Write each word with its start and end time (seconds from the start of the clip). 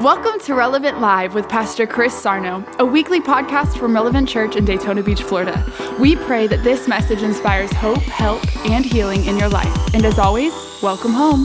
Welcome 0.00 0.40
to 0.40 0.54
Relevant 0.54 1.00
Live 1.00 1.34
with 1.34 1.48
Pastor 1.48 1.86
Chris 1.86 2.12
Sarno, 2.20 2.64
a 2.80 2.84
weekly 2.84 3.20
podcast 3.20 3.78
from 3.78 3.94
Relevant 3.94 4.28
Church 4.28 4.56
in 4.56 4.64
Daytona 4.64 5.04
Beach, 5.04 5.22
Florida. 5.22 5.64
We 6.00 6.16
pray 6.16 6.48
that 6.48 6.64
this 6.64 6.88
message 6.88 7.22
inspires 7.22 7.72
hope, 7.74 7.98
help, 7.98 8.44
and 8.66 8.84
healing 8.84 9.24
in 9.26 9.38
your 9.38 9.48
life. 9.48 9.94
And 9.94 10.04
as 10.04 10.18
always, 10.18 10.52
welcome 10.82 11.12
home. 11.12 11.44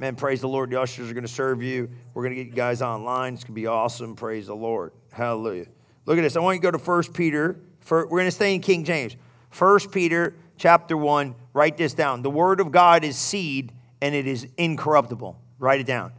Man, 0.00 0.16
praise 0.16 0.40
the 0.40 0.48
Lord. 0.48 0.68
The 0.70 0.80
ushers 0.80 1.08
are 1.08 1.14
going 1.14 1.22
to 1.22 1.32
serve 1.32 1.62
you. 1.62 1.88
We're 2.12 2.24
going 2.24 2.34
to 2.34 2.42
get 2.42 2.50
you 2.50 2.56
guys 2.56 2.82
online. 2.82 3.34
It's 3.34 3.44
going 3.44 3.54
to 3.54 3.60
be 3.60 3.68
awesome. 3.68 4.16
Praise 4.16 4.48
the 4.48 4.56
Lord. 4.56 4.90
Hallelujah. 5.12 5.66
Look 6.06 6.18
at 6.18 6.22
this. 6.22 6.34
I 6.34 6.40
want 6.40 6.56
you 6.56 6.62
to 6.62 6.72
go 6.72 6.76
to 6.76 6.84
1 6.84 7.12
Peter. 7.12 7.60
We're 7.88 8.04
going 8.04 8.24
to 8.24 8.32
stay 8.32 8.52
in 8.52 8.60
King 8.60 8.82
James. 8.82 9.14
1 9.56 9.78
Peter 9.90 10.34
chapter 10.58 10.96
1. 10.96 11.36
Write 11.52 11.76
this 11.76 11.94
down. 11.94 12.22
The 12.22 12.30
word 12.30 12.58
of 12.58 12.72
God 12.72 13.04
is 13.04 13.16
seed 13.16 13.72
and 14.02 14.12
it 14.12 14.26
is 14.26 14.48
incorruptible. 14.56 15.40
Write 15.58 15.80
it 15.80 15.86
down. 15.86 16.12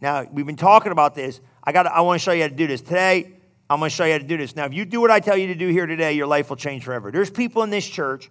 Now, 0.00 0.26
we've 0.30 0.46
been 0.46 0.56
talking 0.56 0.92
about 0.92 1.14
this. 1.14 1.40
I 1.62 1.72
got 1.72 1.86
I 1.86 2.00
want 2.00 2.20
to 2.20 2.24
show 2.24 2.32
you 2.32 2.42
how 2.42 2.48
to 2.48 2.54
do 2.54 2.66
this. 2.66 2.80
Today, 2.80 3.32
I'm 3.70 3.78
going 3.78 3.88
to 3.88 3.94
show 3.94 4.04
you 4.04 4.12
how 4.12 4.18
to 4.18 4.24
do 4.24 4.36
this. 4.36 4.56
Now, 4.56 4.64
if 4.64 4.74
you 4.74 4.84
do 4.84 5.00
what 5.00 5.10
I 5.10 5.20
tell 5.20 5.36
you 5.36 5.46
to 5.46 5.54
do 5.54 5.68
here 5.68 5.86
today, 5.86 6.12
your 6.14 6.26
life 6.26 6.48
will 6.50 6.56
change 6.56 6.84
forever. 6.84 7.10
There's 7.10 7.30
people 7.30 7.62
in 7.62 7.70
this 7.70 7.88
church, 7.88 8.30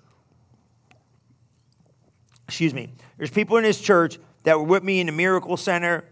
excuse 2.48 2.74
me, 2.74 2.94
there's 3.18 3.32
people 3.32 3.58
in 3.58 3.64
this 3.64 3.80
church 3.80 4.20
that 4.44 4.58
were 4.58 4.66
with 4.66 4.84
me 4.84 5.00
in 5.00 5.06
the 5.06 5.14
Miracle 5.14 5.56
Center. 5.56 6.04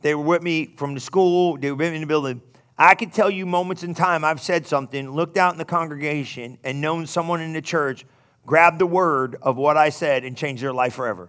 They 0.00 0.14
were 0.14 0.22
with 0.22 0.42
me 0.42 0.74
from 0.76 0.94
the 0.94 1.00
school. 1.00 1.56
They 1.56 1.70
were 1.70 1.76
with 1.76 1.90
me 1.90 1.96
in 1.96 2.02
the 2.02 2.06
building. 2.06 2.40
I 2.78 2.94
can 2.94 3.10
tell 3.10 3.28
you 3.28 3.44
moments 3.44 3.82
in 3.82 3.92
time 3.94 4.24
I've 4.24 4.40
said 4.40 4.66
something, 4.66 5.10
looked 5.10 5.36
out 5.36 5.52
in 5.52 5.58
the 5.58 5.64
congregation, 5.64 6.58
and 6.62 6.80
known 6.80 7.06
someone 7.06 7.40
in 7.40 7.52
the 7.52 7.60
church 7.60 8.06
grabbed 8.46 8.78
the 8.78 8.86
word 8.86 9.36
of 9.42 9.56
what 9.56 9.76
I 9.76 9.88
said 9.88 10.24
and 10.24 10.36
changed 10.36 10.62
their 10.62 10.72
life 10.72 10.94
forever. 10.94 11.28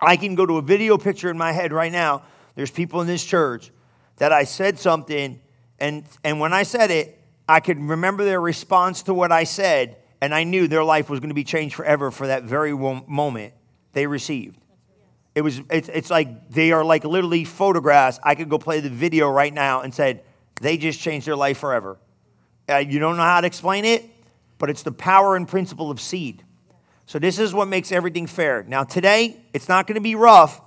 I 0.00 0.16
can 0.16 0.34
go 0.34 0.44
to 0.46 0.58
a 0.58 0.62
video 0.62 0.98
picture 0.98 1.30
in 1.30 1.38
my 1.38 1.52
head 1.52 1.72
right 1.72 1.92
now. 1.92 2.22
There's 2.54 2.70
people 2.70 3.00
in 3.00 3.06
this 3.06 3.24
church 3.24 3.70
that 4.16 4.32
I 4.32 4.44
said 4.44 4.78
something, 4.78 5.40
and, 5.78 6.04
and 6.22 6.40
when 6.40 6.52
I 6.52 6.62
said 6.62 6.90
it, 6.90 7.20
I 7.48 7.60
could 7.60 7.78
remember 7.78 8.24
their 8.24 8.40
response 8.40 9.02
to 9.04 9.14
what 9.14 9.32
I 9.32 9.44
said, 9.44 9.96
and 10.20 10.34
I 10.34 10.44
knew 10.44 10.68
their 10.68 10.84
life 10.84 11.10
was 11.10 11.20
going 11.20 11.30
to 11.30 11.34
be 11.34 11.44
changed 11.44 11.74
forever 11.74 12.10
for 12.10 12.28
that 12.28 12.44
very 12.44 12.72
moment 12.72 13.54
they 13.92 14.06
received. 14.06 14.58
It 15.34 15.42
was, 15.42 15.60
it's, 15.70 15.88
it's 15.88 16.10
like 16.10 16.48
they 16.50 16.70
are 16.70 16.84
like 16.84 17.04
literally 17.04 17.44
photographs. 17.44 18.20
I 18.22 18.34
could 18.36 18.48
go 18.48 18.58
play 18.58 18.80
the 18.80 18.88
video 18.88 19.28
right 19.28 19.52
now 19.52 19.80
and 19.80 19.92
said, 19.92 20.22
they 20.60 20.76
just 20.76 21.00
changed 21.00 21.26
their 21.26 21.36
life 21.36 21.58
forever. 21.58 21.98
Uh, 22.68 22.76
you 22.76 23.00
don't 23.00 23.16
know 23.16 23.22
how 23.22 23.40
to 23.40 23.46
explain 23.46 23.84
it, 23.84 24.08
but 24.58 24.70
it's 24.70 24.84
the 24.84 24.92
power 24.92 25.34
and 25.34 25.48
principle 25.48 25.90
of 25.90 26.00
seed. 26.00 26.44
So 27.06 27.18
this 27.18 27.38
is 27.38 27.52
what 27.52 27.68
makes 27.68 27.92
everything 27.92 28.26
fair. 28.26 28.62
Now 28.62 28.84
today, 28.84 29.40
it's 29.52 29.68
not 29.68 29.86
going 29.86 29.96
to 29.96 30.00
be 30.00 30.14
rough 30.14 30.60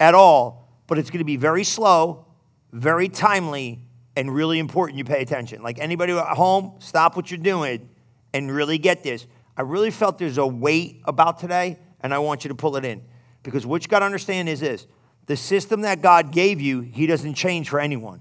at 0.00 0.14
all, 0.14 0.68
but 0.86 0.98
it's 0.98 1.10
going 1.10 1.20
to 1.20 1.24
be 1.24 1.36
very 1.36 1.64
slow, 1.64 2.26
very 2.72 3.08
timely, 3.08 3.80
and 4.16 4.34
really 4.34 4.58
important 4.58 4.98
you 4.98 5.04
pay 5.04 5.22
attention. 5.22 5.62
Like 5.62 5.78
anybody 5.78 6.12
at 6.12 6.36
home, 6.36 6.74
stop 6.78 7.16
what 7.16 7.30
you're 7.30 7.38
doing 7.38 7.88
and 8.32 8.50
really 8.50 8.78
get 8.78 9.02
this. 9.02 9.26
I 9.56 9.62
really 9.62 9.90
felt 9.90 10.18
there's 10.18 10.38
a 10.38 10.46
weight 10.46 11.02
about 11.04 11.38
today, 11.38 11.78
and 12.00 12.12
I 12.12 12.18
want 12.18 12.44
you 12.44 12.48
to 12.48 12.54
pull 12.54 12.76
it 12.76 12.84
in. 12.84 13.02
Because 13.42 13.64
what 13.64 13.82
you 13.82 13.88
got 13.88 14.00
to 14.00 14.04
understand 14.04 14.48
is 14.48 14.60
this 14.60 14.86
the 15.26 15.36
system 15.36 15.82
that 15.82 16.02
God 16.02 16.32
gave 16.32 16.60
you, 16.60 16.80
He 16.80 17.06
doesn't 17.06 17.34
change 17.34 17.68
for 17.68 17.80
anyone. 17.80 18.20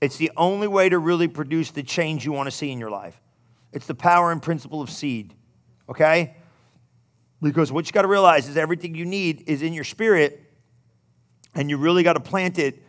It's 0.00 0.16
the 0.16 0.30
only 0.36 0.68
way 0.68 0.88
to 0.88 0.98
really 0.98 1.28
produce 1.28 1.70
the 1.70 1.82
change 1.82 2.24
you 2.24 2.32
want 2.32 2.46
to 2.46 2.50
see 2.50 2.70
in 2.70 2.78
your 2.78 2.90
life. 2.90 3.20
It's 3.72 3.86
the 3.86 3.94
power 3.94 4.30
and 4.30 4.42
principle 4.42 4.80
of 4.80 4.90
seed, 4.90 5.34
okay? 5.88 6.36
Because 7.42 7.70
what 7.70 7.86
you 7.86 7.92
got 7.92 8.02
to 8.02 8.08
realize 8.08 8.48
is 8.48 8.56
everything 8.56 8.94
you 8.94 9.04
need 9.04 9.44
is 9.46 9.62
in 9.62 9.72
your 9.72 9.84
spirit, 9.84 10.42
and 11.54 11.68
you 11.68 11.76
really 11.76 12.02
got 12.02 12.14
to 12.14 12.20
plant 12.20 12.58
it 12.58 12.82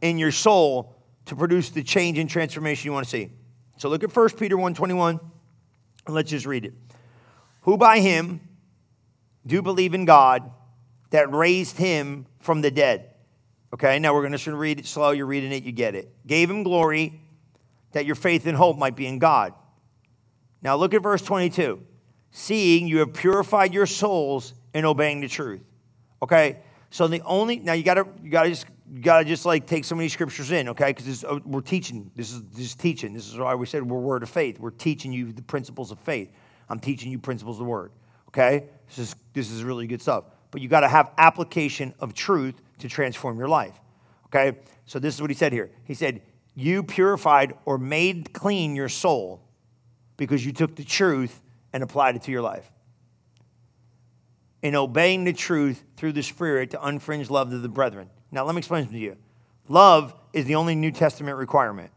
in 0.00 0.18
your 0.18 0.32
soul 0.32 0.96
to 1.26 1.36
produce 1.36 1.70
the 1.70 1.82
change 1.82 2.18
and 2.18 2.28
transformation 2.28 2.88
you 2.88 2.92
want 2.92 3.04
to 3.04 3.10
see. 3.10 3.30
So 3.76 3.88
look 3.88 4.02
at 4.02 4.14
1 4.14 4.30
Peter 4.36 4.56
1:21, 4.56 5.20
and 6.06 6.14
let's 6.14 6.30
just 6.30 6.46
read 6.46 6.64
it. 6.64 6.74
Who 7.62 7.76
by 7.76 8.00
him 8.00 8.40
do 9.46 9.62
believe 9.62 9.94
in 9.94 10.04
God 10.04 10.50
that 11.10 11.32
raised 11.32 11.76
him 11.76 12.26
from 12.38 12.60
the 12.60 12.70
dead. 12.70 13.10
Okay, 13.72 13.98
now 13.98 14.14
we're 14.14 14.26
going 14.26 14.36
to 14.36 14.56
read 14.56 14.80
it 14.80 14.86
slow. 14.86 15.10
You're 15.10 15.26
reading 15.26 15.52
it, 15.52 15.62
you 15.62 15.72
get 15.72 15.94
it. 15.94 16.12
Gave 16.26 16.50
him 16.50 16.62
glory 16.62 17.20
that 17.92 18.06
your 18.06 18.16
faith 18.16 18.46
and 18.46 18.56
hope 18.56 18.76
might 18.76 18.96
be 18.96 19.06
in 19.06 19.18
God. 19.18 19.54
Now 20.62 20.76
look 20.76 20.94
at 20.94 21.02
verse 21.02 21.22
22 21.22 21.80
seeing 22.30 22.86
you 22.86 22.98
have 22.98 23.12
purified 23.12 23.74
your 23.74 23.86
souls 23.86 24.54
in 24.74 24.84
obeying 24.84 25.20
the 25.20 25.28
truth. 25.28 25.62
Okay? 26.22 26.58
So 26.90 27.06
the 27.06 27.22
only 27.22 27.58
now 27.58 27.72
you 27.72 27.82
gotta 27.82 28.06
you 28.22 28.30
gotta 28.30 28.50
just 28.50 28.66
you 28.92 29.00
gotta 29.00 29.24
just 29.24 29.46
like 29.46 29.66
take 29.66 29.84
some 29.84 29.98
of 29.98 30.00
these 30.00 30.12
scriptures 30.12 30.50
in, 30.50 30.68
okay? 30.70 30.92
Because 30.92 31.24
uh, 31.24 31.38
we're 31.44 31.60
teaching. 31.60 32.10
This 32.16 32.32
is 32.32 32.42
this 32.50 32.66
is 32.66 32.74
teaching. 32.74 33.12
This 33.14 33.28
is 33.28 33.38
why 33.38 33.54
we 33.54 33.66
said 33.66 33.88
we're 33.88 34.00
word 34.00 34.24
of 34.24 34.28
faith. 34.28 34.58
We're 34.58 34.70
teaching 34.70 35.12
you 35.12 35.32
the 35.32 35.42
principles 35.42 35.92
of 35.92 36.00
faith. 36.00 36.30
I'm 36.68 36.80
teaching 36.80 37.12
you 37.12 37.18
principles 37.18 37.56
of 37.56 37.64
the 37.64 37.70
word. 37.70 37.92
Okay? 38.28 38.64
This 38.88 38.98
is 38.98 39.16
this 39.32 39.50
is 39.50 39.62
really 39.62 39.86
good 39.86 40.02
stuff. 40.02 40.24
But 40.50 40.60
you 40.60 40.68
gotta 40.68 40.88
have 40.88 41.12
application 41.16 41.94
of 42.00 42.12
truth 42.12 42.60
to 42.78 42.88
transform 42.88 43.38
your 43.38 43.48
life. 43.48 43.78
Okay? 44.26 44.58
So 44.86 44.98
this 44.98 45.14
is 45.14 45.20
what 45.20 45.30
he 45.30 45.36
said 45.36 45.52
here. 45.52 45.70
He 45.84 45.94
said, 45.94 46.22
You 46.56 46.82
purified 46.82 47.54
or 47.64 47.78
made 47.78 48.32
clean 48.32 48.74
your 48.74 48.88
soul 48.88 49.40
because 50.16 50.44
you 50.44 50.52
took 50.52 50.74
the 50.74 50.84
truth 50.84 51.40
and 51.72 51.82
applied 51.82 52.16
it 52.16 52.22
to 52.22 52.30
your 52.30 52.42
life. 52.42 52.70
In 54.62 54.74
obeying 54.74 55.24
the 55.24 55.32
truth 55.32 55.82
through 55.96 56.12
the 56.12 56.22
Spirit 56.22 56.70
to 56.70 56.78
unfringe 56.78 57.30
love 57.30 57.50
to 57.50 57.58
the 57.58 57.68
brethren. 57.68 58.10
Now, 58.30 58.44
let 58.44 58.54
me 58.54 58.58
explain 58.58 58.86
to 58.86 58.98
you. 58.98 59.16
Love 59.68 60.14
is 60.32 60.44
the 60.44 60.56
only 60.56 60.74
New 60.74 60.90
Testament 60.90 61.38
requirement. 61.38 61.90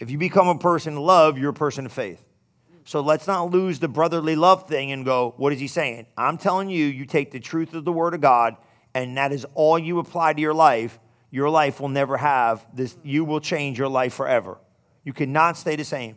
If 0.00 0.10
you 0.10 0.18
become 0.18 0.48
a 0.48 0.58
person 0.58 0.96
of 0.96 1.02
love, 1.02 1.38
you're 1.38 1.50
a 1.50 1.54
person 1.54 1.86
of 1.86 1.92
faith. 1.92 2.22
So 2.84 3.00
let's 3.00 3.26
not 3.26 3.50
lose 3.50 3.80
the 3.80 3.88
brotherly 3.88 4.36
love 4.36 4.68
thing 4.68 4.92
and 4.92 5.04
go, 5.04 5.34
what 5.36 5.52
is 5.52 5.58
he 5.58 5.66
saying? 5.66 6.06
I'm 6.16 6.38
telling 6.38 6.70
you, 6.70 6.86
you 6.86 7.04
take 7.04 7.32
the 7.32 7.40
truth 7.40 7.74
of 7.74 7.84
the 7.84 7.92
Word 7.92 8.14
of 8.14 8.20
God, 8.20 8.56
and 8.94 9.16
that 9.16 9.32
is 9.32 9.44
all 9.54 9.78
you 9.78 9.98
apply 9.98 10.34
to 10.34 10.40
your 10.40 10.54
life. 10.54 10.98
Your 11.30 11.50
life 11.50 11.80
will 11.80 11.88
never 11.88 12.16
have 12.16 12.64
this, 12.72 12.96
you 13.02 13.24
will 13.24 13.40
change 13.40 13.78
your 13.78 13.88
life 13.88 14.14
forever. 14.14 14.58
You 15.04 15.12
cannot 15.12 15.56
stay 15.56 15.76
the 15.76 15.84
same. 15.84 16.16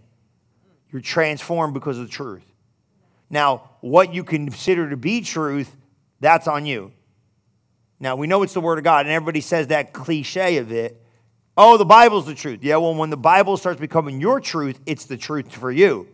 You're 0.92 1.02
transformed 1.02 1.74
because 1.74 1.98
of 1.98 2.06
the 2.06 2.12
truth. 2.12 2.44
Now, 3.30 3.70
what 3.82 4.14
you 4.14 4.24
consider 4.24 4.90
to 4.90 4.98
be 4.98 5.22
truth, 5.22 5.76
that's 6.20 6.48
on 6.48 6.66
you. 6.66 6.92
Now, 8.00 8.16
we 8.16 8.28
know 8.28 8.44
it's 8.44 8.54
the 8.54 8.62
Word 8.62 8.78
of 8.78 8.84
God, 8.84 9.06
and 9.06 9.14
everybody 9.14 9.42
says 9.42 9.68
that 9.68 9.94
cliche 9.94 10.58
of 10.58 10.72
it. 10.72 11.02
Oh, 11.58 11.78
the 11.78 11.86
Bible's 11.86 12.26
the 12.26 12.36
truth. 12.36 12.60
Yeah, 12.64 12.78
well, 12.78 12.96
when 12.96 13.10
the 13.10 13.18
Bible 13.18 13.58
starts 13.58 13.80
becoming 13.80 14.22
your 14.22 14.40
truth, 14.40 14.80
it's 14.86 15.06
the 15.06 15.18
truth 15.18 15.54
for 15.54 15.72
you. 15.72 16.08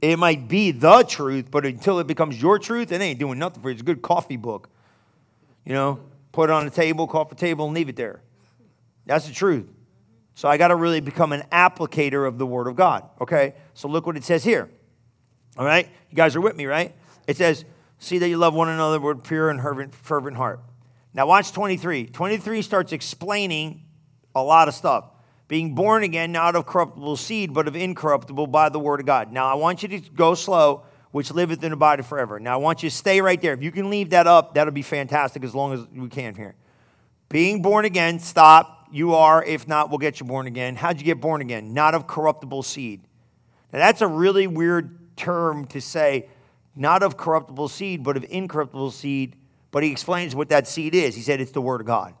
It 0.00 0.18
might 0.18 0.48
be 0.48 0.70
the 0.70 1.02
truth, 1.02 1.50
but 1.50 1.66
until 1.66 1.98
it 1.98 2.06
becomes 2.06 2.40
your 2.40 2.58
truth, 2.58 2.92
it 2.92 3.00
ain't 3.00 3.18
doing 3.18 3.38
nothing 3.38 3.62
for 3.62 3.68
you. 3.68 3.72
It's 3.74 3.82
a 3.82 3.84
good 3.84 4.00
coffee 4.00 4.36
book. 4.36 4.70
You 5.64 5.74
know, 5.74 6.00
put 6.32 6.48
it 6.48 6.52
on 6.52 6.64
the 6.64 6.70
table, 6.70 7.06
coffee 7.06 7.34
table, 7.34 7.66
and 7.66 7.74
leave 7.74 7.88
it 7.88 7.96
there. 7.96 8.22
That's 9.04 9.26
the 9.26 9.34
truth. 9.34 9.66
So 10.34 10.48
I 10.48 10.56
got 10.56 10.68
to 10.68 10.76
really 10.76 11.00
become 11.00 11.32
an 11.32 11.42
applicator 11.52 12.26
of 12.26 12.38
the 12.38 12.46
Word 12.46 12.68
of 12.68 12.76
God. 12.76 13.04
Okay? 13.20 13.54
So 13.74 13.88
look 13.88 14.06
what 14.06 14.16
it 14.16 14.24
says 14.24 14.44
here. 14.44 14.70
All 15.58 15.64
right? 15.64 15.88
You 16.10 16.16
guys 16.16 16.36
are 16.36 16.40
with 16.40 16.56
me, 16.56 16.66
right? 16.66 16.94
It 17.26 17.36
says, 17.36 17.64
See 17.98 18.18
that 18.18 18.28
you 18.28 18.36
love 18.36 18.54
one 18.54 18.68
another 18.68 19.00
with 19.00 19.24
pure 19.24 19.50
and 19.50 19.60
fervent, 19.92 20.36
heart. 20.36 20.60
Now, 21.12 21.26
watch 21.26 21.52
23. 21.52 22.06
23 22.06 22.62
starts 22.62 22.92
explaining 22.92 23.82
a 24.34 24.42
lot 24.42 24.68
of 24.68 24.74
stuff. 24.74 25.10
Being 25.48 25.74
born 25.74 26.04
again, 26.04 26.30
not 26.30 26.54
of 26.54 26.66
corruptible 26.66 27.16
seed, 27.16 27.52
but 27.52 27.66
of 27.66 27.74
incorruptible 27.74 28.46
by 28.46 28.68
the 28.68 28.78
word 28.78 29.00
of 29.00 29.06
God. 29.06 29.32
Now, 29.32 29.46
I 29.46 29.54
want 29.54 29.82
you 29.82 29.88
to 29.88 29.98
go 30.10 30.34
slow, 30.34 30.84
which 31.10 31.32
liveth 31.32 31.64
in 31.64 31.70
the 31.70 31.76
body 31.76 32.02
forever. 32.02 32.38
Now, 32.38 32.54
I 32.54 32.56
want 32.56 32.82
you 32.82 32.90
to 32.90 32.94
stay 32.94 33.20
right 33.20 33.40
there. 33.40 33.54
If 33.54 33.62
you 33.62 33.72
can 33.72 33.90
leave 33.90 34.10
that 34.10 34.26
up, 34.26 34.54
that'll 34.54 34.72
be 34.72 34.82
fantastic 34.82 35.42
as 35.42 35.54
long 35.54 35.72
as 35.72 35.86
we 35.88 36.08
can 36.08 36.34
here. 36.34 36.54
Being 37.30 37.62
born 37.62 37.84
again, 37.84 38.20
stop. 38.20 38.88
You 38.92 39.14
are. 39.14 39.42
If 39.42 39.66
not, 39.66 39.90
we'll 39.90 39.98
get 39.98 40.20
you 40.20 40.26
born 40.26 40.46
again. 40.46 40.76
How'd 40.76 40.98
you 40.98 41.04
get 41.04 41.20
born 41.20 41.40
again? 41.40 41.74
Not 41.74 41.94
of 41.94 42.06
corruptible 42.06 42.62
seed. 42.62 43.02
Now, 43.72 43.80
that's 43.80 44.02
a 44.02 44.06
really 44.06 44.46
weird 44.46 44.98
term 45.18 45.66
to 45.66 45.80
say 45.80 46.28
not 46.74 47.02
of 47.02 47.16
corruptible 47.16 47.68
seed, 47.68 48.02
but 48.02 48.16
of 48.16 48.24
incorruptible 48.30 48.92
seed. 48.92 49.36
But 49.70 49.82
he 49.82 49.90
explains 49.90 50.34
what 50.34 50.48
that 50.48 50.66
seed 50.66 50.94
is. 50.94 51.14
He 51.14 51.20
said 51.20 51.40
it's 51.40 51.50
the 51.50 51.60
Word 51.60 51.82
of 51.82 51.86
God. 51.86 52.14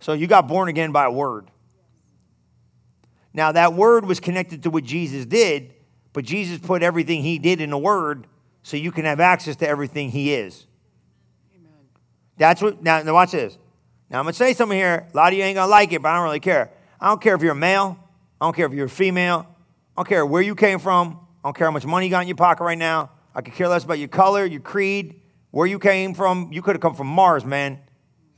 So 0.00 0.14
you 0.14 0.26
got 0.26 0.48
born 0.48 0.68
again 0.68 0.92
by 0.92 1.04
a 1.04 1.10
word. 1.10 1.50
Now, 3.32 3.52
that 3.52 3.74
word 3.74 4.06
was 4.06 4.18
connected 4.18 4.64
to 4.64 4.70
what 4.70 4.82
Jesus 4.82 5.24
did, 5.24 5.72
but 6.12 6.24
Jesus 6.24 6.58
put 6.58 6.82
everything 6.82 7.22
he 7.22 7.38
did 7.38 7.60
in 7.60 7.72
a 7.72 7.78
word 7.78 8.26
so 8.62 8.76
you 8.76 8.90
can 8.90 9.04
have 9.04 9.20
access 9.20 9.56
to 9.56 9.68
everything 9.68 10.10
he 10.10 10.34
is. 10.34 10.66
Amen. 11.54 11.70
That's 12.38 12.60
what, 12.60 12.82
now, 12.82 13.02
now 13.02 13.12
watch 13.14 13.32
this. 13.32 13.56
Now, 14.08 14.18
I'm 14.18 14.24
going 14.24 14.32
to 14.32 14.38
say 14.38 14.54
something 14.54 14.76
here. 14.76 15.06
A 15.12 15.16
lot 15.16 15.32
of 15.32 15.38
you 15.38 15.44
ain't 15.44 15.54
going 15.54 15.66
to 15.66 15.70
like 15.70 15.92
it, 15.92 16.02
but 16.02 16.08
I 16.08 16.16
don't 16.16 16.24
really 16.24 16.40
care. 16.40 16.72
I 17.00 17.08
don't 17.08 17.20
care 17.20 17.36
if 17.36 17.42
you're 17.42 17.52
a 17.52 17.54
male. 17.54 17.96
I 18.40 18.46
don't 18.46 18.56
care 18.56 18.66
if 18.66 18.72
you're 18.72 18.86
a 18.86 18.90
female. 18.90 19.46
I 20.00 20.02
don't 20.02 20.08
care 20.08 20.24
where 20.24 20.40
you 20.40 20.54
came 20.54 20.78
from. 20.78 21.20
I 21.44 21.48
don't 21.48 21.54
care 21.54 21.66
how 21.66 21.72
much 21.72 21.84
money 21.84 22.06
you 22.06 22.10
got 22.10 22.22
in 22.22 22.28
your 22.28 22.34
pocket 22.34 22.64
right 22.64 22.78
now. 22.78 23.10
I 23.34 23.42
could 23.42 23.52
care 23.52 23.68
less 23.68 23.84
about 23.84 23.98
your 23.98 24.08
color, 24.08 24.46
your 24.46 24.62
creed, 24.62 25.20
Where 25.50 25.66
you 25.66 25.78
came 25.78 26.14
from, 26.14 26.48
you 26.50 26.62
could 26.62 26.74
have 26.74 26.80
come 26.80 26.94
from 26.94 27.06
Mars, 27.06 27.44
man. 27.44 27.80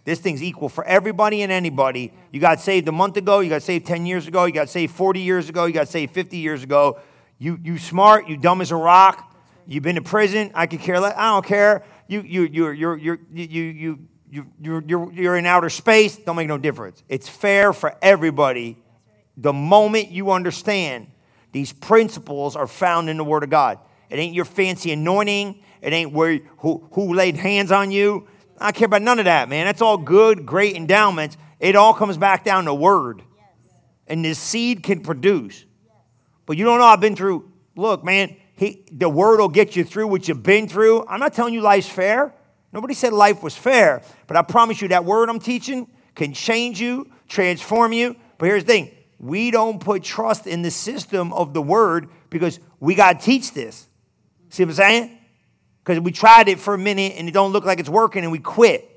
This 0.05 0.19
thing's 0.19 0.43
equal 0.43 0.69
for 0.69 0.83
everybody 0.85 1.41
and 1.43 1.53
anybody. 1.53 2.13
You 2.33 2.41
got 2.41 2.59
saved 2.59 2.89
a 2.89 2.93
month 2.93 3.17
ago, 3.17 3.39
you 3.39 3.49
got 3.49 3.63
saved 3.63 3.87
10 3.87 4.07
years 4.07 4.27
ago, 4.27 4.45
you 4.45 4.53
got 4.53 4.71
saved 4.71 4.93
40 4.93 5.21
years 5.21 5.49
ago, 5.49 5.67
you 5.67 5.73
got 5.73 5.87
saved 5.87 6.13
50 6.13 6.37
years 6.37 6.65
ago. 6.65 6.99
You, 7.39 7.61
you 7.63 7.79
smart, 7.79 8.27
you 8.27 8.37
dumb 8.37 8.61
as 8.61 8.73
a 8.73 8.77
rock. 8.77 9.33
You've 9.65 9.85
been 9.85 9.95
to 9.95 10.03
prison. 10.03 10.51
I 10.57 10.67
could 10.67 10.81
care 10.81 10.99
less. 10.99 11.15
I 11.17 11.29
don't 11.29 11.47
care. 11.47 11.85
You, 12.09 12.23
you, 12.23 12.43
you're, 12.43 12.73
you're, 12.73 12.97
you're, 12.97 13.19
you, 13.33 13.47
you, 13.47 13.99
you, 14.29 14.47
you're, 14.61 14.83
you're, 14.85 15.13
you're 15.13 15.37
in 15.37 15.47
outer 15.47 15.71
space. 15.71 16.17
Don't 16.17 16.35
make 16.35 16.49
no 16.49 16.59
difference. 16.59 17.05
It's 17.09 17.29
fair 17.29 17.73
for 17.73 17.95
everybody. 18.03 18.83
The 19.37 19.53
moment 19.53 20.11
you 20.11 20.33
understand 20.33 21.07
these 21.53 21.73
principles 21.73 22.57
are 22.57 22.67
found 22.67 23.09
in 23.09 23.17
the 23.17 23.25
Word 23.25 23.45
of 23.45 23.51
God. 23.51 23.79
It 24.11 24.19
ain't 24.19 24.35
your 24.35 24.45
fancy 24.45 24.93
anointing. 24.93 25.63
It 25.81 25.93
ain't 25.93 26.13
where 26.13 26.39
who, 26.59 26.87
who 26.93 27.15
laid 27.15 27.37
hands 27.37 27.73
on 27.73 27.91
you. 27.91 28.27
I 28.59 28.73
care 28.73 28.87
about 28.87 29.03
none 29.03 29.19
of 29.19 29.25
that, 29.27 29.49
man. 29.49 29.67
That's 29.67 29.83
all 29.83 29.99
good, 29.99 30.47
great 30.47 30.77
endowments. 30.77 31.37
It 31.61 31.77
all 31.77 31.95
comes 31.95 32.17
back 32.17 32.45
down 32.45 32.65
to 32.67 32.75
Word. 32.75 33.23
And 34.07 34.25
this 34.25 34.39
seed 34.39 34.83
can 34.83 35.01
produce. 35.01 35.65
But 36.47 36.57
you 36.57 36.65
don't 36.65 36.79
know, 36.79 36.85
I've 36.85 37.01
been 37.01 37.17
through, 37.17 37.51
look, 37.77 38.05
man, 38.05 38.37
he, 38.55 38.85
the 38.93 39.09
word 39.09 39.41
will 39.41 39.49
get 39.49 39.75
you 39.75 39.85
through 39.85 40.09
what 40.09 40.29
you've 40.29 40.43
been 40.43 40.69
through. 40.69 41.07
I'm 41.07 41.21
not 41.21 41.35
telling 41.35 41.55
you 41.55 41.61
life's 41.61 41.89
fair. 41.89 42.35
Nobody 42.73 42.95
said 42.95 43.13
life 43.13 43.43
was 43.43 43.57
fair. 43.57 44.03
But 44.27 44.37
I 44.37 44.43
promise 44.43 44.81
you 44.81 44.89
that 44.89 45.05
word 45.05 45.29
I'm 45.29 45.41
teaching 45.41 45.89
can 46.15 46.33
change 46.33 46.81
you, 46.81 47.11
transform 47.29 47.93
you. 47.93 48.17
But 48.39 48.47
here's 48.47 48.65
the 48.65 48.73
thing 48.73 48.91
we 49.23 49.53
don't 49.53 49.81
put 49.81 50.03
trust 50.03 50.49
in 50.49 50.63
the 50.63 50.71
system 50.71 51.33
of 51.33 51.55
the 51.55 51.63
word 51.63 52.09
because 52.29 52.59
we 52.81 52.97
got 52.97 53.21
to 53.21 53.25
teach 53.25 53.53
this. 53.53 53.89
See 54.51 54.65
what 54.65 54.71
I'm 54.71 54.75
saying? 54.75 55.19
Because 55.83 56.01
we 56.01 56.11
tried 56.11 56.49
it 56.49 56.59
for 56.59 56.75
a 56.75 56.79
minute 56.79 57.15
and 57.17 57.29
it 57.29 57.33
don't 57.33 57.53
look 57.53 57.65
like 57.65 57.79
it's 57.79 57.89
working 57.89 58.25
and 58.25 58.33
we 58.33 58.41
quit. 58.41 58.89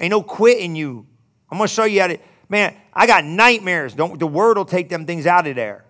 Ain't 0.00 0.10
no 0.10 0.22
quitting 0.22 0.74
you. 0.74 1.06
I'm 1.48 1.58
going 1.58 1.68
to 1.68 1.74
show 1.74 1.84
you 1.84 2.00
how 2.00 2.08
to, 2.08 2.18
man, 2.48 2.74
I 2.92 3.06
got 3.06 3.24
nightmares. 3.24 3.94
Don't, 3.94 4.18
the 4.18 4.26
word 4.26 4.56
will 4.56 4.64
take 4.64 4.88
them 4.88 5.06
things 5.06 5.26
out 5.26 5.46
of 5.46 5.54
there. 5.54 5.84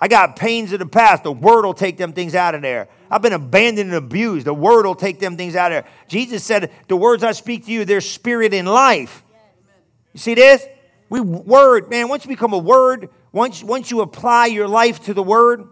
I 0.00 0.08
got 0.08 0.34
pains 0.34 0.72
of 0.72 0.80
the 0.80 0.86
past. 0.86 1.22
The 1.22 1.32
word 1.32 1.64
will 1.64 1.74
take 1.74 1.98
them 1.98 2.12
things 2.12 2.34
out 2.34 2.56
of 2.56 2.62
there. 2.62 2.88
I've 3.10 3.22
been 3.22 3.32
abandoned 3.32 3.90
and 3.90 3.96
abused. 3.96 4.46
The 4.46 4.54
word 4.54 4.86
will 4.86 4.94
take 4.96 5.20
them 5.20 5.36
things 5.36 5.54
out 5.54 5.70
of 5.70 5.84
there. 5.84 5.92
Jesus 6.08 6.42
said, 6.42 6.72
The 6.88 6.96
words 6.96 7.22
I 7.22 7.32
speak 7.32 7.66
to 7.66 7.72
you, 7.72 7.84
they're 7.84 8.00
spirit 8.00 8.54
and 8.54 8.66
life. 8.66 9.22
You 10.14 10.18
see 10.18 10.34
this? 10.34 10.66
We 11.10 11.20
word, 11.20 11.90
man, 11.90 12.08
once 12.08 12.24
you 12.24 12.28
become 12.28 12.52
a 12.52 12.58
word, 12.58 13.10
once, 13.32 13.62
once 13.62 13.90
you 13.90 14.00
apply 14.00 14.46
your 14.46 14.68
life 14.68 15.04
to 15.04 15.14
the 15.14 15.22
word, 15.22 15.60
you 15.60 15.66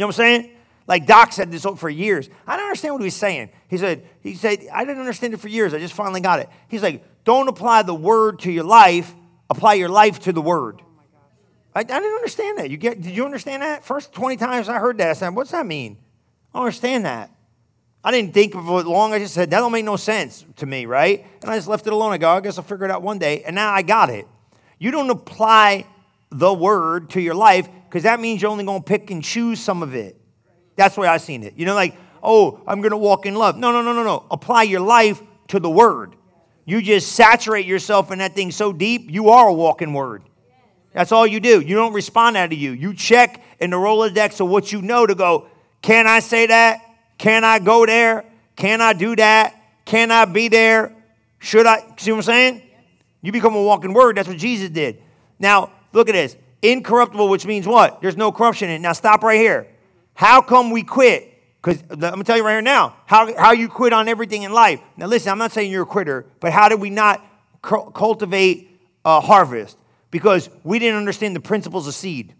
know 0.00 0.06
what 0.06 0.18
I'm 0.18 0.42
saying? 0.42 0.50
Like 0.88 1.06
Doc 1.06 1.32
said 1.32 1.50
this 1.50 1.64
for 1.76 1.88
years. 1.88 2.28
I 2.46 2.56
don't 2.56 2.66
understand 2.66 2.94
what 2.94 3.00
he 3.00 3.06
was 3.06 3.14
saying. 3.14 3.50
He 3.68 3.76
said, 3.78 4.06
he 4.20 4.34
said, 4.34 4.66
I 4.72 4.84
didn't 4.84 5.00
understand 5.00 5.32
it 5.32 5.38
for 5.38 5.48
years. 5.48 5.72
I 5.72 5.78
just 5.78 5.94
finally 5.94 6.20
got 6.20 6.40
it. 6.40 6.48
He's 6.68 6.82
like, 6.82 7.04
don't 7.24 7.48
apply 7.48 7.82
the 7.82 7.94
word 7.94 8.40
to 8.40 8.52
your 8.52 8.64
life, 8.64 9.14
apply 9.48 9.74
your 9.74 9.88
life 9.88 10.20
to 10.20 10.32
the 10.32 10.42
word. 10.42 10.82
I, 11.74 11.80
I 11.80 11.82
didn't 11.82 12.14
understand 12.14 12.58
that. 12.58 12.70
You 12.70 12.76
get, 12.76 13.00
did 13.00 13.16
you 13.16 13.24
understand 13.24 13.62
that? 13.62 13.84
First 13.84 14.12
20 14.12 14.36
times 14.36 14.68
I 14.68 14.78
heard 14.78 14.98
that, 14.98 15.10
I 15.10 15.12
said, 15.12 15.34
what's 15.34 15.52
that 15.52 15.66
mean? 15.66 15.98
I 16.52 16.58
don't 16.58 16.66
understand 16.66 17.04
that. 17.04 17.30
I 18.04 18.12
didn't 18.12 18.34
think 18.34 18.54
of 18.54 18.68
it 18.68 18.86
long. 18.86 19.12
I 19.12 19.18
just 19.18 19.34
said, 19.34 19.50
that 19.50 19.58
don't 19.58 19.72
make 19.72 19.84
no 19.84 19.96
sense 19.96 20.44
to 20.56 20.66
me, 20.66 20.86
right? 20.86 21.26
And 21.42 21.50
I 21.50 21.56
just 21.56 21.66
left 21.66 21.86
it 21.86 21.92
alone. 21.92 22.12
I 22.12 22.18
go, 22.18 22.30
I 22.30 22.40
guess 22.40 22.56
I'll 22.56 22.64
figure 22.64 22.84
it 22.84 22.90
out 22.90 23.02
one 23.02 23.18
day. 23.18 23.42
And 23.42 23.56
now 23.56 23.72
I 23.72 23.82
got 23.82 24.10
it. 24.10 24.26
You 24.78 24.90
don't 24.90 25.10
apply 25.10 25.86
the 26.30 26.52
word 26.52 27.10
to 27.10 27.20
your 27.20 27.34
life 27.34 27.68
because 27.88 28.04
that 28.04 28.20
means 28.20 28.42
you're 28.42 28.50
only 28.50 28.64
going 28.64 28.82
to 28.82 28.84
pick 28.84 29.10
and 29.10 29.24
choose 29.24 29.58
some 29.58 29.82
of 29.82 29.94
it. 29.94 30.20
That's 30.76 30.94
the 30.94 31.00
way 31.00 31.08
I 31.08 31.16
seen 31.16 31.42
it. 31.42 31.54
You 31.56 31.64
know, 31.64 31.74
like, 31.74 31.96
oh, 32.22 32.60
I'm 32.66 32.80
going 32.80 32.90
to 32.90 32.96
walk 32.96 33.26
in 33.26 33.34
love. 33.34 33.56
No, 33.56 33.72
no, 33.72 33.82
no, 33.82 33.92
no, 33.92 34.02
no. 34.02 34.26
Apply 34.30 34.64
your 34.64 34.80
life 34.80 35.20
to 35.48 35.58
the 35.58 35.70
word. 35.70 36.14
You 36.64 36.82
just 36.82 37.12
saturate 37.12 37.64
yourself 37.64 38.10
in 38.10 38.18
that 38.18 38.34
thing 38.34 38.50
so 38.50 38.72
deep, 38.72 39.10
you 39.10 39.30
are 39.30 39.48
a 39.48 39.52
walking 39.52 39.92
word. 39.92 40.24
That's 40.92 41.12
all 41.12 41.26
you 41.26 41.40
do. 41.40 41.60
You 41.60 41.76
don't 41.76 41.92
respond 41.92 42.36
out 42.36 42.52
of 42.52 42.58
you. 42.58 42.72
You 42.72 42.94
check 42.94 43.42
in 43.60 43.70
the 43.70 43.76
Rolodex 43.76 44.40
of 44.40 44.48
what 44.48 44.72
you 44.72 44.82
know 44.82 45.06
to 45.06 45.14
go, 45.14 45.46
can 45.82 46.06
I 46.06 46.20
say 46.20 46.46
that? 46.46 46.80
Can 47.18 47.44
I 47.44 47.58
go 47.58 47.86
there? 47.86 48.24
Can 48.56 48.80
I 48.80 48.92
do 48.92 49.16
that? 49.16 49.54
Can 49.84 50.10
I 50.10 50.24
be 50.24 50.48
there? 50.48 50.94
Should 51.38 51.66
I? 51.66 51.82
See 51.98 52.10
what 52.10 52.18
I'm 52.18 52.22
saying? 52.22 52.62
You 53.22 53.32
become 53.32 53.54
a 53.54 53.62
walking 53.62 53.92
word. 53.92 54.16
That's 54.16 54.28
what 54.28 54.38
Jesus 54.38 54.70
did. 54.70 55.02
Now, 55.38 55.70
look 55.92 56.08
at 56.08 56.12
this. 56.12 56.36
Incorruptible, 56.62 57.28
which 57.28 57.46
means 57.46 57.66
what? 57.66 58.00
There's 58.00 58.16
no 58.16 58.32
corruption 58.32 58.68
in 58.70 58.76
it. 58.76 58.78
Now, 58.80 58.92
stop 58.92 59.22
right 59.22 59.38
here. 59.38 59.66
How 60.14 60.40
come 60.40 60.70
we 60.70 60.82
quit? 60.82 61.32
Because 61.62 61.82
I'm 61.90 62.18
to 62.18 62.24
tell 62.24 62.36
you 62.36 62.44
right 62.44 62.52
here 62.52 62.62
now 62.62 62.96
how, 63.06 63.34
how 63.36 63.52
you 63.52 63.68
quit 63.68 63.92
on 63.92 64.08
everything 64.08 64.42
in 64.42 64.52
life. 64.52 64.80
Now, 64.96 65.06
listen, 65.06 65.32
I'm 65.32 65.38
not 65.38 65.52
saying 65.52 65.70
you're 65.70 65.82
a 65.82 65.86
quitter, 65.86 66.26
but 66.40 66.52
how 66.52 66.68
did 66.68 66.80
we 66.80 66.90
not 66.90 67.24
cultivate 67.60 68.70
a 69.04 69.20
harvest? 69.20 69.76
because 70.10 70.48
we 70.64 70.78
didn't 70.78 70.96
understand 70.96 71.36
the 71.36 71.40
principles 71.40 71.86
of 71.86 71.94
seed. 71.94 72.34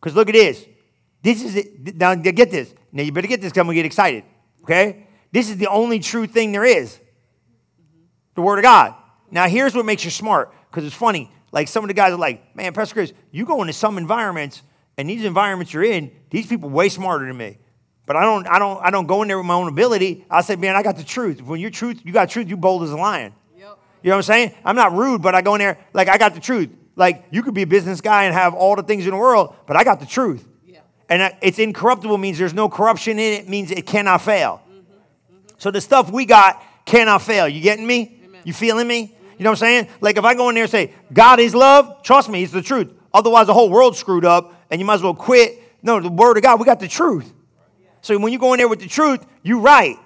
Because 0.00 0.14
look 0.14 0.28
at 0.28 0.32
this. 0.32 0.64
This 1.22 1.44
is 1.44 1.56
it. 1.56 1.96
Now, 1.96 2.14
get 2.14 2.50
this. 2.50 2.72
Now, 2.92 3.02
you 3.02 3.12
better 3.12 3.28
get 3.28 3.40
this 3.40 3.52
because 3.52 3.66
I'm 3.66 3.74
get 3.74 3.86
excited. 3.86 4.24
Okay? 4.64 5.06
This 5.32 5.50
is 5.50 5.56
the 5.56 5.68
only 5.68 6.00
true 6.00 6.26
thing 6.26 6.52
there 6.52 6.64
is 6.64 6.98
the 8.34 8.42
Word 8.42 8.58
of 8.58 8.62
God. 8.62 8.94
Now, 9.30 9.46
here's 9.46 9.74
what 9.74 9.84
makes 9.84 10.04
you 10.04 10.10
smart 10.10 10.52
because 10.70 10.84
it's 10.84 10.94
funny. 10.94 11.30
Like, 11.52 11.68
some 11.68 11.84
of 11.84 11.88
the 11.88 11.94
guys 11.94 12.12
are 12.12 12.18
like, 12.18 12.54
man, 12.56 12.72
Pastor 12.72 12.94
Chris, 12.94 13.12
you 13.30 13.44
go 13.44 13.60
into 13.60 13.72
some 13.72 13.98
environments, 13.98 14.62
and 14.96 15.08
these 15.08 15.24
environments 15.24 15.72
you're 15.72 15.84
in, 15.84 16.10
these 16.30 16.46
people 16.46 16.68
way 16.68 16.88
smarter 16.88 17.26
than 17.26 17.36
me. 17.36 17.58
But 18.06 18.16
I 18.16 18.22
don't, 18.22 18.46
I 18.48 18.58
don't, 18.58 18.84
I 18.84 18.90
don't 18.90 19.06
go 19.06 19.22
in 19.22 19.28
there 19.28 19.38
with 19.38 19.46
my 19.46 19.54
own 19.54 19.68
ability. 19.68 20.24
I 20.28 20.40
say, 20.40 20.56
man, 20.56 20.74
I 20.74 20.82
got 20.82 20.96
the 20.96 21.04
truth. 21.04 21.40
When 21.42 21.60
you're 21.60 21.70
truth, 21.70 22.00
you 22.04 22.12
got 22.12 22.28
truth, 22.28 22.48
you 22.48 22.56
bold 22.56 22.82
as 22.82 22.90
a 22.90 22.96
lion. 22.96 23.32
Yep. 23.56 23.78
You 24.02 24.10
know 24.10 24.16
what 24.16 24.18
I'm 24.18 24.22
saying? 24.24 24.54
I'm 24.64 24.74
not 24.74 24.92
rude, 24.92 25.22
but 25.22 25.36
I 25.36 25.42
go 25.42 25.54
in 25.54 25.60
there 25.60 25.78
like 25.92 26.08
I 26.08 26.18
got 26.18 26.34
the 26.34 26.40
truth. 26.40 26.70
Like 26.96 27.26
you 27.30 27.44
could 27.44 27.54
be 27.54 27.62
a 27.62 27.68
business 27.68 28.00
guy 28.00 28.24
and 28.24 28.34
have 28.34 28.52
all 28.52 28.74
the 28.74 28.82
things 28.82 29.04
in 29.04 29.12
the 29.12 29.16
world, 29.16 29.54
but 29.66 29.76
I 29.76 29.84
got 29.84 30.00
the 30.00 30.06
truth. 30.06 30.44
And 31.10 31.34
it's 31.42 31.58
incorruptible 31.58 32.16
means 32.16 32.38
there's 32.38 32.54
no 32.54 32.68
corruption 32.68 33.18
in 33.18 33.32
it, 33.40 33.48
means 33.48 33.72
it 33.72 33.84
cannot 33.84 34.22
fail. 34.22 34.62
Mm-hmm. 34.64 34.78
Mm-hmm. 34.78 35.54
So 35.58 35.70
the 35.72 35.80
stuff 35.80 36.10
we 36.10 36.24
got 36.24 36.62
cannot 36.86 37.20
fail. 37.20 37.48
You 37.48 37.60
getting 37.60 37.86
me? 37.86 38.20
Amen. 38.24 38.40
You 38.44 38.52
feeling 38.52 38.86
me? 38.86 39.14
You 39.36 39.44
know 39.44 39.50
what 39.50 39.62
I'm 39.62 39.66
saying? 39.66 39.88
Like 40.00 40.16
if 40.16 40.24
I 40.24 40.34
go 40.34 40.48
in 40.48 40.54
there 40.54 40.64
and 40.64 40.70
say, 40.70 40.94
God 41.12 41.40
is 41.40 41.54
love, 41.54 42.02
trust 42.04 42.28
me, 42.28 42.44
it's 42.44 42.52
the 42.52 42.62
truth. 42.62 42.92
Otherwise, 43.12 43.48
the 43.48 43.54
whole 43.54 43.68
world's 43.68 43.98
screwed 43.98 44.24
up 44.24 44.54
and 44.70 44.80
you 44.80 44.86
might 44.86 44.94
as 44.94 45.02
well 45.02 45.14
quit. 45.14 45.58
No, 45.82 45.98
the 45.98 46.08
word 46.08 46.36
of 46.36 46.42
God, 46.44 46.60
we 46.60 46.64
got 46.64 46.78
the 46.78 46.88
truth. 46.88 47.32
So 48.02 48.16
when 48.18 48.32
you 48.32 48.38
go 48.38 48.52
in 48.54 48.58
there 48.58 48.68
with 48.68 48.80
the 48.80 48.88
truth, 48.88 49.26
you're 49.42 49.60
right. 49.60 49.96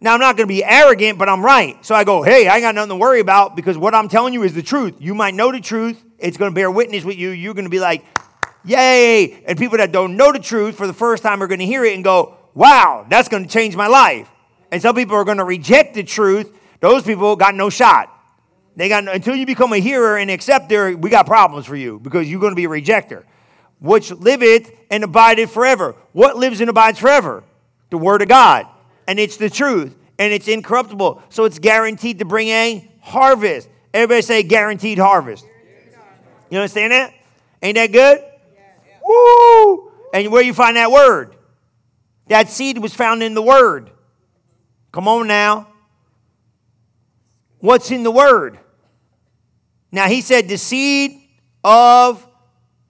Now, 0.00 0.14
I'm 0.14 0.20
not 0.20 0.36
going 0.36 0.48
to 0.48 0.52
be 0.52 0.64
arrogant, 0.64 1.18
but 1.18 1.28
I'm 1.28 1.44
right. 1.44 1.84
So 1.84 1.94
I 1.94 2.04
go, 2.04 2.22
hey, 2.22 2.48
I 2.48 2.56
ain't 2.56 2.62
got 2.62 2.74
nothing 2.74 2.90
to 2.90 2.96
worry 2.96 3.20
about 3.20 3.54
because 3.54 3.78
what 3.78 3.94
I'm 3.94 4.08
telling 4.08 4.34
you 4.34 4.42
is 4.42 4.52
the 4.52 4.62
truth. 4.62 4.94
You 4.98 5.14
might 5.14 5.34
know 5.34 5.52
the 5.52 5.60
truth. 5.60 6.02
It's 6.18 6.36
going 6.36 6.50
to 6.50 6.54
bear 6.54 6.70
witness 6.70 7.04
with 7.04 7.16
you. 7.16 7.30
You're 7.30 7.54
going 7.54 7.66
to 7.66 7.70
be 7.70 7.80
like, 7.80 8.04
yay. 8.64 9.42
And 9.44 9.58
people 9.58 9.78
that 9.78 9.92
don't 9.92 10.16
know 10.16 10.32
the 10.32 10.38
truth 10.38 10.76
for 10.76 10.86
the 10.86 10.92
first 10.92 11.22
time 11.22 11.42
are 11.42 11.46
going 11.46 11.60
to 11.60 11.66
hear 11.66 11.84
it 11.84 11.94
and 11.94 12.04
go, 12.04 12.36
wow, 12.54 13.06
that's 13.08 13.28
going 13.28 13.44
to 13.44 13.48
change 13.48 13.76
my 13.76 13.86
life. 13.86 14.28
And 14.70 14.80
some 14.80 14.94
people 14.94 15.16
are 15.16 15.24
going 15.24 15.38
to 15.38 15.44
reject 15.44 15.94
the 15.94 16.02
truth. 16.02 16.52
Those 16.80 17.02
people 17.02 17.36
got 17.36 17.54
no 17.54 17.70
shot. 17.70 18.08
They 18.74 18.88
got 18.88 19.06
until 19.06 19.36
you 19.36 19.44
become 19.44 19.72
a 19.72 19.78
hearer 19.78 20.16
and 20.16 20.30
acceptor, 20.30 20.96
we 20.96 21.10
got 21.10 21.26
problems 21.26 21.66
for 21.66 21.76
you 21.76 21.98
because 22.00 22.30
you're 22.30 22.40
going 22.40 22.52
to 22.52 22.56
be 22.56 22.64
a 22.64 22.68
rejecter. 22.68 23.24
Which 23.80 24.10
liveth 24.12 24.70
and 24.90 25.04
abideth 25.04 25.50
forever. 25.50 25.94
What 26.12 26.36
lives 26.36 26.60
and 26.60 26.70
abides 26.70 26.98
forever? 26.98 27.44
The 27.90 27.98
word 27.98 28.22
of 28.22 28.28
God 28.28 28.66
and 29.06 29.18
it's 29.18 29.36
the 29.36 29.50
truth 29.50 29.96
and 30.18 30.32
it's 30.32 30.48
incorruptible. 30.48 31.22
So 31.28 31.44
it's 31.44 31.58
guaranteed 31.58 32.20
to 32.20 32.24
bring 32.24 32.48
a 32.48 32.90
harvest. 33.00 33.68
Everybody 33.92 34.22
say 34.22 34.42
guaranteed 34.42 34.98
harvest. 34.98 35.44
You 36.50 36.58
understand 36.58 36.92
that? 36.92 37.14
Ain't 37.62 37.76
that 37.76 37.92
good? 37.92 38.22
Woo! 39.06 39.92
And 40.14 40.30
where 40.30 40.42
you 40.42 40.54
find 40.54 40.76
that 40.76 40.90
word? 40.90 41.36
That 42.28 42.48
seed 42.48 42.78
was 42.78 42.94
found 42.94 43.22
in 43.22 43.34
the 43.34 43.42
word. 43.42 43.90
Come 44.92 45.08
on 45.08 45.26
now. 45.26 45.68
What's 47.58 47.90
in 47.90 48.02
the 48.02 48.10
word? 48.10 48.58
Now 49.90 50.08
he 50.08 50.20
said 50.20 50.48
the 50.48 50.58
seed 50.58 51.20
of, 51.62 52.26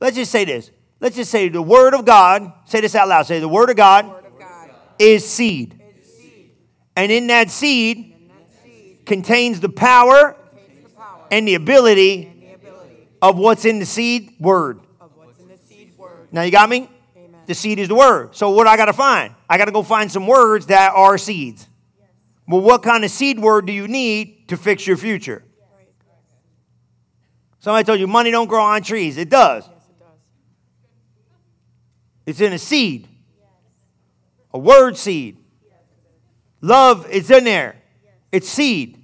let's 0.00 0.16
just 0.16 0.32
say 0.32 0.44
this. 0.44 0.70
Let's 1.00 1.16
just 1.16 1.30
say 1.30 1.48
the 1.48 1.62
word 1.62 1.94
of 1.94 2.04
God. 2.04 2.52
Say 2.64 2.80
this 2.80 2.94
out 2.94 3.08
loud. 3.08 3.26
Say 3.26 3.40
the 3.40 3.48
word 3.48 3.70
of 3.70 3.76
God, 3.76 4.06
word 4.06 4.24
of 4.24 4.38
God. 4.38 4.70
is 4.98 5.28
seed. 5.28 5.80
And 6.96 7.10
in 7.10 7.26
that 7.28 7.50
seed, 7.50 8.14
contains 9.04 9.60
the 9.60 9.68
power, 9.68 10.36
and 11.30 11.48
the 11.48 11.54
ability, 11.54 12.28
of 13.20 13.38
what's 13.38 13.64
in 13.64 13.78
the 13.78 13.86
seed 13.86 14.34
word. 14.38 14.80
Now 16.32 16.42
you 16.42 16.50
got 16.50 16.68
me? 16.68 16.88
The 17.46 17.54
seed 17.54 17.78
is 17.78 17.88
the 17.88 17.94
word. 17.94 18.34
So 18.34 18.50
what 18.50 18.66
I 18.66 18.76
got 18.76 18.86
to 18.86 18.92
find? 18.92 19.34
I 19.48 19.58
got 19.58 19.66
to 19.66 19.72
go 19.72 19.82
find 19.82 20.10
some 20.10 20.26
words 20.26 20.66
that 20.66 20.92
are 20.94 21.18
seeds. 21.18 21.68
Well, 22.48 22.60
what 22.60 22.82
kind 22.82 23.04
of 23.04 23.10
seed 23.10 23.38
word 23.38 23.66
do 23.66 23.72
you 23.72 23.86
need 23.86 24.48
to 24.48 24.56
fix 24.56 24.86
your 24.86 24.96
future? 24.96 25.44
Somebody 27.60 27.84
told 27.84 28.00
you 28.00 28.06
money 28.06 28.30
don't 28.30 28.48
grow 28.48 28.62
on 28.62 28.82
trees. 28.82 29.16
It 29.18 29.28
does. 29.28 29.68
It's 32.26 32.40
in 32.40 32.52
a 32.52 32.58
seed, 32.58 33.08
a 34.54 34.58
word 34.58 34.96
seed. 34.96 35.38
Love 36.60 37.10
is 37.10 37.30
in 37.30 37.44
there. 37.44 37.76
It's 38.30 38.48
seed. 38.48 39.02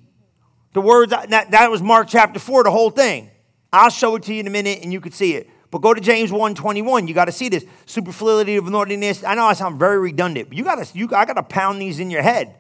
The 0.72 0.80
words 0.80 1.10
that, 1.10 1.50
that 1.50 1.70
was 1.70 1.82
Mark 1.82 2.08
chapter 2.08 2.38
4, 2.38 2.64
the 2.64 2.70
whole 2.70 2.90
thing. 2.90 3.30
I'll 3.72 3.90
show 3.90 4.14
it 4.14 4.22
to 4.24 4.34
you 4.34 4.40
in 4.40 4.46
a 4.46 4.50
minute 4.50 4.80
and 4.82 4.92
you 4.92 5.00
can 5.00 5.12
see 5.12 5.34
it. 5.34 5.50
But 5.70 5.78
go 5.78 5.92
to 5.92 6.00
James 6.00 6.30
1:21. 6.30 7.08
You 7.08 7.14
got 7.14 7.26
to 7.26 7.32
see 7.32 7.48
this. 7.48 7.64
Superfluity 7.86 8.56
of 8.56 8.68
naughtiness. 8.68 9.22
I 9.24 9.34
know 9.34 9.44
I 9.44 9.52
sound 9.52 9.78
very 9.78 9.98
redundant, 9.98 10.48
but 10.48 10.56
you 10.56 10.64
got 10.64 10.84
to 10.84 10.98
you 10.98 11.08
I 11.14 11.24
got 11.24 11.34
to 11.34 11.42
pound 11.42 11.80
these 11.80 12.00
in 12.00 12.10
your 12.10 12.22
head. 12.22 12.54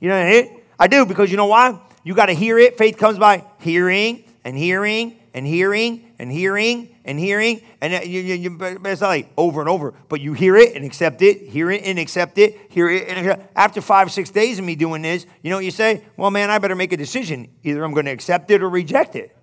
You 0.00 0.08
know 0.08 0.18
what 0.18 0.26
I 0.26 0.30
mean? 0.30 0.60
I 0.78 0.86
do 0.86 1.06
because 1.06 1.30
you 1.30 1.36
know 1.36 1.46
why? 1.46 1.78
You 2.02 2.14
got 2.14 2.26
to 2.26 2.32
hear 2.32 2.58
it. 2.58 2.76
Faith 2.76 2.98
comes 2.98 3.18
by 3.18 3.44
hearing 3.60 4.24
and 4.44 4.56
hearing 4.56 5.18
and 5.32 5.46
hearing 5.46 6.12
and 6.18 6.30
hearing 6.30 6.94
and 7.04 7.18
hearing, 7.18 7.60
and 7.82 7.94
uh, 7.94 8.00
you, 8.02 8.20
you, 8.20 8.34
you, 8.34 8.58
it's 8.84 9.02
like 9.02 9.30
over 9.36 9.60
and 9.60 9.68
over. 9.68 9.92
But 10.08 10.22
you 10.22 10.32
hear 10.32 10.56
it 10.56 10.74
and 10.74 10.84
accept 10.84 11.20
it, 11.20 11.42
hear 11.42 11.70
it 11.70 11.82
and 11.84 11.98
accept 11.98 12.38
it, 12.38 12.58
hear 12.70 12.88
it. 12.88 13.08
And 13.08 13.42
after 13.54 13.82
five, 13.82 14.10
six 14.10 14.30
days 14.30 14.58
of 14.58 14.64
me 14.64 14.74
doing 14.74 15.02
this, 15.02 15.26
you 15.42 15.50
know 15.50 15.56
what 15.56 15.64
you 15.66 15.70
say? 15.70 16.02
Well, 16.16 16.30
man, 16.30 16.50
I 16.50 16.58
better 16.58 16.76
make 16.76 16.92
a 16.92 16.96
decision. 16.96 17.48
Either 17.62 17.84
I'm 17.84 17.92
going 17.92 18.06
to 18.06 18.12
accept 18.12 18.50
it 18.50 18.62
or 18.62 18.70
reject 18.70 19.16
it. 19.16 19.36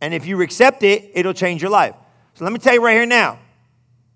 And 0.00 0.14
if 0.14 0.24
you 0.24 0.40
accept 0.42 0.82
it, 0.82 1.10
it'll 1.14 1.34
change 1.34 1.62
your 1.62 1.70
life. 1.70 1.94
So 2.40 2.44
let 2.44 2.54
me 2.54 2.58
tell 2.58 2.72
you 2.72 2.82
right 2.82 2.94
here 2.94 3.04
now. 3.04 3.38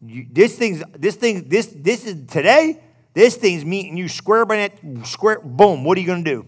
You, 0.01 0.27
this 0.33 0.57
thing's 0.57 0.83
this 0.97 1.15
thing 1.15 1.47
this 1.47 1.67
this 1.67 2.07
is 2.07 2.27
today. 2.27 2.83
This 3.13 3.37
thing's 3.37 3.67
meeting 3.67 3.99
you 3.99 4.09
square 4.09 4.47
by 4.47 4.57
that 4.57 5.07
square. 5.07 5.41
Boom. 5.41 5.85
What 5.85 5.99
are 5.99 6.01
you 6.01 6.07
going 6.07 6.25
to 6.25 6.31
do? 6.31 6.47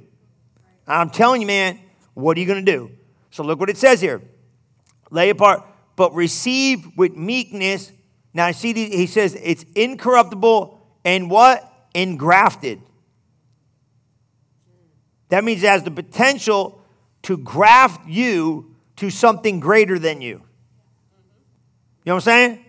I'm 0.86 1.10
telling 1.10 1.42
you, 1.42 1.46
man. 1.46 1.78
What 2.14 2.38
are 2.38 2.40
you 2.40 2.46
going 2.46 2.64
to 2.64 2.72
do? 2.72 2.92
So 3.30 3.44
look 3.44 3.60
what 3.60 3.68
it 3.68 3.76
says 3.76 4.00
here. 4.00 4.22
Lay 5.10 5.28
apart, 5.28 5.64
but 5.96 6.14
receive 6.14 6.96
with 6.96 7.14
meekness. 7.14 7.92
Now 8.32 8.46
I 8.46 8.52
see, 8.52 8.72
he 8.72 9.06
says 9.06 9.34
it's 9.34 9.66
incorruptible 9.74 10.80
and 11.04 11.30
what 11.30 11.62
engrafted. 11.94 12.80
That 15.28 15.44
means 15.44 15.62
it 15.62 15.66
has 15.66 15.82
the 15.82 15.90
potential 15.90 16.80
to 17.24 17.36
graft 17.36 18.08
you 18.08 18.74
to 18.96 19.10
something 19.10 19.60
greater 19.60 19.98
than 19.98 20.22
you. 20.22 20.45
You 22.06 22.10
know 22.10 22.14
what 22.14 22.28
I'm 22.28 22.54
saying? 22.54 22.64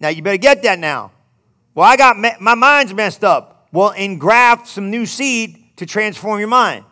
Now 0.00 0.08
you 0.08 0.20
better 0.20 0.36
get 0.36 0.64
that 0.64 0.80
now. 0.80 1.12
Well, 1.76 1.86
I 1.86 1.96
got 1.96 2.16
my 2.40 2.56
mind's 2.56 2.92
messed 2.92 3.22
up. 3.22 3.68
Well, 3.70 3.90
engraft 3.90 4.66
some 4.66 4.90
new 4.90 5.06
seed 5.06 5.76
to 5.76 5.86
transform 5.86 6.40
your 6.40 6.48
mind. 6.48 6.84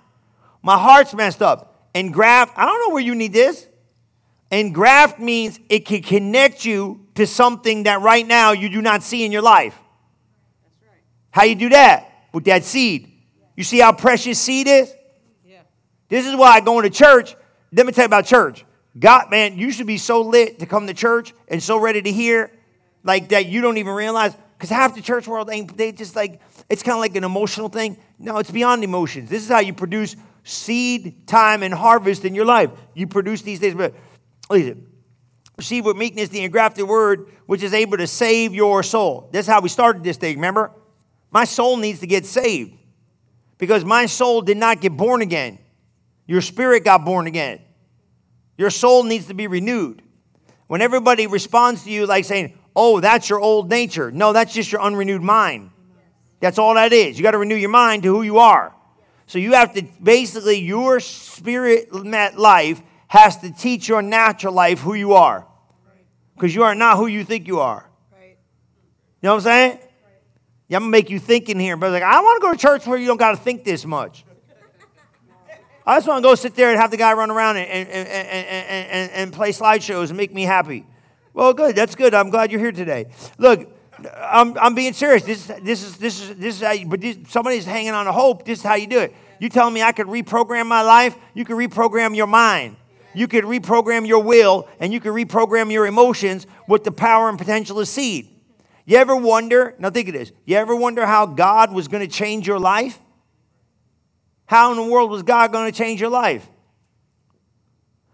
My 0.63 0.79
heart's 0.79 1.13
messed 1.13 1.43
up. 1.43 1.91
Engraft, 1.93 2.57
I 2.57 2.67
don't 2.67 2.89
know 2.89 2.95
where 2.95 3.03
you 3.03 3.17
need 3.17 3.33
this. 3.33 3.67
Engraft 4.53 5.19
means 5.19 5.59
it 5.69 5.87
can 5.87 6.03
connect 6.03 6.65
you 6.65 7.05
to 7.17 7.27
something 7.27 7.83
that 7.83 8.01
right 8.01 8.25
now 8.25 8.53
you 8.53 8.69
do 8.69 8.81
not 8.81 9.03
see 9.03 9.25
in 9.25 9.33
your 9.33 9.43
life. 9.43 9.77
How 11.33 11.43
you 11.43 11.57
do 11.57 11.71
that? 11.71 12.29
With 12.33 12.45
that 12.45 12.63
seed. 12.63 13.11
You 13.57 13.65
see 13.65 13.81
how 13.81 13.91
precious 13.93 14.39
seed 14.39 14.69
is? 14.69 14.95
Yeah. 15.45 15.63
This 16.09 16.27
is 16.27 16.37
why 16.37 16.61
going 16.61 16.85
to 16.85 16.91
church, 16.91 17.35
let 17.73 17.87
me 17.87 17.93
tell 17.93 18.05
you 18.05 18.07
about 18.07 18.27
church. 18.27 18.65
God, 18.99 19.31
man, 19.31 19.59
you 19.59 19.71
should 19.71 19.87
be 19.87 19.99
so 19.99 20.23
lit 20.23 20.61
to 20.61 20.67
come 20.67 20.87
to 20.87 20.95
church 20.95 21.35
and 21.49 21.63
so 21.63 21.79
ready 21.79 22.01
to 22.01 22.13
hear 22.13 22.51
like 23.05 23.29
that 23.29 23.47
you 23.47 23.61
don't 23.61 23.77
even 23.77 23.95
realize. 23.95 24.35
Because 24.57 24.71
half 24.71 24.95
the 24.95 25.03
church 25.03 25.29
world 25.29 25.51
ain't, 25.51 25.77
they 25.77 25.93
just 25.93 26.17
like, 26.17 26.41
it's 26.71 26.83
kind 26.83 26.95
of 26.95 27.01
like 27.01 27.15
an 27.15 27.25
emotional 27.25 27.69
thing. 27.69 27.99
No, 28.19 28.39
it's 28.39 28.51
beyond 28.51 28.85
emotions. 28.85 29.29
This 29.29 29.43
is 29.43 29.49
how 29.51 29.61
you 29.61 29.75
produce 29.75 30.17
seed, 30.45 31.27
time, 31.27 31.63
and 31.63 31.75
harvest 31.75 32.25
in 32.25 32.35
your 32.35 32.47
life. 32.47 32.71
You 32.95 33.07
produce 33.07 33.43
these 33.43 33.59
things. 33.59 33.75
But 33.75 33.95
listen, 34.49 34.87
receive 35.59 35.85
with 35.85 35.97
meekness 35.97 36.31
the 36.31 36.43
engrafted 36.43 36.89
word, 36.89 37.31
which 37.45 37.63
is 37.63 37.75
able 37.75 37.99
to 37.99 38.07
save 38.07 38.55
your 38.55 38.83
soul. 38.83 39.29
That's 39.33 39.47
how 39.47 39.61
we 39.61 39.69
started 39.69 40.05
this 40.05 40.17
thing, 40.17 40.37
remember? 40.37 40.73
My 41.31 41.45
soul 41.45 41.77
needs 41.77 42.01
to 42.01 42.07
get 42.07 42.25
saved 42.25 42.79
because 43.59 43.85
my 43.85 44.07
soul 44.07 44.41
did 44.41 44.57
not 44.57 44.81
get 44.81 44.97
born 44.97 45.21
again. 45.21 45.59
Your 46.27 46.41
spirit 46.41 46.85
got 46.85 47.05
born 47.05 47.27
again. 47.27 47.61
Your 48.59 48.71
soul 48.71 49.03
needs 49.03 49.27
to 49.27 49.35
be 49.35 49.47
renewed. 49.47 50.03
When 50.67 50.81
everybody 50.83 51.27
responds 51.27 51.85
to 51.85 51.91
you 51.91 52.07
like 52.07 52.25
saying, 52.25 52.59
oh, 52.75 53.01
that's 53.01 53.29
your 53.29 53.41
old 53.41 53.71
nature. 53.71 54.11
No, 54.11 54.33
that's 54.33 54.53
just 54.53 54.73
your 54.73 54.83
unrenewed 54.83 55.23
mind. 55.23 55.71
That's 56.41 56.59
all 56.59 56.75
that 56.75 56.93
is. 56.93 57.19
You 57.19 57.23
got 57.23 57.31
to 57.31 57.39
renew 57.39 57.55
your 57.55 57.71
mind 57.71 58.03
to 58.03 58.15
who 58.15 58.23
you 58.23 58.39
are. 58.39 58.75
So 59.27 59.39
you 59.39 59.55
have 59.55 59.73
to 59.75 59.83
basically, 60.03 60.61
your 60.61 61.01
spirit 61.01 61.93
life 61.93 62.83
has 63.09 63.39
to 63.39 63.53
teach 63.53 63.89
your 63.89 64.03
natural 64.03 64.53
life 64.53 64.81
who 64.81 64.95
you 64.95 65.15
are. 65.15 65.47
Because 66.35 66.55
you 66.55 66.65
are 66.65 66.75
not 66.75 66.99
who 66.99 67.07
you 67.07 67.25
think 67.25 67.47
you 67.47 67.61
are. 67.61 67.89
You 69.23 69.29
know 69.29 69.31
what 69.31 69.37
I'm 69.39 69.43
saying? 69.45 69.79
Yeah, 70.69 70.77
I'm 70.77 70.83
gonna 70.85 70.91
make 70.91 71.09
you 71.09 71.19
think 71.19 71.49
in 71.49 71.59
here, 71.59 71.77
but 71.77 71.91
like, 71.93 72.03
I 72.03 72.21
want 72.21 72.43
to 72.43 72.47
go 72.47 72.53
to 72.53 72.59
church 72.59 72.87
where 72.87 72.99
you 72.99 73.07
don't 73.07 73.17
got 73.17 73.31
to 73.31 73.37
think 73.37 73.65
this 73.65 73.87
much. 73.87 74.26
I 75.87 75.97
just 75.97 76.09
want 76.09 76.23
to 76.23 76.29
go 76.29 76.35
sit 76.35 76.57
there 76.57 76.71
and 76.71 76.81
have 76.81 76.91
the 76.91 76.97
guy 76.97 77.13
run 77.13 77.31
around 77.31 77.59
and, 77.59 77.69
and, 77.69 77.89
and, 77.89 78.89
and, 78.91 79.11
and 79.13 79.33
play 79.33 79.51
slideshows 79.51 80.09
and 80.09 80.17
make 80.17 80.35
me 80.35 80.43
happy. 80.43 80.85
Well, 81.33 81.55
good. 81.55 81.77
That's 81.77 81.95
good. 81.95 82.13
I'm 82.13 82.31
glad 82.31 82.51
you're 82.51 82.61
here 82.61 82.73
today. 82.73 83.07
Look, 83.39 83.71
I'm, 84.21 84.59
I'm 84.59 84.75
being 84.75 84.93
serious. 84.95 85.23
This, 85.23 85.47
this 85.63 85.83
is 85.83 85.97
this 85.97 86.21
is 86.21 86.37
this 86.37 86.57
is 86.57 86.63
how 86.63 86.73
you, 86.73 86.87
but 86.87 87.01
this, 87.01 87.17
somebody's 87.29 87.65
hanging 87.65 87.93
on 87.93 88.07
a 88.07 88.13
hope. 88.13 88.45
This 88.45 88.59
is 88.59 88.65
how 88.65 88.75
you 88.75 88.87
do 88.87 88.99
it. 88.99 89.15
You 89.39 89.49
telling 89.49 89.75
me 89.75 89.83
I 89.83 89.93
could 89.93 90.07
reprogram 90.07 90.67
my 90.67 90.83
life? 90.83 91.17
You 91.35 91.45
could 91.45 91.57
reprogram 91.57 92.17
your 92.17 92.27
mind. 92.27 92.77
You 93.15 93.29
could 93.29 93.45
reprogram 93.45 94.07
your 94.07 94.23
will, 94.23 94.69
and 94.81 94.93
you 94.93 95.01
could 95.01 95.13
reprogram 95.13 95.71
your 95.71 95.87
emotions 95.87 96.47
with 96.69 96.85
the 96.85 96.93
power 96.93 97.29
and 97.29 97.39
potential 97.39 97.81
of 97.81 97.89
seed. 97.89 98.29
You 98.85 98.99
ever 98.99 99.17
wonder? 99.17 99.75
Now 99.79 99.91
think 99.91 100.09
of 100.09 100.15
this. 100.15 100.33
You 100.45 100.57
ever 100.57 100.77
wonder 100.77 101.07
how 101.07 101.27
God 101.27 101.73
was 101.73 101.89
going 101.89 102.07
to 102.07 102.13
change 102.13 102.47
your 102.47 102.59
life? 102.59 102.99
How 104.47 104.71
in 104.71 104.77
the 104.77 104.85
world 104.85 105.11
was 105.11 105.23
God 105.23 105.53
going 105.53 105.71
to 105.71 105.77
change 105.77 106.01
your 106.01 106.11
life? 106.11 106.47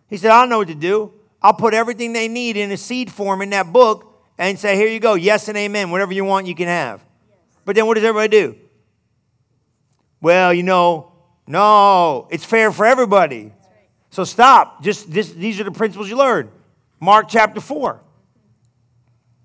He 0.09 0.17
said, 0.17 0.31
I 0.31 0.47
know 0.47 0.59
what 0.59 0.69
to 0.69 0.75
do. 0.75 1.13
I'll 1.41 1.55
put 1.55 1.75
everything 1.75 2.13
they 2.13 2.29
need 2.29 2.57
in 2.57 2.71
a 2.71 2.77
seed 2.77 3.11
form 3.11 3.43
in 3.43 3.51
that 3.51 3.73
book 3.73 4.21
and 4.39 4.59
say, 4.59 4.77
Here 4.77 4.89
you 4.89 5.01
go, 5.01 5.15
yes 5.15 5.49
and 5.49 5.57
amen. 5.57 5.91
Whatever 5.91 6.13
you 6.13 6.25
want, 6.25 6.47
you 6.47 6.55
can 6.55 6.69
have. 6.69 7.05
But 7.65 7.77
then 7.77 7.87
what 7.87 7.95
does 7.95 8.05
everybody 8.05 8.29
do? 8.29 8.57
Well, 10.21 10.55
you 10.55 10.63
know, 10.63 11.13
no, 11.47 12.29
it's 12.31 12.45
fair 12.45 12.71
for 12.73 12.87
everybody. 12.87 13.53
So 14.11 14.25
stop. 14.25 14.83
Just 14.83 15.11
this, 15.11 15.33
these 15.33 15.61
are 15.61 15.65
the 15.65 15.73
principles 15.73 16.09
you 16.09 16.17
learned. 16.17 16.51
Mark 17.01 17.27
chapter 17.29 17.61
4. 17.61 18.01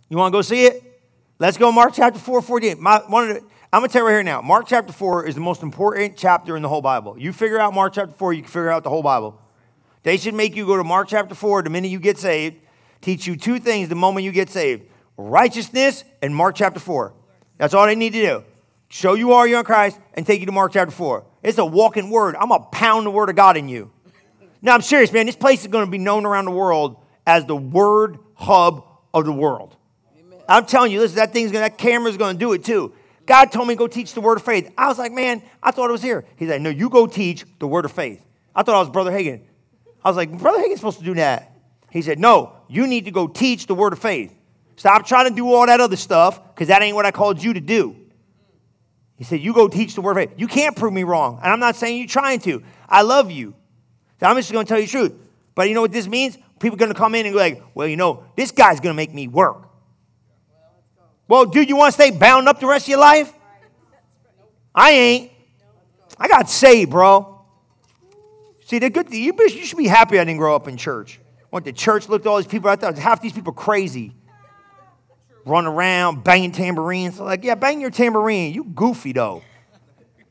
You 0.10 0.18
want 0.18 0.32
to 0.32 0.38
go 0.38 0.42
see 0.42 0.66
it? 0.66 0.84
Let's 1.40 1.58
go 1.58 1.72
Mark 1.72 1.94
chapter 1.96 2.20
4, 2.20 2.42
48. 2.42 2.80
My, 2.80 3.00
one 3.08 3.30
of 3.30 3.36
the, 3.36 3.44
I'm 3.72 3.82
going 3.82 3.90
to 3.90 3.94
tell 3.94 4.04
you 4.04 4.08
right 4.08 4.14
here 4.14 4.24
now. 4.24 4.42
Mark 4.42 4.66
chapter 4.68 4.94
4 4.94 5.26
is 5.26 5.36
the 5.36 5.42
most 5.42 5.62
important 5.62 6.16
chapter 6.16 6.56
in 6.56 6.62
the 6.62 6.70
whole 6.70 6.82
Bible. 6.82 7.20
You 7.20 7.34
figure 7.34 7.60
out 7.60 7.74
Mark 7.74 7.94
chapter 7.94 8.14
4, 8.14 8.34
you 8.34 8.42
can 8.42 8.48
figure 8.48 8.70
out 8.70 8.84
the 8.84 8.90
whole 8.90 9.04
Bible. 9.04 9.42
They 10.04 10.16
should 10.16 10.36
make 10.36 10.56
you 10.56 10.66
go 10.66 10.78
to 10.78 10.86
Mark 10.86 11.10
chapter 11.10 11.36
4 11.36 11.64
the 11.64 11.70
minute 11.70 11.90
you 11.90 12.00
get 12.00 12.18
saved, 12.18 12.56
teach 13.02 13.28
you 13.28 13.36
two 13.36 13.60
things 13.60 13.90
the 13.90 13.96
moment 13.96 14.24
you 14.24 14.32
get 14.32 14.50
saved 14.50 14.84
righteousness 15.18 16.04
and 16.22 16.34
Mark 16.34 16.56
chapter 16.56 16.80
4. 16.80 17.14
That's 17.58 17.74
all 17.74 17.86
they 17.88 17.96
need 17.96 18.14
to 18.14 18.22
do. 18.22 18.44
Show 18.88 19.16
you 19.16 19.34
are 19.34 19.48
you 19.48 19.58
in 19.58 19.66
Christ 19.66 20.00
and 20.14 20.26
take 20.26 20.40
you 20.40 20.46
to 20.46 20.52
Mark 20.52 20.72
chapter 20.72 20.92
4. 20.92 21.26
It's 21.44 21.58
a 21.58 21.66
walking 21.66 22.10
word. 22.10 22.36
I'm 22.36 22.50
going 22.50 22.62
to 22.62 22.68
pound 22.68 23.06
the 23.06 23.12
word 23.12 23.30
of 23.30 23.36
God 23.36 23.58
in 23.58 23.68
you. 23.68 23.92
Now, 24.62 24.74
I'm 24.74 24.82
serious, 24.82 25.12
man. 25.12 25.26
This 25.26 25.36
place 25.36 25.62
is 25.62 25.68
going 25.68 25.86
to 25.86 25.92
be 25.92 25.98
known 25.98 26.26
around 26.26 26.46
the 26.46 26.52
world 26.52 26.98
as 27.26 27.46
the 27.46 27.56
word 27.56 28.18
hub 28.36 28.86
of 29.14 29.26
the 29.26 29.34
world. 29.34 29.76
Amen. 30.18 30.40
I'm 30.48 30.66
telling 30.66 30.92
you, 30.92 31.00
listen, 31.00 31.18
that 31.18 31.34
thing's 31.34 31.52
going 31.52 31.64
that 31.64 31.78
camera's 31.78 32.18
going 32.18 32.36
to 32.36 32.40
do 32.40 32.54
it 32.54 32.64
too. 32.64 32.94
God 33.28 33.52
told 33.52 33.68
me 33.68 33.76
to 33.76 33.78
go 33.78 33.88
teach 33.88 34.14
the 34.14 34.22
word 34.22 34.38
of 34.38 34.44
faith. 34.44 34.72
I 34.78 34.88
was 34.88 34.98
like, 34.98 35.12
man, 35.12 35.44
I 35.62 35.72
thought 35.72 35.90
it 35.90 35.92
was 35.92 36.02
here. 36.02 36.26
He's 36.38 36.50
like, 36.50 36.62
no, 36.62 36.70
you 36.70 36.90
go 36.90 37.06
teach 37.06 37.46
the 37.60 37.68
word 37.68 37.86
of 37.86 37.92
faith. 37.92 38.26
I 38.56 38.64
thought 38.64 38.76
I 38.76 38.80
was 38.80 38.90
Brother 38.90 39.12
Hagin. 39.12 39.42
I 40.04 40.10
was 40.10 40.16
like, 40.16 40.36
Brother 40.40 40.60
Hagin's 40.60 40.80
supposed 40.80 41.00
to 41.00 41.06
do 41.06 41.14
that. 41.16 41.54
He 41.92 42.02
said, 42.02 42.20
no, 42.20 42.54
you 42.70 42.88
need 42.88 43.06
to 43.06 43.12
go 43.12 43.28
teach 43.28 43.68
the 43.68 43.76
word 43.76 43.92
of 43.94 44.00
faith. 44.00 44.34
Stop 44.78 45.06
trying 45.06 45.28
to 45.28 45.36
do 45.36 45.54
all 45.54 45.66
that 45.66 45.82
other 45.82 45.98
stuff 45.98 46.42
because 46.54 46.70
that 46.70 46.82
ain't 46.82 46.96
what 46.96 47.06
I 47.06 47.12
called 47.12 47.44
you 47.44 47.54
to 47.54 47.60
do. 47.60 47.98
He 49.18 49.26
said, 49.26 49.42
you 49.42 49.54
go 49.54 49.68
teach 49.68 49.96
the 49.96 50.02
word 50.02 50.12
of 50.12 50.30
faith. 50.30 50.40
You 50.40 50.48
can't 50.48 50.76
prove 50.76 50.94
me 50.94 51.04
wrong. 51.04 51.40
And 51.44 51.52
I'm 51.52 51.60
not 51.60 51.76
saying 51.76 51.98
you're 51.98 52.08
trying 52.08 52.40
to. 52.42 52.64
I 52.88 53.02
love 53.02 53.30
you. 53.30 53.56
So 54.20 54.28
I'm 54.28 54.38
just 54.38 54.52
going 54.52 54.66
to 54.66 54.70
tell 54.70 54.80
you 54.80 54.86
the 54.86 54.92
truth. 54.92 55.14
But 55.54 55.68
you 55.68 55.76
know 55.76 55.82
what 55.82 55.92
this 55.92 56.08
means? 56.08 56.38
People 56.60 56.76
are 56.76 56.80
going 56.80 56.94
to 56.94 56.98
come 56.98 57.14
in 57.16 57.26
and 57.26 57.34
go 57.34 57.40
like, 57.40 57.62
well, 57.74 57.88
you 57.88 57.98
know, 57.98 58.24
this 58.36 58.52
guy's 58.52 58.80
going 58.80 58.94
to 58.94 58.98
make 58.98 59.14
me 59.14 59.28
work. 59.28 59.68
Well, 61.28 61.46
dude, 61.46 61.68
you 61.68 61.76
want 61.76 61.94
to 61.94 62.02
stay 62.02 62.12
bound 62.12 62.48
up 62.48 62.60
the 62.60 62.68
rest 62.68 62.86
of 62.86 62.90
your 62.90 63.00
life? 63.00 63.34
I 64.74 64.92
ain't. 64.92 65.32
I 66.20 66.28
got 66.28 66.50
saved, 66.50 66.92
bro. 66.92 67.42
See, 68.66 68.80
the 68.80 68.90
good 68.90 69.12
you, 69.14 69.34
you 69.38 69.66
should 69.66 69.78
be 69.78 69.88
happy 69.88 70.20
I 70.20 70.24
didn't 70.24 70.40
grow 70.40 70.56
up 70.56 70.68
in 70.68 70.78
church. 70.78 71.20
Went 71.52 71.66
to 71.66 71.72
church, 71.72 72.10
looked 72.10 72.26
at 72.26 72.30
all 72.30 72.38
these 72.38 72.48
people. 72.48 72.70
I 72.70 72.76
thought 72.76 72.98
half 72.98 73.22
these 73.22 73.34
people 73.34 73.54
crazy. 73.54 74.14
Run 75.46 75.66
around, 75.66 76.24
banging 76.24 76.52
tambourines. 76.52 77.20
like, 77.20 77.44
yeah, 77.44 77.56
bang 77.56 77.80
your 77.80 77.90
tambourine. 77.90 78.54
You 78.54 78.66
goofy 78.66 79.14
though. 79.14 79.44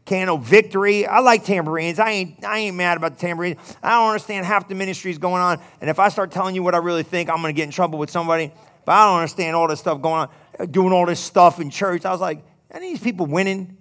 Can 0.05 0.29
of 0.29 0.45
victory. 0.45 1.07
I 1.07 1.21
like 1.21 1.45
tambourines. 1.45 1.99
I 1.99 2.11
ain't, 2.11 2.45
I 2.45 2.59
ain't 2.59 2.77
mad 2.77 2.97
about 2.97 3.15
the 3.15 3.21
tambourines. 3.21 3.59
I 3.83 3.91
don't 3.93 4.09
understand 4.09 4.47
half 4.47 4.69
the 4.69 4.75
ministries 4.75 5.19
going 5.19 5.43
on. 5.43 5.61
And 5.81 5.91
if 5.91 5.99
I 5.99 6.11
start 6.11 6.31
telling 6.31 6.55
you 6.55 6.63
what 6.63 6.75
I 6.75 6.79
really 6.79 7.03
think, 7.03 7.29
I'm 7.29 7.41
going 7.41 7.53
to 7.53 7.57
get 7.57 7.65
in 7.65 7.71
trouble 7.71 7.99
with 7.99 8.11
somebody. 8.11 8.53
But 8.85 8.93
I 8.93 9.07
don't 9.07 9.17
understand 9.17 9.57
all 9.57 9.67
this 9.67 9.81
stuff 9.81 10.01
going 10.01 10.21
on 10.21 10.29
doing 10.71 10.93
all 10.93 11.07
this 11.07 11.21
stuff 11.21 11.61
in 11.61 11.71
church. 11.71 12.05
I 12.05 12.13
was 12.13 12.21
like, 12.21 12.45
any 12.71 12.89
of 12.89 12.93
these 12.95 13.03
people 13.03 13.27
winning? 13.27 13.77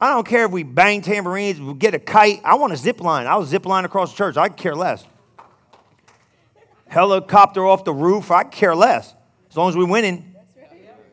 I 0.00 0.10
don't 0.10 0.26
care 0.26 0.44
if 0.44 0.52
we 0.52 0.62
bang 0.62 1.02
tambourines, 1.02 1.60
we 1.60 1.74
get 1.74 1.92
a 1.92 1.98
kite. 1.98 2.40
I 2.44 2.54
want 2.54 2.72
a 2.72 2.76
zip 2.76 3.00
line. 3.00 3.26
I'll 3.26 3.44
zip 3.44 3.66
line 3.66 3.84
across 3.84 4.12
the 4.12 4.16
church. 4.16 4.36
I 4.36 4.48
care 4.48 4.76
less. 4.76 5.04
Helicopter 6.86 7.66
off 7.66 7.84
the 7.84 7.92
roof. 7.92 8.30
I 8.30 8.44
care 8.44 8.76
less. 8.76 9.12
As 9.50 9.56
long 9.56 9.68
as 9.68 9.76
we're 9.76 9.88
winning. 9.88 10.34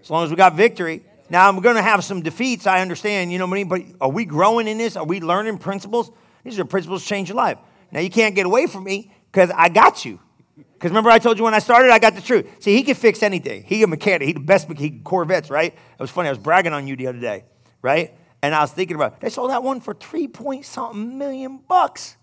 As 0.01 0.09
long 0.09 0.23
as 0.23 0.29
we 0.29 0.35
got 0.35 0.55
victory. 0.55 1.03
Now, 1.31 1.49
I'm 1.49 1.59
going 1.61 1.75
to 1.75 1.81
have 1.81 2.03
some 2.03 2.21
defeats. 2.21 2.67
I 2.67 2.81
understand, 2.81 3.31
you 3.31 3.39
know 3.39 3.47
what 3.47 3.53
I 3.53 3.63
mean? 3.63 3.67
But 3.67 3.81
are 3.99 4.09
we 4.09 4.25
growing 4.25 4.67
in 4.67 4.77
this? 4.77 4.95
Are 4.95 5.05
we 5.05 5.19
learning 5.19 5.57
principles? 5.57 6.11
These 6.43 6.59
are 6.59 6.65
principles 6.65 7.03
change 7.03 7.29
your 7.29 7.37
life. 7.37 7.57
Now, 7.91 8.01
you 8.01 8.11
can't 8.11 8.35
get 8.35 8.45
away 8.45 8.67
from 8.67 8.83
me 8.83 9.11
because 9.31 9.49
I 9.49 9.69
got 9.69 10.05
you. 10.05 10.19
Because 10.57 10.91
remember, 10.91 11.09
I 11.09 11.19
told 11.19 11.37
you 11.37 11.43
when 11.43 11.53
I 11.53 11.59
started, 11.59 11.91
I 11.91 11.99
got 11.99 12.15
the 12.15 12.21
truth. 12.21 12.47
See, 12.59 12.75
he 12.75 12.83
can 12.83 12.95
fix 12.95 13.21
anything. 13.23 13.63
He 13.63 13.83
a 13.83 13.87
mechanic. 13.87 14.27
He 14.27 14.33
the 14.33 14.39
best 14.39 14.69
mechanic. 14.69 15.03
Corvettes, 15.03 15.49
right? 15.49 15.73
It 15.73 16.01
was 16.01 16.11
funny. 16.11 16.29
I 16.29 16.31
was 16.31 16.39
bragging 16.39 16.73
on 16.73 16.87
you 16.87 16.95
the 16.95 17.07
other 17.07 17.19
day, 17.19 17.43
right? 17.81 18.13
And 18.41 18.55
I 18.55 18.61
was 18.61 18.71
thinking 18.71 18.95
about 18.95 19.19
they 19.19 19.29
sold 19.29 19.49
that 19.51 19.63
one 19.63 19.81
for 19.81 19.93
three 19.93 20.27
point 20.27 20.65
something 20.65 21.17
million 21.17 21.59
bucks. 21.67 22.15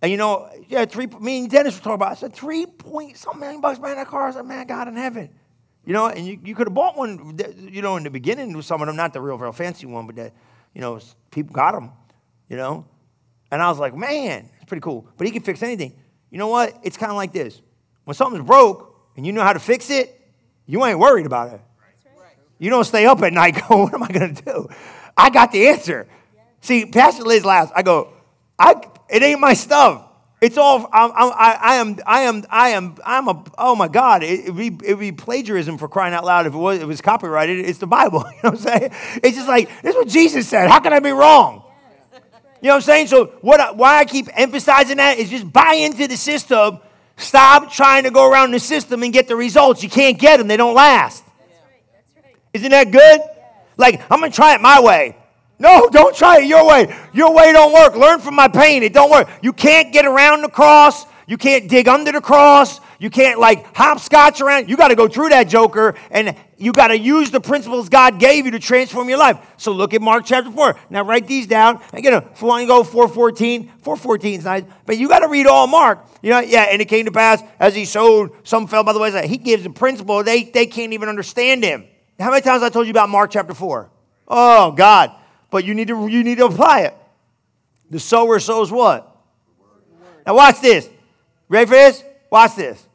And 0.00 0.10
you 0.10 0.16
know, 0.16 0.48
yeah, 0.68 0.84
three. 0.84 1.06
Me 1.06 1.40
and 1.40 1.50
Dennis 1.50 1.74
were 1.74 1.80
talking 1.80 1.94
about. 1.94 2.12
I 2.12 2.14
said 2.14 2.32
three 2.32 2.66
point 2.66 3.18
something 3.18 3.40
million 3.40 3.60
bucks, 3.60 3.78
man. 3.78 3.96
That 3.96 4.08
car. 4.08 4.28
I 4.28 4.32
said, 4.32 4.46
man, 4.46 4.66
God 4.66 4.88
in 4.88 4.96
heaven. 4.96 5.30
You 5.84 5.92
know, 5.92 6.06
and 6.06 6.26
you, 6.26 6.38
you 6.44 6.54
could 6.54 6.68
have 6.68 6.74
bought 6.74 6.96
one. 6.96 7.38
You 7.58 7.82
know, 7.82 7.96
in 7.96 8.04
the 8.04 8.10
beginning 8.10 8.56
with 8.56 8.64
some 8.64 8.80
of 8.80 8.86
them, 8.86 8.96
not 8.96 9.12
the 9.12 9.20
real, 9.20 9.36
real 9.36 9.52
fancy 9.52 9.86
one, 9.86 10.06
but 10.06 10.16
that, 10.16 10.32
you 10.74 10.80
know, 10.80 10.98
people 11.30 11.52
got 11.52 11.72
them. 11.72 11.90
You 12.48 12.56
know, 12.56 12.86
and 13.50 13.62
I 13.62 13.68
was 13.68 13.78
like, 13.78 13.94
man, 13.94 14.48
it's 14.56 14.66
pretty 14.66 14.82
cool. 14.82 15.06
But 15.16 15.26
he 15.26 15.32
can 15.32 15.42
fix 15.42 15.62
anything. 15.62 15.94
You 16.32 16.38
know 16.38 16.48
what? 16.48 16.74
It's 16.82 16.96
kind 16.96 17.10
of 17.10 17.16
like 17.16 17.32
this. 17.32 17.60
When 18.04 18.14
something's 18.14 18.46
broke 18.46 18.96
and 19.16 19.26
you 19.26 19.32
know 19.32 19.42
how 19.42 19.52
to 19.52 19.60
fix 19.60 19.90
it, 19.90 20.18
you 20.66 20.82
ain't 20.84 20.98
worried 20.98 21.26
about 21.26 21.52
it. 21.52 21.60
You 22.58 22.70
don't 22.70 22.84
stay 22.84 23.04
up 23.04 23.20
at 23.22 23.34
night 23.34 23.62
going, 23.68 23.82
what 23.82 23.94
am 23.94 24.02
I 24.02 24.08
going 24.08 24.34
to 24.34 24.42
do? 24.42 24.68
I 25.14 25.28
got 25.28 25.52
the 25.52 25.68
answer. 25.68 26.08
See, 26.62 26.86
Pastor 26.86 27.24
Liz 27.24 27.44
laughs. 27.44 27.70
I 27.76 27.82
go, 27.82 28.14
I, 28.58 28.82
it 29.10 29.22
ain't 29.22 29.40
my 29.40 29.52
stuff. 29.52 30.08
It's 30.40 30.56
all, 30.56 30.88
I'm, 30.90 31.12
I'm, 31.14 31.32
I 31.36 31.74
am, 31.74 31.98
I 32.06 32.20
am, 32.22 32.44
I 32.48 32.68
am, 32.70 32.96
I'm 33.04 33.28
a, 33.28 33.44
oh 33.58 33.76
my 33.76 33.88
God, 33.88 34.22
it, 34.22 34.46
would 34.46 34.56
be, 34.56 34.86
it'd 34.86 34.98
be 34.98 35.12
plagiarism 35.12 35.76
for 35.76 35.86
crying 35.86 36.14
out 36.14 36.24
loud 36.24 36.46
if 36.46 36.54
it 36.54 36.56
was, 36.56 36.78
if 36.78 36.84
it 36.84 36.86
was 36.86 37.00
copyrighted. 37.02 37.60
It's 37.60 37.78
the 37.78 37.86
Bible. 37.86 38.24
You 38.42 38.50
know 38.50 38.50
what 38.50 38.66
I'm 38.66 38.80
saying? 38.80 38.92
It's 39.22 39.36
just 39.36 39.48
like, 39.48 39.68
this 39.82 39.94
is 39.94 39.96
what 39.96 40.08
Jesus 40.08 40.48
said. 40.48 40.70
How 40.70 40.80
can 40.80 40.94
I 40.94 41.00
be 41.00 41.10
wrong? 41.10 41.62
You 42.62 42.68
know 42.68 42.74
what 42.74 42.76
I'm 42.76 42.82
saying? 42.82 43.06
So 43.08 43.26
what, 43.40 43.58
I, 43.58 43.72
why 43.72 43.98
I 43.98 44.04
keep 44.04 44.28
emphasizing 44.32 44.98
that 44.98 45.18
is 45.18 45.28
just 45.28 45.52
buy 45.52 45.74
into 45.74 46.06
the 46.06 46.16
system. 46.16 46.78
Stop 47.16 47.72
trying 47.72 48.04
to 48.04 48.10
go 48.12 48.30
around 48.30 48.52
the 48.52 48.60
system 48.60 49.02
and 49.02 49.12
get 49.12 49.26
the 49.26 49.34
results. 49.34 49.82
You 49.82 49.90
can't 49.90 50.16
get 50.16 50.36
them. 50.36 50.46
They 50.46 50.56
don't 50.56 50.74
last. 50.74 51.24
Isn't 52.54 52.70
that 52.70 52.92
good? 52.92 53.20
Like, 53.76 54.00
I'm 54.08 54.20
to 54.22 54.30
try 54.30 54.54
it 54.54 54.60
my 54.60 54.80
way. 54.80 55.16
No, 55.58 55.88
don't 55.92 56.14
try 56.14 56.38
it 56.38 56.46
your 56.46 56.64
way. 56.64 56.96
Your 57.12 57.34
way 57.34 57.52
don't 57.52 57.72
work. 57.72 57.96
Learn 57.96 58.20
from 58.20 58.36
my 58.36 58.46
pain. 58.46 58.84
It 58.84 58.92
don't 58.92 59.10
work. 59.10 59.28
You 59.42 59.52
can't 59.52 59.92
get 59.92 60.04
around 60.04 60.42
the 60.42 60.48
cross. 60.48 61.04
You 61.26 61.38
can't 61.38 61.68
dig 61.68 61.88
under 61.88 62.12
the 62.12 62.20
cross. 62.20 62.80
You 63.02 63.10
can't 63.10 63.40
like 63.40 63.74
hopscotch 63.74 64.40
around. 64.40 64.68
You 64.68 64.76
got 64.76 64.88
to 64.88 64.94
go 64.94 65.08
through 65.08 65.30
that 65.30 65.48
joker 65.48 65.96
and 66.12 66.36
you 66.56 66.72
got 66.72 66.86
to 66.86 66.96
use 66.96 67.32
the 67.32 67.40
principles 67.40 67.88
God 67.88 68.20
gave 68.20 68.44
you 68.44 68.52
to 68.52 68.60
transform 68.60 69.08
your 69.08 69.18
life. 69.18 69.44
So 69.56 69.72
look 69.72 69.92
at 69.92 70.00
Mark 70.00 70.24
chapter 70.24 70.52
4. 70.52 70.76
Now 70.88 71.02
write 71.02 71.26
these 71.26 71.48
down. 71.48 71.82
Again, 71.92 72.14
uh, 72.14 72.20
if 72.32 72.40
you 72.40 72.46
want 72.46 72.60
to 72.60 72.68
go 72.68 72.84
414, 72.84 73.72
414 73.82 74.38
is 74.38 74.44
nice, 74.44 74.62
but 74.86 74.98
you 74.98 75.08
got 75.08 75.18
to 75.18 75.26
read 75.26 75.48
all 75.48 75.66
Mark. 75.66 76.06
You 76.22 76.30
know, 76.30 76.38
yeah, 76.38 76.68
and 76.70 76.80
it 76.80 76.84
came 76.84 77.06
to 77.06 77.10
pass 77.10 77.42
as 77.58 77.74
he 77.74 77.86
sowed, 77.86 78.30
some 78.44 78.68
fell 78.68 78.84
by 78.84 78.92
the 78.92 79.00
wayside. 79.00 79.24
He 79.24 79.36
gives 79.36 79.66
a 79.66 79.70
principle, 79.70 80.22
they, 80.22 80.44
they 80.44 80.66
can't 80.66 80.92
even 80.92 81.08
understand 81.08 81.64
him. 81.64 81.84
How 82.20 82.30
many 82.30 82.42
times 82.42 82.62
I 82.62 82.68
told 82.68 82.86
you 82.86 82.92
about 82.92 83.08
Mark 83.08 83.32
chapter 83.32 83.52
4? 83.52 83.90
Oh, 84.28 84.70
God. 84.70 85.10
But 85.50 85.64
you 85.64 85.74
need 85.74 85.88
to, 85.88 86.06
you 86.06 86.22
need 86.22 86.38
to 86.38 86.46
apply 86.46 86.82
it. 86.82 86.96
The 87.90 87.98
sower 87.98 88.38
sows 88.38 88.70
what? 88.70 89.12
Now 90.24 90.36
watch 90.36 90.60
this. 90.60 90.88
Ready 91.48 91.66
for 91.66 91.74
this? 91.74 92.04
Watch 92.30 92.54
this. 92.54 92.86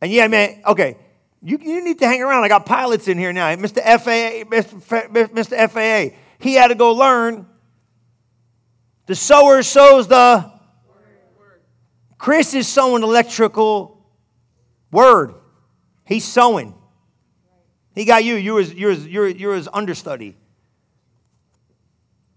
And 0.00 0.10
yeah, 0.10 0.28
man, 0.28 0.62
okay. 0.66 0.96
You, 1.42 1.58
you 1.60 1.84
need 1.84 1.98
to 2.00 2.06
hang 2.06 2.22
around. 2.22 2.44
I 2.44 2.48
got 2.48 2.66
pilots 2.66 3.08
in 3.08 3.18
here 3.18 3.32
now. 3.32 3.54
Mr. 3.56 3.82
FAA, 3.82 4.44
Mr. 4.50 5.28
Mr. 5.28 5.70
FAA. 5.70 6.16
He 6.38 6.54
had 6.54 6.68
to 6.68 6.74
go 6.74 6.92
learn. 6.92 7.46
The 9.06 9.14
sower 9.14 9.62
sows 9.62 10.08
the. 10.08 10.50
Chris 12.18 12.52
is 12.52 12.68
sowing 12.68 13.02
electrical 13.02 14.06
word. 14.90 15.34
He's 16.04 16.24
sowing. 16.24 16.74
He 17.94 18.04
got 18.04 18.24
you. 18.24 18.34
You're 18.34 18.58
his, 18.58 18.74
you're 18.74 18.90
his, 18.90 19.06
you're, 19.06 19.28
you're 19.28 19.54
his 19.54 19.68
understudy. 19.72 20.36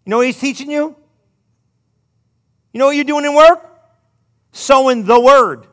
You 0.06 0.10
know 0.10 0.18
what 0.18 0.26
he's 0.26 0.40
teaching 0.40 0.72
you? 0.72 0.96
You 2.72 2.80
know 2.80 2.88
what 2.88 2.96
you're 2.96 3.04
doing 3.04 3.26
in 3.26 3.36
work? 3.36 3.70
Sowing 4.52 5.04
the 5.06 5.20
word. 5.20 5.68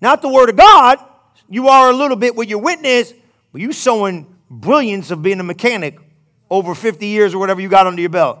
Not 0.00 0.22
the 0.22 0.28
word 0.28 0.50
of 0.50 0.56
God. 0.56 0.98
You 1.50 1.68
are 1.68 1.90
a 1.90 1.92
little 1.92 2.16
bit 2.16 2.36
with 2.36 2.48
your 2.48 2.60
witness, 2.60 3.12
but 3.52 3.60
you 3.60 3.72
sowing 3.72 4.34
brilliance 4.48 5.10
of 5.10 5.20
being 5.20 5.40
a 5.40 5.44
mechanic 5.44 5.98
over 6.48 6.76
50 6.76 7.06
years 7.06 7.34
or 7.34 7.38
whatever 7.38 7.60
you 7.60 7.68
got 7.68 7.88
under 7.88 8.00
your 8.00 8.08
belt. 8.10 8.38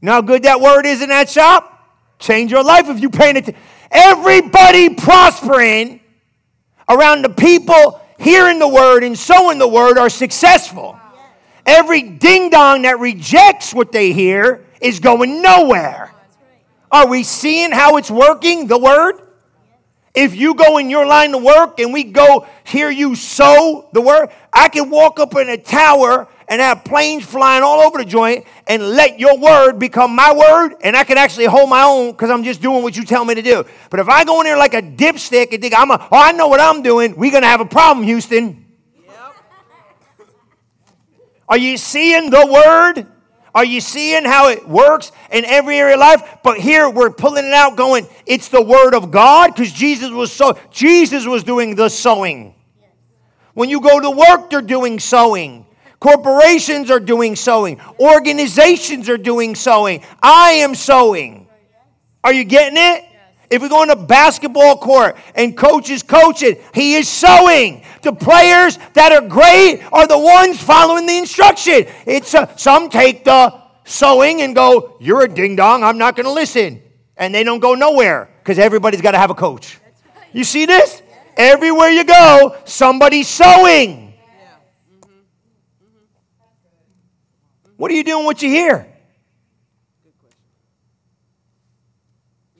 You 0.00 0.06
know 0.06 0.12
how 0.12 0.22
good 0.22 0.44
that 0.44 0.60
word 0.60 0.86
is 0.86 1.02
in 1.02 1.10
that 1.10 1.28
shop? 1.28 1.68
Change 2.18 2.50
your 2.50 2.64
life 2.64 2.88
if 2.88 3.00
you 3.00 3.10
pay 3.10 3.30
attention. 3.30 3.54
Everybody 3.90 4.94
prospering 4.94 6.00
around 6.88 7.22
the 7.22 7.28
people 7.28 8.00
hearing 8.18 8.58
the 8.58 8.68
word 8.68 9.04
and 9.04 9.18
sowing 9.18 9.58
the 9.58 9.68
word 9.68 9.98
are 9.98 10.08
successful. 10.08 10.98
Every 11.66 12.02
ding 12.02 12.48
dong 12.48 12.82
that 12.82 12.98
rejects 12.98 13.74
what 13.74 13.92
they 13.92 14.12
hear 14.12 14.64
is 14.80 15.00
going 15.00 15.42
nowhere. 15.42 16.14
Are 16.90 17.06
we 17.06 17.24
seeing 17.24 17.72
how 17.72 17.98
it's 17.98 18.10
working, 18.10 18.68
the 18.68 18.78
word? 18.78 19.20
If 20.14 20.34
you 20.36 20.54
go 20.54 20.76
in 20.76 20.90
your 20.90 21.06
line 21.06 21.34
of 21.34 21.42
work 21.42 21.80
and 21.80 21.92
we 21.92 22.04
go 22.04 22.46
hear 22.64 22.90
you 22.90 23.14
sow 23.14 23.88
the 23.92 24.00
word, 24.02 24.28
I 24.52 24.68
can 24.68 24.90
walk 24.90 25.18
up 25.18 25.34
in 25.36 25.48
a 25.48 25.56
tower 25.56 26.28
and 26.48 26.60
have 26.60 26.84
planes 26.84 27.24
flying 27.24 27.62
all 27.62 27.80
over 27.80 27.96
the 27.96 28.04
joint 28.04 28.44
and 28.66 28.90
let 28.90 29.18
your 29.18 29.38
word 29.38 29.78
become 29.78 30.14
my 30.14 30.34
word, 30.34 30.74
and 30.82 30.94
I 30.94 31.04
can 31.04 31.16
actually 31.16 31.46
hold 31.46 31.70
my 31.70 31.82
own 31.82 32.10
because 32.10 32.28
I'm 32.28 32.44
just 32.44 32.60
doing 32.60 32.82
what 32.82 32.94
you 32.94 33.04
tell 33.04 33.24
me 33.24 33.34
to 33.34 33.40
do. 33.40 33.64
But 33.88 34.00
if 34.00 34.08
I 34.08 34.24
go 34.24 34.40
in 34.40 34.44
there 34.44 34.58
like 34.58 34.74
a 34.74 34.82
dipstick 34.82 35.52
and 35.52 35.62
think 35.62 35.72
I'm 35.74 35.90
a, 35.90 36.08
oh, 36.12 36.18
I 36.18 36.32
know 36.32 36.48
what 36.48 36.60
I'm 36.60 36.82
doing, 36.82 37.16
we're 37.16 37.32
gonna 37.32 37.46
have 37.46 37.62
a 37.62 37.66
problem, 37.66 38.04
Houston. 38.04 38.66
Yep. 39.06 39.16
Are 41.48 41.58
you 41.58 41.78
seeing 41.78 42.28
the 42.28 42.46
word? 42.46 43.06
Are 43.54 43.64
you 43.64 43.80
seeing 43.80 44.24
how 44.24 44.48
it 44.48 44.66
works 44.66 45.12
in 45.30 45.44
every 45.44 45.76
area 45.76 45.94
of 45.94 46.00
life? 46.00 46.38
But 46.42 46.58
here 46.58 46.88
we're 46.88 47.10
pulling 47.10 47.44
it 47.44 47.52
out, 47.52 47.76
going, 47.76 48.08
it's 48.24 48.48
the 48.48 48.62
word 48.62 48.94
of 48.94 49.10
God, 49.10 49.54
because 49.54 49.72
Jesus 49.72 50.10
was 50.10 50.32
so 50.32 50.58
Jesus 50.70 51.26
was 51.26 51.44
doing 51.44 51.74
the 51.74 51.88
sowing. 51.88 52.54
When 53.54 53.68
you 53.68 53.80
go 53.80 54.00
to 54.00 54.10
work, 54.10 54.48
they're 54.48 54.62
doing 54.62 54.98
sowing. 54.98 55.66
Corporations 56.00 56.90
are 56.90 56.98
doing 56.98 57.36
sowing. 57.36 57.80
Organizations 58.00 59.08
are 59.08 59.18
doing 59.18 59.54
sowing. 59.54 60.02
I 60.22 60.52
am 60.52 60.74
sowing. 60.74 61.46
Are 62.24 62.32
you 62.32 62.44
getting 62.44 62.78
it? 62.78 63.04
If 63.52 63.60
we 63.60 63.68
go 63.68 63.82
in 63.82 63.90
a 63.90 63.96
basketball 63.96 64.78
court 64.78 65.18
and 65.34 65.54
coach 65.54 65.90
is 65.90 66.02
coaching, 66.02 66.56
he 66.72 66.94
is 66.94 67.06
sowing. 67.06 67.84
The 68.00 68.14
players 68.14 68.78
that 68.94 69.12
are 69.12 69.20
great 69.20 69.82
are 69.92 70.06
the 70.06 70.18
ones 70.18 70.58
following 70.58 71.04
the 71.04 71.18
instruction. 71.18 71.84
It's 72.06 72.32
a, 72.32 72.50
some 72.56 72.88
take 72.88 73.24
the 73.24 73.60
sowing 73.84 74.40
and 74.40 74.54
go, 74.54 74.96
"You're 75.00 75.24
a 75.24 75.28
ding 75.28 75.56
dong. 75.56 75.84
I'm 75.84 75.98
not 75.98 76.16
going 76.16 76.24
to 76.24 76.32
listen," 76.32 76.82
and 77.14 77.34
they 77.34 77.44
don't 77.44 77.60
go 77.60 77.74
nowhere 77.74 78.30
because 78.38 78.58
everybody's 78.58 79.02
got 79.02 79.10
to 79.10 79.18
have 79.18 79.30
a 79.30 79.34
coach. 79.34 79.78
You 80.32 80.44
see 80.44 80.64
this? 80.64 81.02
Everywhere 81.36 81.90
you 81.90 82.04
go, 82.04 82.56
somebody's 82.64 83.28
sowing. 83.28 84.14
What 87.76 87.90
are 87.90 87.94
you 87.94 88.04
doing? 88.04 88.24
What 88.24 88.40
you 88.40 88.48
hear? 88.48 88.91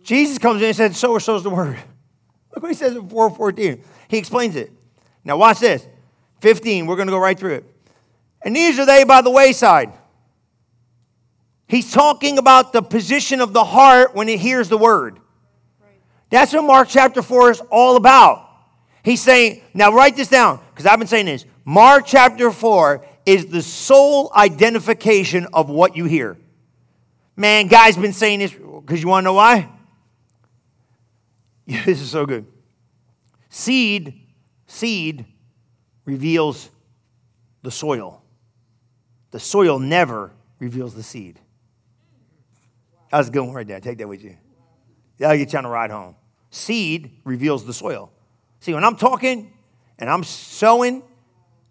Jesus 0.03 0.38
comes 0.38 0.61
in 0.61 0.69
and 0.69 0.77
says, 0.77 0.97
So 0.97 1.12
or 1.12 1.21
so 1.21 1.37
is 1.37 1.43
the 1.43 1.51
word. 1.51 1.79
Look 2.55 2.62
what 2.62 2.71
he 2.71 2.75
says 2.75 2.95
in 2.95 3.09
414. 3.09 3.83
He 4.09 4.19
explains 4.19 4.57
it. 4.57 4.71
Now, 5.25 5.37
watch 5.37 5.61
this. 5.61 5.87
15, 6.41 6.87
we're 6.87 6.97
going 6.97 7.07
to 7.09 7.12
go 7.12 7.19
right 7.19 7.38
through 7.38 7.55
it. 7.55 7.65
And 8.45 8.55
these 8.55 8.79
are 8.79 8.87
they 8.87 9.05
by 9.05 9.23
the 9.23 9.31
wayside. 9.31 9.93
He's 11.69 11.91
talking 11.91 12.37
about 12.38 12.73
the 12.73 12.83
position 12.83 13.41
of 13.41 13.53
the 13.53 13.65
heart 13.65 14.15
when 14.15 14.29
it 14.29 14.41
hears 14.41 14.69
the 14.69 14.77
word. 14.77 15.21
That's 16.31 16.53
what 16.53 16.65
Mark 16.65 16.88
chapter 16.88 17.23
4 17.23 17.51
is 17.53 17.61
all 17.71 17.97
about. 17.97 18.49
He's 19.05 19.23
saying, 19.23 19.62
now 19.73 19.93
write 19.93 20.17
this 20.17 20.29
down, 20.29 20.61
because 20.71 20.87
I've 20.87 20.99
been 20.99 21.09
saying 21.09 21.27
this. 21.27 21.45
Mark 21.65 22.05
chapter 22.07 22.51
4 22.51 23.05
is 23.25 23.47
the 23.47 23.62
sole 23.62 24.33
identification 24.35 25.47
of 25.53 25.71
what 25.71 25.97
you 25.97 26.05
hear. 26.05 26.37
Man, 27.37 27.69
guy's 27.69 27.97
been 27.97 28.12
saying 28.12 28.41
this 28.41 28.53
because 28.53 29.03
you 29.03 29.09
want 29.09 29.23
to 29.23 29.27
know 29.27 29.35
why? 29.35 29.69
This 31.85 32.00
is 32.00 32.11
so 32.11 32.26
good. 32.26 32.46
Seed, 33.48 34.20
seed 34.66 35.26
reveals 36.04 36.70
the 37.62 37.70
soil. 37.70 38.22
The 39.30 39.40
soil 39.40 39.78
never 39.78 40.32
reveals 40.58 40.94
the 40.94 41.02
seed. 41.02 41.38
That 43.11 43.18
was 43.18 43.28
a 43.28 43.30
good 43.30 43.42
one 43.42 43.54
right 43.54 43.66
there. 43.66 43.80
Take 43.80 43.98
that 43.98 44.08
with 44.08 44.22
you. 44.22 44.37
That'll 45.18 45.37
get 45.37 45.52
you 45.52 45.58
on 45.58 45.64
the 45.64 45.70
ride 45.70 45.90
home. 45.90 46.16
Seed 46.50 47.20
reveals 47.24 47.64
the 47.64 47.74
soil. 47.74 48.11
See, 48.61 48.74
when 48.74 48.85
I'm 48.85 48.96
talking 48.96 49.52
and 49.98 50.08
I'm 50.08 50.24
sowing, 50.24 51.02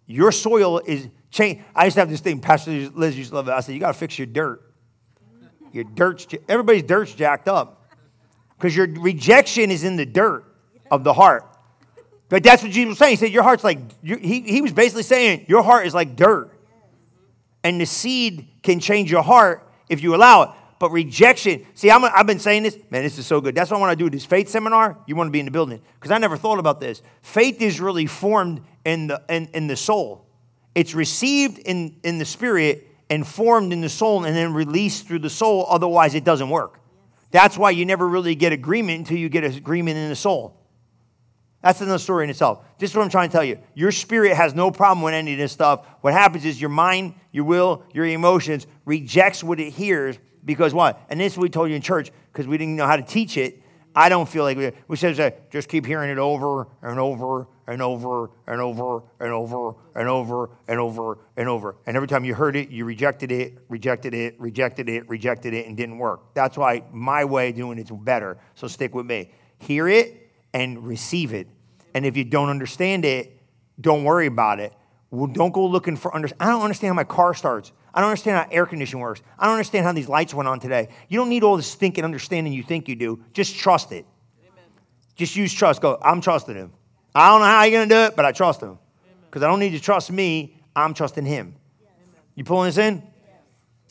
your 0.06 0.32
soil 0.32 0.78
is 0.78 1.08
changed. 1.30 1.62
I 1.74 1.84
used 1.84 1.94
to 1.94 2.00
have 2.00 2.10
this 2.10 2.20
thing, 2.20 2.40
Pastor 2.40 2.70
Liz 2.70 3.16
used 3.16 3.30
to 3.30 3.36
love 3.36 3.48
it. 3.48 3.52
I 3.52 3.60
said, 3.60 3.72
You 3.72 3.80
got 3.80 3.92
to 3.92 3.98
fix 3.98 4.18
your 4.18 4.26
dirt. 4.26 4.62
Your 5.72 5.84
dirt's, 5.84 6.26
everybody's 6.48 6.82
dirt's 6.82 7.14
jacked 7.14 7.48
up 7.48 7.81
because 8.62 8.76
your 8.76 8.86
rejection 8.86 9.72
is 9.72 9.82
in 9.82 9.96
the 9.96 10.06
dirt 10.06 10.44
of 10.88 11.02
the 11.02 11.12
heart. 11.12 11.44
But 12.28 12.44
that's 12.44 12.62
what 12.62 12.70
Jesus 12.70 12.90
was 12.90 12.98
saying. 12.98 13.10
He 13.10 13.16
said, 13.16 13.32
Your 13.32 13.42
heart's 13.42 13.64
like, 13.64 13.80
he, 14.04 14.40
he 14.40 14.60
was 14.60 14.72
basically 14.72 15.02
saying, 15.02 15.46
Your 15.48 15.64
heart 15.64 15.84
is 15.84 15.94
like 15.94 16.14
dirt. 16.14 16.56
And 17.64 17.80
the 17.80 17.86
seed 17.86 18.46
can 18.62 18.78
change 18.78 19.10
your 19.10 19.22
heart 19.22 19.68
if 19.88 20.00
you 20.00 20.14
allow 20.14 20.42
it. 20.42 20.50
But 20.78 20.92
rejection, 20.92 21.66
see, 21.74 21.90
i 21.90 21.98
have 21.98 22.26
been 22.26 22.38
saying 22.38 22.62
this, 22.62 22.78
man, 22.88 23.02
this 23.02 23.18
is 23.18 23.26
so 23.26 23.40
good. 23.40 23.56
That's 23.56 23.70
why 23.70 23.78
I 23.78 23.80
want 23.80 23.98
to 23.98 24.04
do 24.04 24.08
this 24.08 24.24
faith 24.24 24.48
seminar. 24.48 24.96
You 25.08 25.16
want 25.16 25.26
to 25.26 25.32
be 25.32 25.40
in 25.40 25.44
the 25.44 25.52
building. 25.52 25.80
Because 25.94 26.12
I 26.12 26.18
never 26.18 26.36
thought 26.36 26.60
about 26.60 26.78
this. 26.78 27.02
Faith 27.20 27.60
is 27.60 27.80
really 27.80 28.06
formed 28.06 28.62
in 28.84 29.08
the, 29.08 29.22
in, 29.28 29.48
in 29.54 29.66
the 29.66 29.76
soul, 29.76 30.24
it's 30.74 30.94
received 30.94 31.58
in, 31.58 31.96
in 32.04 32.18
the 32.18 32.24
spirit 32.24 32.86
and 33.10 33.26
formed 33.26 33.72
in 33.72 33.80
the 33.80 33.88
soul 33.88 34.24
and 34.24 34.34
then 34.36 34.54
released 34.54 35.08
through 35.08 35.18
the 35.20 35.30
soul. 35.30 35.66
Otherwise, 35.68 36.14
it 36.14 36.24
doesn't 36.24 36.48
work. 36.48 36.78
That's 37.32 37.58
why 37.58 37.70
you 37.70 37.84
never 37.84 38.06
really 38.06 38.34
get 38.34 38.52
agreement 38.52 39.00
until 39.00 39.16
you 39.16 39.28
get 39.28 39.42
agreement 39.42 39.96
in 39.96 40.08
the 40.08 40.16
soul. 40.16 40.58
That's 41.62 41.80
another 41.80 41.98
story 41.98 42.24
in 42.24 42.30
itself. 42.30 42.64
This 42.78 42.90
is 42.90 42.96
what 42.96 43.04
I'm 43.04 43.10
trying 43.10 43.28
to 43.28 43.32
tell 43.32 43.44
you. 43.44 43.58
Your 43.74 43.92
spirit 43.92 44.36
has 44.36 44.54
no 44.54 44.70
problem 44.70 45.02
with 45.02 45.14
any 45.14 45.32
of 45.32 45.38
this 45.38 45.52
stuff. 45.52 45.86
What 46.02 46.12
happens 46.12 46.44
is 46.44 46.60
your 46.60 46.70
mind, 46.70 47.14
your 47.30 47.44
will, 47.44 47.84
your 47.92 48.04
emotions 48.04 48.66
rejects 48.84 49.42
what 49.42 49.60
it 49.60 49.70
hears 49.70 50.18
because 50.44 50.74
what? 50.74 51.00
And 51.08 51.20
this 51.20 51.36
we 51.36 51.48
told 51.48 51.70
you 51.70 51.76
in 51.76 51.82
church 51.82 52.10
because 52.32 52.46
we 52.46 52.58
didn't 52.58 52.76
know 52.76 52.86
how 52.86 52.96
to 52.96 53.02
teach 53.02 53.36
it. 53.36 53.62
I 53.94 54.08
don't 54.08 54.28
feel 54.28 54.42
like 54.42 54.56
we, 54.56 54.72
we 54.88 54.96
said 54.96 55.34
just 55.50 55.68
keep 55.68 55.86
hearing 55.86 56.10
it 56.10 56.18
over 56.18 56.66
and 56.82 56.98
over 56.98 57.46
and 57.66 57.80
over 57.80 58.30
and 58.46 58.60
over 58.60 59.02
and 59.20 59.32
over 59.32 59.74
and 59.94 60.08
over 60.08 60.50
and 60.68 60.78
over 60.80 61.18
and 61.36 61.48
over. 61.48 61.76
And 61.86 61.96
every 61.96 62.08
time 62.08 62.24
you 62.24 62.34
heard 62.34 62.56
it, 62.56 62.70
you 62.70 62.84
rejected 62.84 63.30
it, 63.30 63.58
rejected 63.68 64.14
it, 64.14 64.38
rejected 64.38 64.88
it, 64.88 65.08
rejected 65.08 65.54
it, 65.54 65.66
and 65.66 65.76
didn't 65.76 65.98
work. 65.98 66.34
That's 66.34 66.56
why 66.56 66.84
my 66.92 67.24
way 67.24 67.50
of 67.50 67.56
doing 67.56 67.78
it's 67.78 67.90
better. 67.90 68.38
So 68.54 68.66
stick 68.66 68.94
with 68.94 69.06
me. 69.06 69.30
Hear 69.58 69.88
it 69.88 70.30
and 70.52 70.84
receive 70.86 71.32
it. 71.32 71.48
And 71.94 72.04
if 72.06 72.16
you 72.16 72.24
don't 72.24 72.48
understand 72.48 73.04
it, 73.04 73.38
don't 73.80 74.04
worry 74.04 74.26
about 74.26 74.60
it. 74.60 74.72
Well, 75.10 75.26
don't 75.26 75.52
go 75.52 75.66
looking 75.66 75.96
for 75.96 76.14
under. 76.14 76.28
I 76.40 76.46
don't 76.46 76.62
understand 76.62 76.90
how 76.90 76.94
my 76.94 77.04
car 77.04 77.34
starts. 77.34 77.72
I 77.94 78.00
don't 78.00 78.08
understand 78.08 78.38
how 78.38 78.48
air 78.50 78.64
conditioning 78.64 79.02
works. 79.02 79.20
I 79.38 79.44
don't 79.44 79.54
understand 79.54 79.84
how 79.84 79.92
these 79.92 80.08
lights 80.08 80.32
went 80.32 80.48
on 80.48 80.58
today. 80.58 80.88
You 81.08 81.18
don't 81.18 81.28
need 81.28 81.42
all 81.42 81.56
this 81.56 81.74
thinking 81.74 82.04
understanding 82.04 82.52
you 82.52 82.62
think 82.62 82.88
you 82.88 82.96
do. 82.96 83.22
Just 83.34 83.56
trust 83.56 83.92
it. 83.92 84.06
Amen. 84.40 84.64
Just 85.14 85.36
use 85.36 85.52
trust. 85.52 85.82
Go, 85.82 85.98
I'm 86.00 86.22
trusting 86.22 86.54
him. 86.54 86.72
I 87.14 87.28
don't 87.28 87.40
know 87.40 87.46
how 87.46 87.62
you're 87.64 87.78
going 87.78 87.88
to 87.88 87.94
do 87.94 88.00
it, 88.02 88.16
but 88.16 88.24
I 88.24 88.32
trust 88.32 88.60
him. 88.60 88.78
Because 89.26 89.42
I 89.42 89.48
don't 89.48 89.60
need 89.60 89.70
to 89.70 89.80
trust 89.80 90.10
me. 90.10 90.56
I'm 90.74 90.94
trusting 90.94 91.24
him. 91.24 91.54
You 92.34 92.44
pulling 92.44 92.68
this 92.68 92.78
in? 92.78 93.02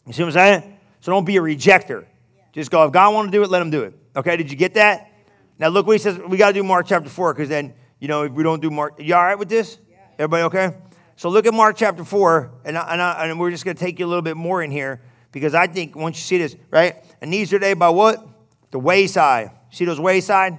You 0.08 0.14
see 0.14 0.24
what 0.24 0.36
I'm 0.36 0.62
saying? 0.62 0.78
So 1.02 1.12
don't 1.12 1.26
be 1.26 1.38
a 1.38 1.42
rejecter. 1.42 2.06
Just 2.54 2.72
go, 2.72 2.84
if 2.86 2.92
God 2.92 3.14
want 3.14 3.28
to 3.28 3.32
do 3.32 3.44
it, 3.44 3.50
let 3.50 3.62
him 3.62 3.70
do 3.70 3.84
it. 3.84 3.94
Okay, 4.16 4.36
did 4.38 4.52
you 4.52 4.58
get 4.58 4.74
that? 4.74 5.12
Now 5.58 5.70
look 5.70 5.86
what 5.86 5.94
he 5.94 6.00
says. 6.00 6.18
We 6.18 6.38
got 6.38 6.48
to 6.48 6.54
do 6.54 6.64
Mark 6.64 6.88
chapter 6.88 7.10
4 7.10 7.34
because 7.34 7.50
then, 7.50 7.74
you 8.00 8.08
know, 8.08 8.24
if 8.24 8.32
we 8.32 8.44
don't 8.44 8.62
do 8.62 8.70
Mark, 8.70 8.96
you 9.00 9.16
all 9.16 9.24
right 9.24 9.38
with 9.38 9.50
this? 9.50 9.78
Everybody 10.18 10.44
okay? 10.44 10.76
So 11.16 11.30
look 11.30 11.46
at 11.46 11.54
Mark 11.54 11.78
chapter 11.78 12.04
4, 12.04 12.52
and, 12.66 12.78
I, 12.78 12.94
and, 12.94 13.02
I, 13.02 13.28
and 13.28 13.40
we're 13.40 13.52
just 13.52 13.64
going 13.64 13.78
to 13.78 13.84
take 13.84 14.00
you 14.00 14.06
a 14.06 14.10
little 14.10 14.24
bit 14.24 14.36
more 14.36 14.64
in 14.64 14.72
here 14.72 15.02
because 15.32 15.54
I 15.54 15.68
think 15.68 15.96
once 15.96 16.18
you 16.18 16.24
see 16.24 16.38
this, 16.40 16.56
right? 16.72 16.96
And 17.22 17.32
these 17.32 17.54
are 17.54 17.60
they 17.60 17.74
by 17.74 17.90
what? 17.90 18.28
The 18.72 18.80
wayside. 18.80 19.52
See 19.70 19.86
those 19.86 20.00
wayside? 20.00 20.58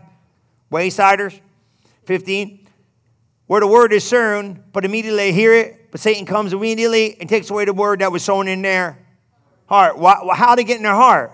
Waysiders? 0.71 1.41
15. 2.07 2.69
Where 3.47 3.61
the 3.61 3.67
word 3.67 3.93
is 3.93 4.05
sown, 4.05 4.65
but 4.73 4.85
immediately 4.85 5.17
they 5.19 5.33
hear 5.33 5.53
it, 5.53 5.91
but 5.91 6.01
Satan 6.01 6.25
comes 6.25 6.53
immediately 6.53 7.21
and 7.21 7.29
takes 7.29 7.51
away 7.51 7.65
the 7.65 7.75
word 7.75 8.01
that 8.01 8.11
was 8.11 8.23
sown 8.23 8.49
in 8.49 8.63
their 8.63 8.99
heart. 9.67 9.97
How 9.99 10.55
it 10.55 10.65
get 10.65 10.79
in 10.79 10.83
their 10.83 10.95
heart? 10.95 11.33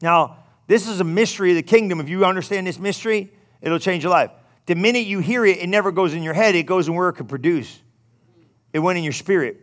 Now, 0.00 0.38
this 0.66 0.88
is 0.88 1.00
a 1.00 1.04
mystery 1.04 1.50
of 1.50 1.56
the 1.56 1.62
kingdom. 1.62 2.00
If 2.00 2.08
you 2.08 2.24
understand 2.24 2.66
this 2.66 2.78
mystery, 2.78 3.32
it'll 3.60 3.78
change 3.78 4.02
your 4.02 4.12
life. 4.12 4.30
The 4.66 4.74
minute 4.74 5.06
you 5.06 5.18
hear 5.18 5.44
it, 5.44 5.58
it 5.58 5.66
never 5.66 5.92
goes 5.92 6.14
in 6.14 6.22
your 6.22 6.32
head, 6.32 6.54
it 6.54 6.62
goes 6.62 6.88
in 6.88 6.94
where 6.94 7.08
it 7.08 7.14
could 7.14 7.28
produce. 7.28 7.80
It 8.72 8.78
went 8.78 8.96
in 8.96 9.04
your 9.04 9.12
spirit. 9.12 9.60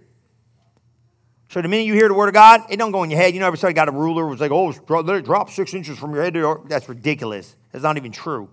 So 1.49 1.61
the 1.61 1.69
minute 1.69 1.85
you 1.85 1.93
hear 1.93 2.09
the 2.09 2.13
word 2.13 2.27
of 2.27 2.33
God, 2.33 2.63
it 2.69 2.75
don't 2.75 2.91
go 2.91 3.03
in 3.03 3.09
your 3.09 3.19
head. 3.19 3.33
You 3.33 3.39
know, 3.39 3.47
everybody 3.47 3.73
got 3.73 3.87
a 3.87 3.91
ruler, 3.91 4.27
was 4.27 4.41
like, 4.41 4.51
oh, 4.51 4.65
let 4.89 5.15
it 5.15 5.23
drop 5.23 5.49
six 5.49 5.73
inches 5.73 5.97
from 5.97 6.13
your 6.13 6.21
head. 6.23 6.35
That's 6.67 6.89
ridiculous. 6.89 7.55
That's 7.71 7.83
not 7.83 7.95
even 7.95 8.11
true. 8.11 8.49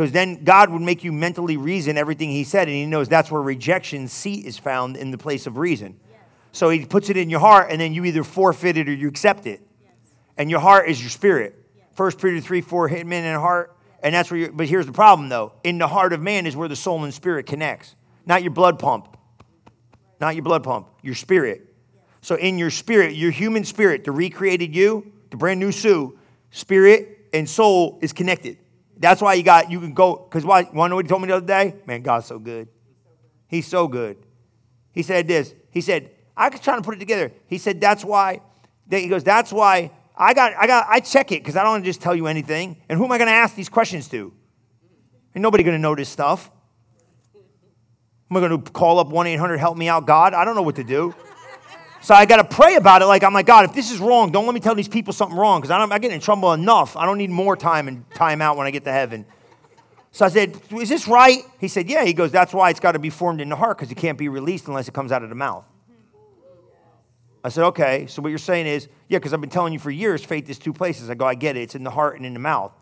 Because 0.00 0.12
then 0.12 0.44
God 0.44 0.70
would 0.70 0.80
make 0.80 1.04
you 1.04 1.12
mentally 1.12 1.58
reason 1.58 1.98
everything 1.98 2.30
he 2.30 2.42
said, 2.42 2.68
and 2.68 2.74
he 2.74 2.86
knows 2.86 3.06
that's 3.06 3.30
where 3.30 3.42
rejection 3.42 4.08
seat 4.08 4.46
is 4.46 4.56
found 4.56 4.96
in 4.96 5.10
the 5.10 5.18
place 5.18 5.46
of 5.46 5.58
reason. 5.58 6.00
Yes. 6.08 6.20
So 6.52 6.70
he 6.70 6.86
puts 6.86 7.10
it 7.10 7.18
in 7.18 7.28
your 7.28 7.40
heart, 7.40 7.70
and 7.70 7.78
then 7.78 7.92
you 7.92 8.06
either 8.06 8.24
forfeit 8.24 8.78
it 8.78 8.88
or 8.88 8.94
you 8.94 9.08
accept 9.08 9.46
it. 9.46 9.60
Yes. 9.82 9.92
And 10.38 10.50
your 10.50 10.60
heart 10.60 10.88
is 10.88 11.02
your 11.02 11.10
spirit. 11.10 11.54
First 11.92 12.18
Peter 12.18 12.40
3 12.40 12.62
4 12.62 12.88
hit 12.88 13.06
men 13.06 13.24
in 13.24 13.34
the 13.34 13.40
heart, 13.40 13.76
and 14.02 14.14
that's 14.14 14.30
where 14.30 14.40
you 14.40 14.50
but 14.50 14.68
here's 14.68 14.86
the 14.86 14.92
problem 14.92 15.28
though. 15.28 15.52
In 15.64 15.76
the 15.76 15.86
heart 15.86 16.14
of 16.14 16.22
man 16.22 16.46
is 16.46 16.56
where 16.56 16.66
the 16.66 16.76
soul 16.76 17.04
and 17.04 17.12
spirit 17.12 17.44
connects. 17.44 17.94
Not 18.24 18.42
your 18.42 18.52
blood 18.52 18.78
pump. 18.78 19.18
Not 20.18 20.34
your 20.34 20.44
blood 20.44 20.64
pump, 20.64 20.88
your 21.02 21.14
spirit. 21.14 21.74
So 22.22 22.36
in 22.36 22.56
your 22.56 22.70
spirit, 22.70 23.16
your 23.16 23.32
human 23.32 23.64
spirit, 23.64 24.04
the 24.04 24.12
recreated 24.12 24.74
you, 24.74 25.12
the 25.28 25.36
brand 25.36 25.60
new 25.60 25.72
Sue, 25.72 26.18
spirit 26.52 27.28
and 27.34 27.46
soul 27.46 27.98
is 28.00 28.14
connected. 28.14 28.56
That's 29.00 29.20
why 29.22 29.34
you 29.34 29.42
got 29.42 29.70
you 29.70 29.80
can 29.80 29.94
go 29.94 30.14
because 30.16 30.44
why 30.44 30.60
you 30.60 30.68
want 30.72 30.88
to 30.88 30.90
know 30.90 30.96
what 30.96 31.06
he 31.06 31.08
told 31.08 31.22
me 31.22 31.28
the 31.28 31.36
other 31.36 31.46
day? 31.46 31.74
Man, 31.86 32.02
God's 32.02 32.26
so 32.26 32.38
good. 32.38 32.68
He's 33.48 33.66
so 33.66 33.88
good. 33.88 34.18
He 34.92 35.02
said 35.02 35.26
this. 35.26 35.54
He 35.70 35.80
said, 35.80 36.10
I 36.36 36.48
was 36.48 36.60
trying 36.60 36.78
to 36.78 36.84
put 36.84 36.94
it 36.94 37.00
together. 37.00 37.32
He 37.46 37.58
said, 37.58 37.80
that's 37.80 38.04
why. 38.04 38.42
He 38.90 39.08
goes, 39.08 39.24
that's 39.24 39.52
why 39.52 39.90
I 40.16 40.34
got, 40.34 40.52
I 40.58 40.66
got, 40.66 40.86
I 40.88 41.00
check 41.00 41.32
it 41.32 41.42
because 41.42 41.56
I 41.56 41.62
don't 41.62 41.72
want 41.72 41.84
to 41.84 41.88
just 41.88 42.00
tell 42.00 42.14
you 42.14 42.26
anything. 42.26 42.76
And 42.88 42.98
who 42.98 43.04
am 43.04 43.12
I 43.12 43.18
going 43.18 43.28
to 43.28 43.34
ask 43.34 43.54
these 43.54 43.68
questions 43.68 44.08
to? 44.08 44.32
Ain't 45.34 45.42
nobody 45.42 45.64
going 45.64 45.76
to 45.76 45.80
know 45.80 45.94
this 45.94 46.08
stuff. 46.08 46.50
Am 48.30 48.36
I 48.36 48.40
going 48.40 48.62
to 48.62 48.70
call 48.70 48.98
up 48.98 49.08
1 49.08 49.26
800 49.26 49.58
help 49.58 49.76
me 49.76 49.88
out, 49.88 50.06
God? 50.06 50.34
I 50.34 50.44
don't 50.44 50.54
know 50.54 50.62
what 50.62 50.76
to 50.76 50.84
do. 50.84 51.14
So 52.02 52.14
I 52.14 52.24
got 52.24 52.36
to 52.36 52.44
pray 52.44 52.76
about 52.76 53.02
it. 53.02 53.06
Like, 53.06 53.22
I'm 53.22 53.34
like, 53.34 53.46
God, 53.46 53.66
if 53.66 53.74
this 53.74 53.90
is 53.90 53.98
wrong, 53.98 54.32
don't 54.32 54.46
let 54.46 54.54
me 54.54 54.60
tell 54.60 54.74
these 54.74 54.88
people 54.88 55.12
something 55.12 55.36
wrong 55.36 55.60
because 55.60 55.70
I, 55.70 55.82
I 55.82 55.98
get 55.98 56.12
in 56.12 56.20
trouble 56.20 56.52
enough. 56.52 56.96
I 56.96 57.04
don't 57.04 57.18
need 57.18 57.30
more 57.30 57.56
time 57.56 57.88
and 57.88 58.08
time 58.14 58.40
out 58.40 58.56
when 58.56 58.66
I 58.66 58.70
get 58.70 58.84
to 58.84 58.92
heaven. 58.92 59.26
So 60.12 60.24
I 60.24 60.28
said, 60.28 60.58
Is 60.72 60.88
this 60.88 61.06
right? 61.06 61.42
He 61.60 61.68
said, 61.68 61.88
Yeah. 61.88 62.04
He 62.04 62.14
goes, 62.14 62.32
That's 62.32 62.54
why 62.54 62.70
it's 62.70 62.80
got 62.80 62.92
to 62.92 62.98
be 62.98 63.10
formed 63.10 63.40
in 63.40 63.48
the 63.48 63.56
heart 63.56 63.76
because 63.76 63.92
it 63.92 63.96
can't 63.96 64.18
be 64.18 64.28
released 64.28 64.66
unless 64.66 64.88
it 64.88 64.94
comes 64.94 65.12
out 65.12 65.22
of 65.22 65.28
the 65.28 65.34
mouth. 65.34 65.66
I 67.42 67.48
said, 67.48 67.64
okay, 67.64 68.06
so 68.06 68.20
what 68.20 68.28
you're 68.28 68.38
saying 68.38 68.66
is, 68.66 68.88
yeah, 69.08 69.18
because 69.18 69.32
I've 69.32 69.40
been 69.40 69.50
telling 69.50 69.72
you 69.72 69.78
for 69.78 69.90
years, 69.90 70.22
faith 70.22 70.50
is 70.50 70.58
two 70.58 70.74
places. 70.74 71.08
I 71.08 71.14
go, 71.14 71.24
I 71.24 71.34
get 71.34 71.56
it. 71.56 71.62
It's 71.62 71.74
in 71.74 71.84
the 71.84 71.90
heart 71.90 72.16
and 72.16 72.26
in 72.26 72.34
the 72.34 72.40
mouth. 72.40 72.72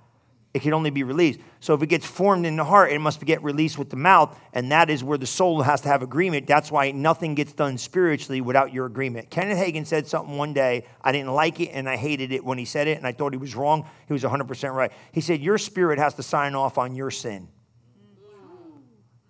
It 0.58 0.62
can 0.62 0.74
only 0.74 0.90
be 0.90 1.02
released. 1.02 1.40
So 1.60 1.74
if 1.74 1.82
it 1.82 1.86
gets 1.86 2.06
formed 2.06 2.46
in 2.46 2.56
the 2.56 2.64
heart, 2.64 2.92
it 2.92 2.98
must 2.98 3.24
get 3.24 3.42
released 3.42 3.78
with 3.78 3.90
the 3.90 3.96
mouth, 3.96 4.38
and 4.52 4.72
that 4.72 4.90
is 4.90 5.04
where 5.04 5.18
the 5.18 5.26
soul 5.26 5.62
has 5.62 5.80
to 5.82 5.88
have 5.88 6.02
agreement. 6.02 6.46
That's 6.46 6.70
why 6.70 6.90
nothing 6.90 7.34
gets 7.34 7.52
done 7.52 7.78
spiritually 7.78 8.40
without 8.40 8.72
your 8.72 8.86
agreement. 8.86 9.30
Kenneth 9.30 9.58
Hagin 9.58 9.86
said 9.86 10.06
something 10.06 10.36
one 10.36 10.52
day. 10.52 10.84
I 11.02 11.12
didn't 11.12 11.32
like 11.32 11.60
it, 11.60 11.70
and 11.70 11.88
I 11.88 11.96
hated 11.96 12.32
it 12.32 12.44
when 12.44 12.58
he 12.58 12.64
said 12.64 12.88
it, 12.88 12.98
and 12.98 13.06
I 13.06 13.12
thought 13.12 13.32
he 13.32 13.38
was 13.38 13.54
wrong. 13.54 13.88
He 14.06 14.12
was 14.12 14.22
100% 14.22 14.74
right. 14.74 14.92
He 15.12 15.20
said, 15.20 15.40
Your 15.40 15.58
spirit 15.58 15.98
has 15.98 16.14
to 16.14 16.22
sign 16.22 16.54
off 16.54 16.78
on 16.78 16.94
your 16.94 17.10
sin. 17.10 17.48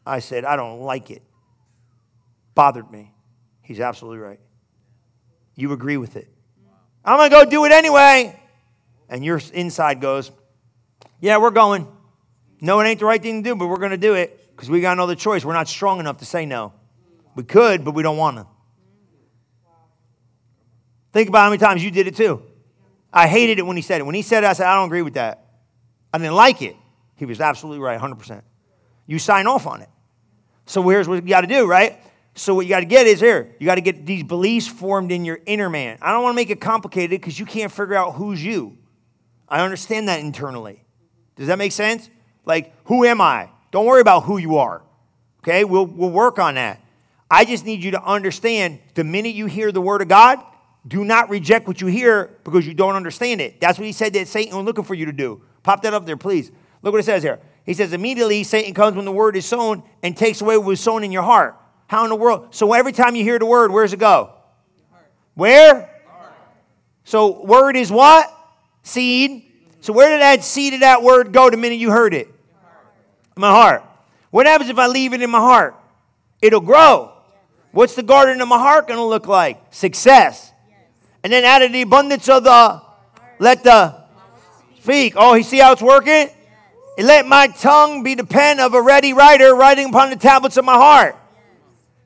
I 0.06 0.20
said, 0.20 0.44
I 0.44 0.56
don't 0.56 0.80
like 0.80 1.10
it. 1.10 1.22
Bothered 2.54 2.90
me. 2.90 3.12
He's 3.62 3.80
absolutely 3.80 4.18
right 4.18 4.40
you 5.58 5.72
agree 5.72 5.96
with 5.96 6.14
it. 6.14 6.28
I'm 7.04 7.18
going 7.18 7.30
to 7.30 7.36
go 7.36 7.50
do 7.50 7.64
it 7.64 7.72
anyway. 7.72 8.40
And 9.08 9.24
your 9.24 9.40
inside 9.52 10.00
goes, 10.00 10.30
Yeah, 11.20 11.38
we're 11.38 11.50
going. 11.50 11.88
No, 12.60 12.80
it 12.80 12.86
ain't 12.86 13.00
the 13.00 13.06
right 13.06 13.22
thing 13.22 13.42
to 13.42 13.50
do, 13.50 13.56
but 13.56 13.68
we're 13.68 13.78
going 13.78 13.90
to 13.92 13.96
do 13.96 14.14
it 14.14 14.50
because 14.50 14.68
we 14.68 14.80
got 14.80 14.96
no 14.96 15.04
other 15.04 15.14
choice. 15.14 15.44
We're 15.44 15.52
not 15.52 15.68
strong 15.68 16.00
enough 16.00 16.18
to 16.18 16.24
say 16.24 16.46
no. 16.46 16.72
We 17.34 17.44
could, 17.44 17.84
but 17.84 17.92
we 17.92 18.02
don't 18.02 18.16
want 18.16 18.38
to. 18.38 18.46
Think 21.12 21.28
about 21.28 21.44
how 21.44 21.50
many 21.50 21.58
times 21.58 21.82
you 21.84 21.90
did 21.90 22.06
it 22.06 22.16
too. 22.16 22.42
I 23.12 23.26
hated 23.26 23.58
it 23.58 23.62
when 23.62 23.76
he 23.76 23.82
said 23.82 24.00
it. 24.00 24.04
When 24.04 24.14
he 24.14 24.22
said 24.22 24.44
it, 24.44 24.46
I 24.46 24.52
said, 24.52 24.66
I 24.66 24.74
don't 24.74 24.86
agree 24.86 25.02
with 25.02 25.14
that. 25.14 25.46
I 26.12 26.18
didn't 26.18 26.34
like 26.34 26.62
it. 26.62 26.76
He 27.16 27.24
was 27.24 27.40
absolutely 27.40 27.80
right, 27.80 27.98
100%. 27.98 28.42
You 29.06 29.18
sign 29.18 29.46
off 29.46 29.66
on 29.66 29.82
it. 29.82 29.88
So 30.66 30.86
here's 30.88 31.08
what 31.08 31.14
you 31.14 31.28
got 31.28 31.40
to 31.40 31.46
do, 31.46 31.66
right? 31.66 31.98
So 32.34 32.54
what 32.54 32.66
you 32.66 32.70
got 32.70 32.80
to 32.80 32.86
get 32.86 33.06
is 33.06 33.20
here. 33.20 33.54
You 33.58 33.66
got 33.66 33.76
to 33.76 33.80
get 33.80 34.04
these 34.04 34.22
beliefs 34.22 34.68
formed 34.68 35.10
in 35.10 35.24
your 35.24 35.40
inner 35.46 35.70
man. 35.70 35.98
I 36.02 36.12
don't 36.12 36.22
want 36.22 36.34
to 36.34 36.36
make 36.36 36.50
it 36.50 36.60
complicated 36.60 37.20
because 37.20 37.38
you 37.38 37.46
can't 37.46 37.72
figure 37.72 37.94
out 37.94 38.14
who's 38.14 38.44
you. 38.44 38.76
I 39.48 39.64
understand 39.64 40.08
that 40.08 40.20
internally. 40.20 40.84
Does 41.38 41.46
that 41.46 41.56
make 41.56 41.72
sense? 41.72 42.10
Like, 42.44 42.74
who 42.84 43.04
am 43.04 43.20
I? 43.20 43.48
Don't 43.70 43.86
worry 43.86 44.00
about 44.00 44.24
who 44.24 44.38
you 44.38 44.58
are. 44.58 44.82
Okay, 45.42 45.64
we'll, 45.64 45.86
we'll 45.86 46.10
work 46.10 46.38
on 46.38 46.56
that. 46.56 46.80
I 47.30 47.44
just 47.44 47.64
need 47.64 47.82
you 47.82 47.92
to 47.92 48.02
understand 48.02 48.80
the 48.94 49.04
minute 49.04 49.34
you 49.34 49.46
hear 49.46 49.70
the 49.70 49.80
word 49.80 50.02
of 50.02 50.08
God, 50.08 50.40
do 50.86 51.04
not 51.04 51.28
reject 51.28 51.66
what 51.68 51.80
you 51.80 51.86
hear 51.86 52.36
because 52.44 52.66
you 52.66 52.74
don't 52.74 52.96
understand 52.96 53.40
it. 53.40 53.60
That's 53.60 53.78
what 53.78 53.86
he 53.86 53.92
said 53.92 54.14
that 54.14 54.26
Satan 54.28 54.56
was 54.56 54.64
looking 54.64 54.84
for 54.84 54.94
you 54.94 55.06
to 55.06 55.12
do. 55.12 55.42
Pop 55.62 55.82
that 55.82 55.94
up 55.94 56.06
there, 56.06 56.16
please. 56.16 56.50
Look 56.82 56.92
what 56.92 57.00
it 57.00 57.04
says 57.04 57.22
here. 57.22 57.38
He 57.64 57.74
says, 57.74 57.92
immediately 57.92 58.42
Satan 58.44 58.72
comes 58.72 58.96
when 58.96 59.04
the 59.04 59.12
word 59.12 59.36
is 59.36 59.44
sown 59.44 59.82
and 60.02 60.16
takes 60.16 60.40
away 60.40 60.56
what 60.56 60.66
was 60.66 60.80
sown 60.80 61.04
in 61.04 61.12
your 61.12 61.22
heart. 61.22 61.56
How 61.86 62.04
in 62.04 62.10
the 62.10 62.16
world? 62.16 62.54
So 62.54 62.72
every 62.72 62.92
time 62.92 63.14
you 63.14 63.22
hear 63.22 63.38
the 63.38 63.46
word, 63.46 63.70
where's 63.70 63.92
it 63.92 63.98
go? 63.98 64.32
Where? 65.34 65.94
So 67.04 67.44
word 67.44 67.76
is 67.76 67.92
what? 67.92 68.34
Seed. 68.82 69.47
So 69.80 69.92
where 69.92 70.10
did 70.10 70.20
that 70.20 70.44
seed 70.44 70.74
of 70.74 70.80
that 70.80 71.02
word 71.02 71.32
go 71.32 71.50
the 71.50 71.56
minute 71.56 71.78
you 71.78 71.90
heard 71.90 72.14
it? 72.14 72.28
My 73.36 73.50
heart. 73.50 73.84
What 74.30 74.46
happens 74.46 74.70
if 74.70 74.78
I 74.78 74.86
leave 74.88 75.12
it 75.12 75.22
in 75.22 75.30
my 75.30 75.38
heart? 75.38 75.76
It'll 76.42 76.60
grow. 76.60 77.12
What's 77.70 77.94
the 77.94 78.02
garden 78.02 78.40
of 78.40 78.48
my 78.48 78.58
heart 78.58 78.88
going 78.88 78.98
to 78.98 79.04
look 79.04 79.26
like? 79.26 79.60
Success. 79.70 80.52
And 81.22 81.32
then 81.32 81.44
out 81.44 81.62
of 81.62 81.72
the 81.72 81.82
abundance 81.82 82.28
of 82.28 82.44
the, 82.44 82.82
let 83.38 83.62
the 83.62 84.04
speak. 84.80 85.14
Oh, 85.16 85.34
you 85.34 85.42
see 85.42 85.58
how 85.58 85.72
it's 85.72 85.82
working? 85.82 86.28
Let 86.98 87.26
my 87.26 87.46
tongue 87.46 88.02
be 88.02 88.16
the 88.16 88.26
pen 88.26 88.58
of 88.58 88.74
a 88.74 88.82
ready 88.82 89.12
writer 89.12 89.54
writing 89.54 89.90
upon 89.90 90.10
the 90.10 90.16
tablets 90.16 90.56
of 90.56 90.64
my 90.64 90.74
heart. 90.74 91.16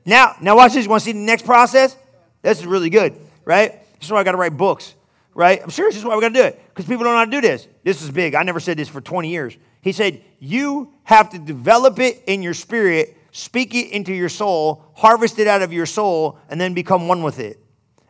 Now, 0.05 0.35
now 0.39 0.55
watch 0.55 0.73
this. 0.73 0.83
You 0.83 0.89
want 0.89 1.01
to 1.01 1.05
see 1.05 1.13
the 1.13 1.19
next 1.19 1.45
process? 1.45 1.97
This 2.43 2.59
is 2.59 2.65
really 2.67 2.89
good, 2.91 3.15
right? 3.45 3.71
This 3.97 4.07
is 4.07 4.11
why 4.11 4.19
I 4.19 4.23
got 4.23 4.33
to 4.33 4.37
write 4.37 4.55
books, 4.55 4.93
right? 5.33 5.61
I'm 5.63 5.71
serious. 5.71 5.95
This 5.95 6.03
is 6.03 6.05
why 6.05 6.15
we 6.15 6.21
got 6.21 6.29
to 6.29 6.33
do 6.33 6.43
it 6.43 6.62
because 6.73 6.85
people 6.85 7.03
don't 7.03 7.13
know 7.13 7.19
how 7.19 7.25
to 7.25 7.31
do 7.31 7.41
this. 7.41 7.67
This 7.83 8.01
is 8.01 8.09
big. 8.09 8.33
I 8.33 8.41
never 8.41 8.59
said 8.59 8.77
this 8.77 8.89
for 8.89 8.99
20 8.99 9.29
years. 9.29 9.55
He 9.81 9.91
said, 9.91 10.23
You 10.39 10.91
have 11.03 11.29
to 11.29 11.39
develop 11.39 11.99
it 11.99 12.23
in 12.25 12.41
your 12.41 12.55
spirit, 12.55 13.15
speak 13.31 13.75
it 13.75 13.91
into 13.91 14.11
your 14.11 14.29
soul, 14.29 14.83
harvest 14.95 15.37
it 15.37 15.45
out 15.45 15.61
of 15.61 15.71
your 15.71 15.85
soul, 15.85 16.39
and 16.49 16.59
then 16.59 16.73
become 16.73 17.07
one 17.07 17.21
with 17.21 17.39
it. 17.39 17.63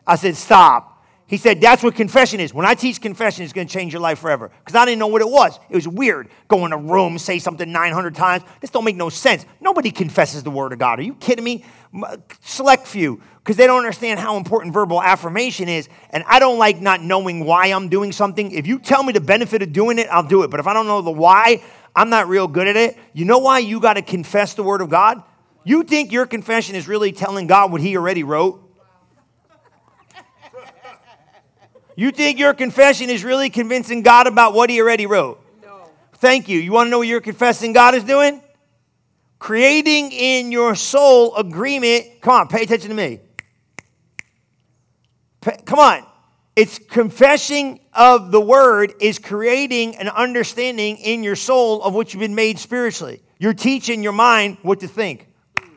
I 0.06 0.16
said, 0.16 0.36
Stop. 0.36 0.93
He 1.26 1.38
said, 1.38 1.60
That's 1.60 1.82
what 1.82 1.94
confession 1.94 2.40
is. 2.40 2.52
When 2.52 2.66
I 2.66 2.74
teach 2.74 3.00
confession, 3.00 3.44
it's 3.44 3.52
going 3.52 3.66
to 3.66 3.72
change 3.72 3.92
your 3.92 4.00
life 4.02 4.18
forever. 4.18 4.50
Because 4.58 4.74
I 4.74 4.84
didn't 4.84 4.98
know 4.98 5.06
what 5.06 5.22
it 5.22 5.28
was. 5.28 5.58
It 5.70 5.74
was 5.74 5.88
weird. 5.88 6.28
Go 6.48 6.66
in 6.66 6.72
a 6.72 6.76
room, 6.76 7.18
say 7.18 7.38
something 7.38 7.70
900 7.70 8.14
times. 8.14 8.44
This 8.60 8.70
don't 8.70 8.84
make 8.84 8.96
no 8.96 9.08
sense. 9.08 9.46
Nobody 9.60 9.90
confesses 9.90 10.42
the 10.42 10.50
word 10.50 10.72
of 10.72 10.78
God. 10.78 10.98
Are 10.98 11.02
you 11.02 11.14
kidding 11.14 11.44
me? 11.44 11.64
Select 12.40 12.86
few, 12.86 13.22
because 13.38 13.56
they 13.56 13.66
don't 13.66 13.78
understand 13.78 14.18
how 14.18 14.36
important 14.36 14.74
verbal 14.74 15.00
affirmation 15.00 15.68
is. 15.68 15.88
And 16.10 16.24
I 16.26 16.40
don't 16.40 16.58
like 16.58 16.80
not 16.80 17.00
knowing 17.00 17.44
why 17.44 17.68
I'm 17.68 17.88
doing 17.88 18.12
something. 18.12 18.50
If 18.50 18.66
you 18.66 18.78
tell 18.78 19.02
me 19.02 19.12
the 19.12 19.20
benefit 19.20 19.62
of 19.62 19.72
doing 19.72 19.98
it, 19.98 20.08
I'll 20.10 20.26
do 20.26 20.42
it. 20.42 20.50
But 20.50 20.60
if 20.60 20.66
I 20.66 20.74
don't 20.74 20.86
know 20.86 21.00
the 21.02 21.10
why, 21.10 21.62
I'm 21.96 22.10
not 22.10 22.28
real 22.28 22.48
good 22.48 22.66
at 22.66 22.76
it. 22.76 22.98
You 23.12 23.24
know 23.24 23.38
why 23.38 23.60
you 23.60 23.80
got 23.80 23.94
to 23.94 24.02
confess 24.02 24.54
the 24.54 24.64
word 24.64 24.80
of 24.80 24.90
God? 24.90 25.22
You 25.62 25.84
think 25.84 26.12
your 26.12 26.26
confession 26.26 26.74
is 26.74 26.88
really 26.88 27.12
telling 27.12 27.46
God 27.46 27.72
what 27.72 27.80
He 27.80 27.96
already 27.96 28.24
wrote? 28.24 28.63
You 31.96 32.10
think 32.10 32.38
your 32.38 32.54
confession 32.54 33.08
is 33.08 33.22
really 33.22 33.50
convincing 33.50 34.02
God 34.02 34.26
about 34.26 34.52
what 34.54 34.68
He 34.68 34.80
already 34.80 35.06
wrote? 35.06 35.40
No. 35.62 35.88
Thank 36.14 36.48
you. 36.48 36.58
You 36.58 36.72
want 36.72 36.88
to 36.88 36.90
know 36.90 36.98
what 36.98 37.06
you're 37.06 37.20
confessing 37.20 37.72
God 37.72 37.94
is 37.94 38.04
doing? 38.04 38.42
Creating 39.38 40.10
in 40.10 40.50
your 40.50 40.74
soul 40.74 41.36
agreement. 41.36 42.20
Come 42.20 42.34
on, 42.34 42.48
pay 42.48 42.62
attention 42.62 42.90
to 42.90 42.96
me. 42.96 43.20
come 45.64 45.78
on. 45.78 46.04
It's 46.56 46.78
confessing 46.78 47.80
of 47.92 48.30
the 48.30 48.40
word 48.40 48.94
is 49.00 49.18
creating 49.18 49.96
an 49.96 50.08
understanding 50.08 50.98
in 50.98 51.24
your 51.24 51.34
soul 51.34 51.82
of 51.82 51.94
what 51.94 52.12
you've 52.14 52.20
been 52.20 52.36
made 52.36 52.58
spiritually. 52.60 53.22
You're 53.38 53.54
teaching 53.54 54.02
your 54.02 54.12
mind 54.12 54.58
what 54.62 54.80
to 54.80 54.88
think. 54.88 55.28
Mm. 55.58 55.68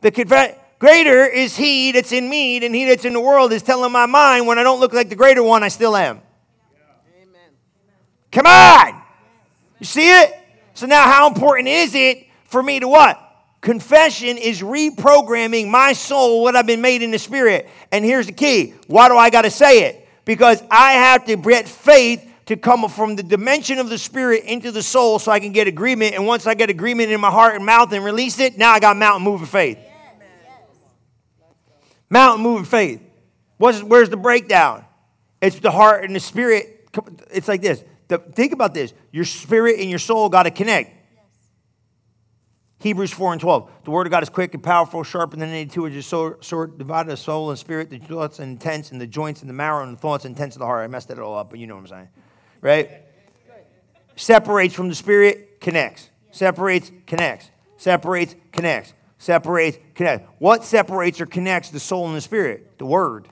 The 0.00 0.10
confess 0.10 0.56
Greater 0.82 1.24
is 1.24 1.56
he 1.56 1.92
that's 1.92 2.10
in 2.10 2.28
me 2.28 2.58
than 2.58 2.74
he 2.74 2.86
that's 2.86 3.04
in 3.04 3.12
the 3.12 3.20
world 3.20 3.52
is 3.52 3.62
telling 3.62 3.92
my 3.92 4.06
mind 4.06 4.48
when 4.48 4.58
I 4.58 4.64
don't 4.64 4.80
look 4.80 4.92
like 4.92 5.08
the 5.08 5.14
greater 5.14 5.40
one, 5.40 5.62
I 5.62 5.68
still 5.68 5.94
am. 5.94 6.20
Amen. 7.22 7.50
Come 8.32 8.46
on. 8.46 9.00
You 9.78 9.86
see 9.86 10.10
it? 10.10 10.34
So 10.74 10.86
now 10.86 11.04
how 11.04 11.28
important 11.28 11.68
is 11.68 11.94
it 11.94 12.26
for 12.46 12.60
me 12.60 12.80
to 12.80 12.88
what? 12.88 13.16
Confession 13.60 14.36
is 14.36 14.60
reprogramming 14.60 15.70
my 15.70 15.92
soul, 15.92 16.42
what 16.42 16.56
I've 16.56 16.66
been 16.66 16.80
made 16.80 17.02
in 17.02 17.12
the 17.12 17.18
spirit. 17.20 17.68
And 17.92 18.04
here's 18.04 18.26
the 18.26 18.32
key. 18.32 18.74
Why 18.88 19.06
do 19.06 19.16
I 19.16 19.30
got 19.30 19.42
to 19.42 19.52
say 19.52 19.84
it? 19.84 20.08
Because 20.24 20.60
I 20.68 20.94
have 20.94 21.26
to 21.26 21.36
get 21.36 21.68
faith 21.68 22.28
to 22.46 22.56
come 22.56 22.88
from 22.88 23.14
the 23.14 23.22
dimension 23.22 23.78
of 23.78 23.88
the 23.88 23.98
spirit 23.98 24.46
into 24.46 24.72
the 24.72 24.82
soul 24.82 25.20
so 25.20 25.30
I 25.30 25.38
can 25.38 25.52
get 25.52 25.68
agreement. 25.68 26.16
And 26.16 26.26
once 26.26 26.44
I 26.48 26.54
get 26.54 26.70
agreement 26.70 27.12
in 27.12 27.20
my 27.20 27.30
heart 27.30 27.54
and 27.54 27.64
mouth 27.64 27.92
and 27.92 28.04
release 28.04 28.40
it, 28.40 28.58
now 28.58 28.72
I 28.72 28.80
got 28.80 28.96
mountain 28.96 29.22
moving 29.22 29.46
faith. 29.46 29.78
Mountain 32.12 32.42
moving 32.42 32.66
faith. 32.66 33.00
What's, 33.56 33.82
where's 33.82 34.10
the 34.10 34.18
breakdown? 34.18 34.84
It's 35.40 35.58
the 35.58 35.70
heart 35.70 36.04
and 36.04 36.14
the 36.14 36.20
spirit. 36.20 36.90
It's 37.32 37.48
like 37.48 37.62
this. 37.62 37.82
The, 38.08 38.18
think 38.18 38.52
about 38.52 38.74
this. 38.74 38.92
Your 39.12 39.24
spirit 39.24 39.80
and 39.80 39.88
your 39.88 39.98
soul 39.98 40.28
got 40.28 40.42
to 40.42 40.50
connect. 40.50 40.94
Hebrews 42.80 43.12
4 43.12 43.32
and 43.32 43.40
12. 43.40 43.70
The 43.84 43.90
word 43.90 44.06
of 44.06 44.10
God 44.10 44.22
is 44.22 44.28
quick 44.28 44.52
and 44.52 44.62
powerful, 44.62 45.02
sharper 45.04 45.38
than 45.38 45.48
any 45.48 45.64
two-edged 45.64 46.04
sword, 46.04 46.76
divided 46.76 47.12
the 47.12 47.16
soul 47.16 47.48
and 47.48 47.58
spirit, 47.58 47.88
the 47.88 47.98
thoughts 47.98 48.40
and 48.40 48.52
intents, 48.52 48.90
and 48.90 49.00
the 49.00 49.06
joints 49.06 49.40
and 49.40 49.48
the 49.48 49.54
marrow 49.54 49.82
and 49.82 49.96
the 49.96 50.00
thoughts 50.00 50.26
and 50.26 50.36
intents 50.36 50.54
of 50.54 50.60
the 50.60 50.66
heart. 50.66 50.84
I 50.84 50.88
messed 50.88 51.08
that 51.08 51.18
all 51.18 51.38
up, 51.38 51.48
but 51.48 51.60
you 51.60 51.66
know 51.66 51.76
what 51.76 51.80
I'm 51.80 51.86
saying. 51.86 52.08
Right? 52.60 52.90
Separates 54.16 54.74
from 54.74 54.90
the 54.90 54.94
spirit, 54.94 55.62
connects. 55.62 56.10
Separates, 56.30 56.92
connects. 57.06 57.50
Separates, 57.78 58.34
connects 58.52 58.92
separates. 59.22 59.78
What 60.38 60.64
separates 60.64 61.20
or 61.20 61.26
connects 61.26 61.70
the 61.70 61.80
soul 61.80 62.06
and 62.08 62.16
the 62.16 62.20
spirit? 62.20 62.78
The 62.78 62.86
word. 62.86 63.28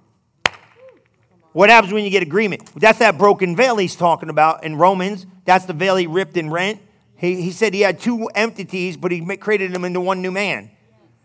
What 1.52 1.68
happens 1.68 1.92
when 1.92 2.04
you 2.04 2.10
get 2.10 2.22
agreement? 2.22 2.70
That's 2.76 3.00
that 3.00 3.18
broken 3.18 3.56
veil 3.56 3.76
he's 3.76 3.96
talking 3.96 4.28
about 4.28 4.62
in 4.62 4.76
Romans. 4.76 5.26
That's 5.44 5.64
the 5.64 5.72
veil 5.72 5.96
he 5.96 6.06
ripped 6.06 6.36
and 6.36 6.52
rent. 6.52 6.80
He, 7.16 7.42
he 7.42 7.50
said 7.50 7.74
he 7.74 7.80
had 7.80 7.98
two 7.98 8.26
entities, 8.34 8.96
but 8.96 9.10
he 9.10 9.20
created 9.36 9.72
them 9.72 9.84
into 9.84 10.00
one 10.00 10.22
new 10.22 10.30
man. 10.30 10.70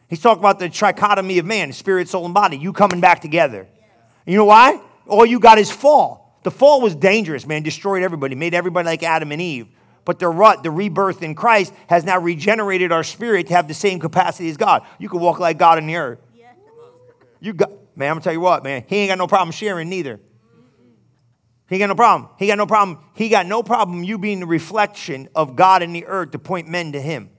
He's 0.09 0.19
talking 0.19 0.41
about 0.41 0.59
the 0.59 0.67
trichotomy 0.67 1.39
of 1.39 1.45
man, 1.45 1.71
spirit, 1.71 2.09
soul, 2.09 2.25
and 2.25 2.33
body. 2.33 2.57
You 2.57 2.73
coming 2.73 2.99
back 2.99 3.21
together. 3.21 3.67
You 4.25 4.37
know 4.37 4.45
why? 4.45 4.81
All 5.07 5.25
you 5.25 5.39
got 5.39 5.59
is 5.59 5.71
fall. 5.71 6.39
The 6.43 6.51
fall 6.51 6.81
was 6.81 6.95
dangerous, 6.95 7.45
man. 7.45 7.61
Destroyed 7.61 8.01
everybody, 8.01 8.33
made 8.35 8.55
everybody 8.55 8.85
like 8.87 9.03
Adam 9.03 9.31
and 9.31 9.41
Eve. 9.41 9.67
But 10.05 10.19
the 10.19 10.29
rut, 10.29 10.61
the 10.61 10.69
rebirth 10.69 11.23
in 11.23 11.33
Christ 11.33 11.73
has 11.87 12.05
now 12.05 12.19
regenerated 12.19 12.91
our 12.91 13.03
spirit 13.03 13.47
to 13.47 13.55
have 13.55 13.67
the 13.67 13.73
same 13.73 13.99
capacity 13.99 14.49
as 14.49 14.55
God. 14.55 14.83
You 14.99 15.09
can 15.09 15.19
walk 15.19 15.39
like 15.39 15.57
God 15.57 15.79
in 15.79 15.87
the 15.87 15.95
earth. 15.95 16.19
You 17.41 17.53
got, 17.53 17.71
man, 17.95 18.09
I'm 18.09 18.15
gonna 18.15 18.23
tell 18.23 18.33
you 18.33 18.39
what, 18.39 18.63
man. 18.63 18.85
He 18.87 18.97
ain't 18.97 19.09
got 19.09 19.17
no 19.17 19.27
problem 19.27 19.51
sharing 19.51 19.89
neither. 19.89 20.19
He 21.67 21.79
got 21.79 21.87
no 21.87 21.95
problem. 21.95 22.29
He 22.37 22.45
got 22.45 22.59
no 22.59 22.67
problem. 22.67 22.99
He 23.15 23.29
got 23.29 23.47
no 23.47 23.63
problem 23.63 24.03
you 24.03 24.19
being 24.19 24.39
the 24.39 24.45
reflection 24.45 25.27
of 25.35 25.55
God 25.55 25.81
in 25.81 25.93
the 25.93 26.05
earth 26.05 26.31
to 26.31 26.39
point 26.39 26.67
men 26.67 26.91
to 26.91 27.01
him. 27.01 27.31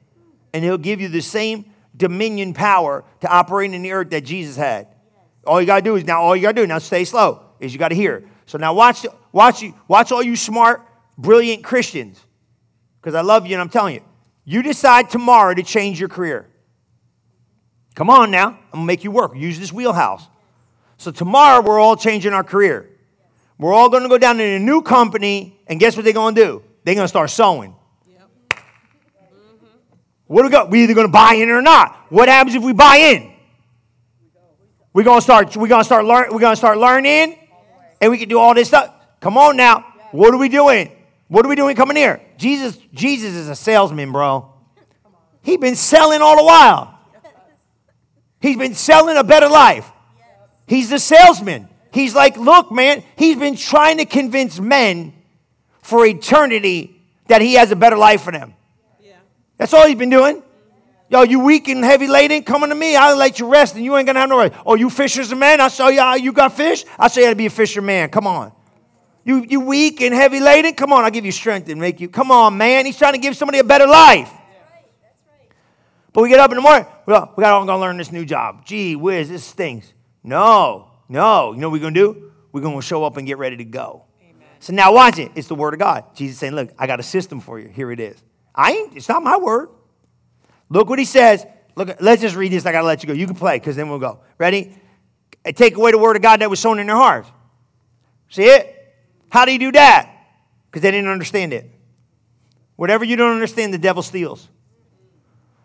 And 0.53 0.65
he'll 0.65 0.79
give 0.79 1.01
you 1.01 1.09
the 1.09 1.23
same 1.23 1.67
dominion 1.97 2.53
power 2.53 3.05
to 3.21 3.29
operate 3.29 3.73
in 3.73 3.83
the 3.83 3.93
earth 3.93 4.11
that 4.11 4.23
Jesus 4.23 4.57
had. 4.57 4.89
All 5.47 5.61
you 5.61 5.67
gotta 5.67 5.83
do 5.83 5.95
is 5.95 6.05
now, 6.05 6.21
all 6.21 6.35
you 6.35 6.43
gotta 6.43 6.61
do 6.61 6.67
now, 6.67 6.79
stay 6.79 7.05
slow, 7.05 7.45
is 7.61 7.73
you 7.73 7.79
gotta 7.79 7.95
hear. 7.95 8.25
So 8.47 8.59
now 8.59 8.75
watch, 8.75 9.07
watch, 9.31 9.63
you 9.63 9.75
watch 9.87 10.11
all 10.11 10.23
you 10.23 10.35
smart, 10.35 10.83
brilliant 11.17 11.63
Christians 11.63 12.26
because 13.07 13.15
I 13.15 13.21
love 13.21 13.47
you 13.47 13.53
and 13.53 13.63
I'm 13.63 13.69
telling 13.69 13.95
you. 13.95 14.03
You 14.45 14.65
decide 14.65 15.11
tomorrow 15.11 15.55
to 15.55 15.63
change 15.63 16.01
your 16.01 16.09
career. 16.09 16.45
Come 17.95 18.11
on 18.11 18.33
now. 18.33 18.59
I'm 18.73 18.81
to 18.81 18.85
make 18.85 19.05
you 19.05 19.13
work. 19.13 19.37
Use 19.37 19.61
this 19.61 19.73
wheelhouse. 19.73 20.27
So 20.97 21.13
tomorrow 21.13 21.63
we're 21.63 21.79
all 21.79 21.95
changing 21.95 22.33
our 22.33 22.43
career. 22.43 22.91
We're 23.61 23.73
all 23.73 23.91
going 23.91 24.03
to 24.03 24.09
go 24.09 24.19
down 24.19 24.41
in 24.41 24.61
a 24.61 24.65
new 24.65 24.83
company, 24.83 25.57
and 25.69 25.79
guess 25.79 25.95
what 25.95 26.03
they're 26.03 26.13
going 26.13 26.35
to 26.35 26.45
do? 26.45 26.63
They're 26.83 26.97
going 26.97 27.05
to 27.05 27.09
start 27.09 27.31
sowing. 27.31 27.77
Yep. 28.11 28.61
What 30.27 30.43
do 30.43 30.49
we 30.49 30.51
got? 30.51 30.71
We 30.71 30.83
either 30.83 30.95
going 30.95 31.07
to 31.07 31.13
buy 31.13 31.35
in 31.35 31.49
or 31.49 31.63
not. 31.63 32.07
What 32.09 32.29
happens 32.29 32.57
if 32.57 32.63
we 32.65 32.73
buy 32.73 32.97
in? 32.97 33.33
We're 34.93 35.05
going 35.05 35.19
to 35.19 35.23
start. 35.23 35.57
We're 35.57 35.69
going 35.69 35.83
to 35.83 35.85
start 35.85 36.05
learn. 36.05 36.33
We're 36.33 36.41
going 36.41 36.55
to 36.55 36.57
start 36.57 36.77
learning, 36.77 37.39
and 38.01 38.11
we 38.11 38.19
can 38.19 38.29
do 38.29 38.41
all 38.41 38.53
this 38.53 38.67
stuff. 38.67 38.93
Come 39.21 39.39
on 39.39 39.57
now. 39.57 39.95
What 40.11 40.35
are 40.35 40.39
we 40.39 40.49
doing? 40.49 40.91
What 41.29 41.45
are 41.45 41.49
we 41.49 41.57
doing 41.57 41.75
coming 41.77 41.97
here? 41.97 42.21
Jesus, 42.37 42.79
Jesus 42.93 43.35
is 43.35 43.49
a 43.49 43.57
salesman, 43.57 44.13
bro. 44.13 44.53
He's 45.43 45.59
been 45.59 45.77
selling 45.77 46.21
all 46.23 46.37
the 46.37 46.45
while. 46.45 46.99
He's 48.41 48.57
been 48.57 48.75
selling 48.75 49.17
a 49.17 49.25
better 49.25 49.49
life. 49.49 49.91
He's 50.67 50.91
the 50.91 50.99
salesman. 50.99 51.69
He's 51.93 52.15
like, 52.15 52.37
look, 52.37 52.71
man, 52.71 53.03
he's 53.17 53.37
been 53.37 53.57
trying 53.57 53.99
to 53.99 54.05
convince 54.05 54.61
men 54.61 55.15
for 55.83 56.05
eternity 56.05 57.03
that 57.29 57.41
he 57.41 57.55
has 57.55 57.71
a 57.71 57.77
better 57.77 57.97
life 57.97 58.23
for 58.23 58.33
them. 58.33 58.55
That's 59.57 59.73
all 59.73 59.87
he's 59.87 59.97
been 59.97 60.11
doing. 60.11 60.43
Yo, 61.09 61.23
you 61.23 61.41
weak 61.41 61.69
and 61.69 61.85
heavy 61.85 62.09
laden, 62.09 62.43
coming 62.43 62.69
to 62.69 62.75
me. 62.75 62.97
I'll 62.97 63.17
let 63.17 63.39
you 63.39 63.51
rest 63.51 63.77
and 63.77 63.85
you 63.85 63.97
ain't 63.97 64.07
gonna 64.07 64.19
have 64.19 64.29
no 64.29 64.41
rest. 64.41 64.55
Oh, 64.67 64.75
you 64.75 64.91
fishers 64.91 65.31
of 65.31 65.39
men? 65.39 65.61
I 65.61 65.69
saw 65.69 65.89
you 65.89 66.23
you 66.23 66.33
got 66.33 66.53
fish. 66.53 66.85
I'll 66.99 67.09
show 67.09 67.21
you 67.21 67.27
how 67.27 67.33
to 67.33 67.37
be 67.37 67.47
a 67.47 67.51
fisherman. 67.51 68.11
Come 68.11 68.27
on. 68.27 68.53
You, 69.27 69.45
you 69.49 69.59
weak 69.59 70.03
and 70.03 70.15
heavy 70.15 70.39
laden? 70.39 70.75
Come 70.75 70.93
on, 70.93 71.03
I'll 71.03 71.11
give 71.11 71.25
you 71.27 71.33
strength 71.33 71.69
and 71.69 71.81
make 71.81 72.01
you. 72.01 72.09
Come 72.09 72.31
on, 72.31 72.57
man. 72.57 72.87
He's 72.87 72.97
trying 72.97 73.15
to 73.15 73.19
give 73.19 73.37
somebody 73.37 73.59
a 73.59 73.65
better 73.65 73.89
life. 73.89 74.31
But 76.13 76.23
we 76.23 76.29
get 76.29 76.39
up 76.39 76.53
in 76.53 76.57
the 76.57 76.63
morning, 76.63 76.87
we 77.07 77.13
got 77.13 77.35
to 77.35 77.67
go 77.67 77.79
learn 77.79 77.97
this 77.97 78.13
new 78.13 78.25
job. 78.25 78.65
Gee 78.65 78.95
whiz, 78.95 79.29
this 79.29 79.43
stinks. 79.43 79.93
No, 80.23 80.93
no. 81.09 81.53
You 81.53 81.59
know 81.59 81.69
what 81.69 81.73
we're 81.73 81.91
going 81.91 81.95
to 81.95 82.13
do? 82.13 82.33
We're 82.53 82.61
going 82.61 82.77
to 82.77 82.87
show 82.87 83.03
up 83.03 83.17
and 83.17 83.27
get 83.27 83.37
ready 83.39 83.57
to 83.57 83.65
go. 83.65 84.05
Amen. 84.23 84.47
So 84.61 84.73
now 84.73 84.95
watch 84.95 85.19
it. 85.19 85.33
It's 85.35 85.49
the 85.49 85.57
word 85.57 85.75
of 85.75 85.81
God. 85.81 86.05
Jesus 86.15 86.39
saying, 86.39 86.55
look, 86.55 86.71
I 86.79 86.87
got 86.87 87.01
a 87.01 87.03
system 87.03 87.41
for 87.41 87.59
you. 87.59 87.69
Here 87.69 87.91
it 87.91 87.99
is. 87.99 88.23
I 88.55 88.73
ain't, 88.75 88.97
it's 88.97 89.09
not 89.09 89.25
my 89.25 89.37
word. 89.37 89.71
Look 90.69 90.89
what 90.89 91.01
he 91.01 91.05
says. 91.05 91.45
Look, 91.75 92.01
let's 92.01 92.23
just 92.23 92.37
read 92.37 92.53
this. 92.53 92.65
I 92.65 92.71
got 92.71 92.83
to 92.83 92.87
let 92.87 93.03
you 93.03 93.09
go. 93.09 93.13
You 93.13 93.27
can 93.27 93.35
play 93.35 93.59
because 93.59 93.75
then 93.75 93.89
we'll 93.89 93.99
go. 93.99 94.21
Ready? 94.39 94.73
Take 95.45 95.77
away 95.77 95.91
the 95.91 95.99
word 95.99 96.15
of 96.15 96.23
God 96.23 96.41
that 96.41 96.49
was 96.49 96.61
sown 96.61 96.79
in 96.79 96.87
their 96.87 96.95
hearts. 96.95 97.29
See 98.29 98.45
it? 98.45 98.75
How 99.31 99.45
do 99.45 99.53
you 99.53 99.59
do 99.59 99.73
that? 99.73 100.11
Because 100.71 100.83
they 100.83 100.91
didn't 100.91 101.11
understand 101.11 101.53
it. 101.53 101.71
Whatever 102.77 103.05
you 103.05 103.17
don't 103.17 103.33
understand, 103.33 103.73
the 103.73 103.79
devil 103.79 104.03
steals. 104.03 104.49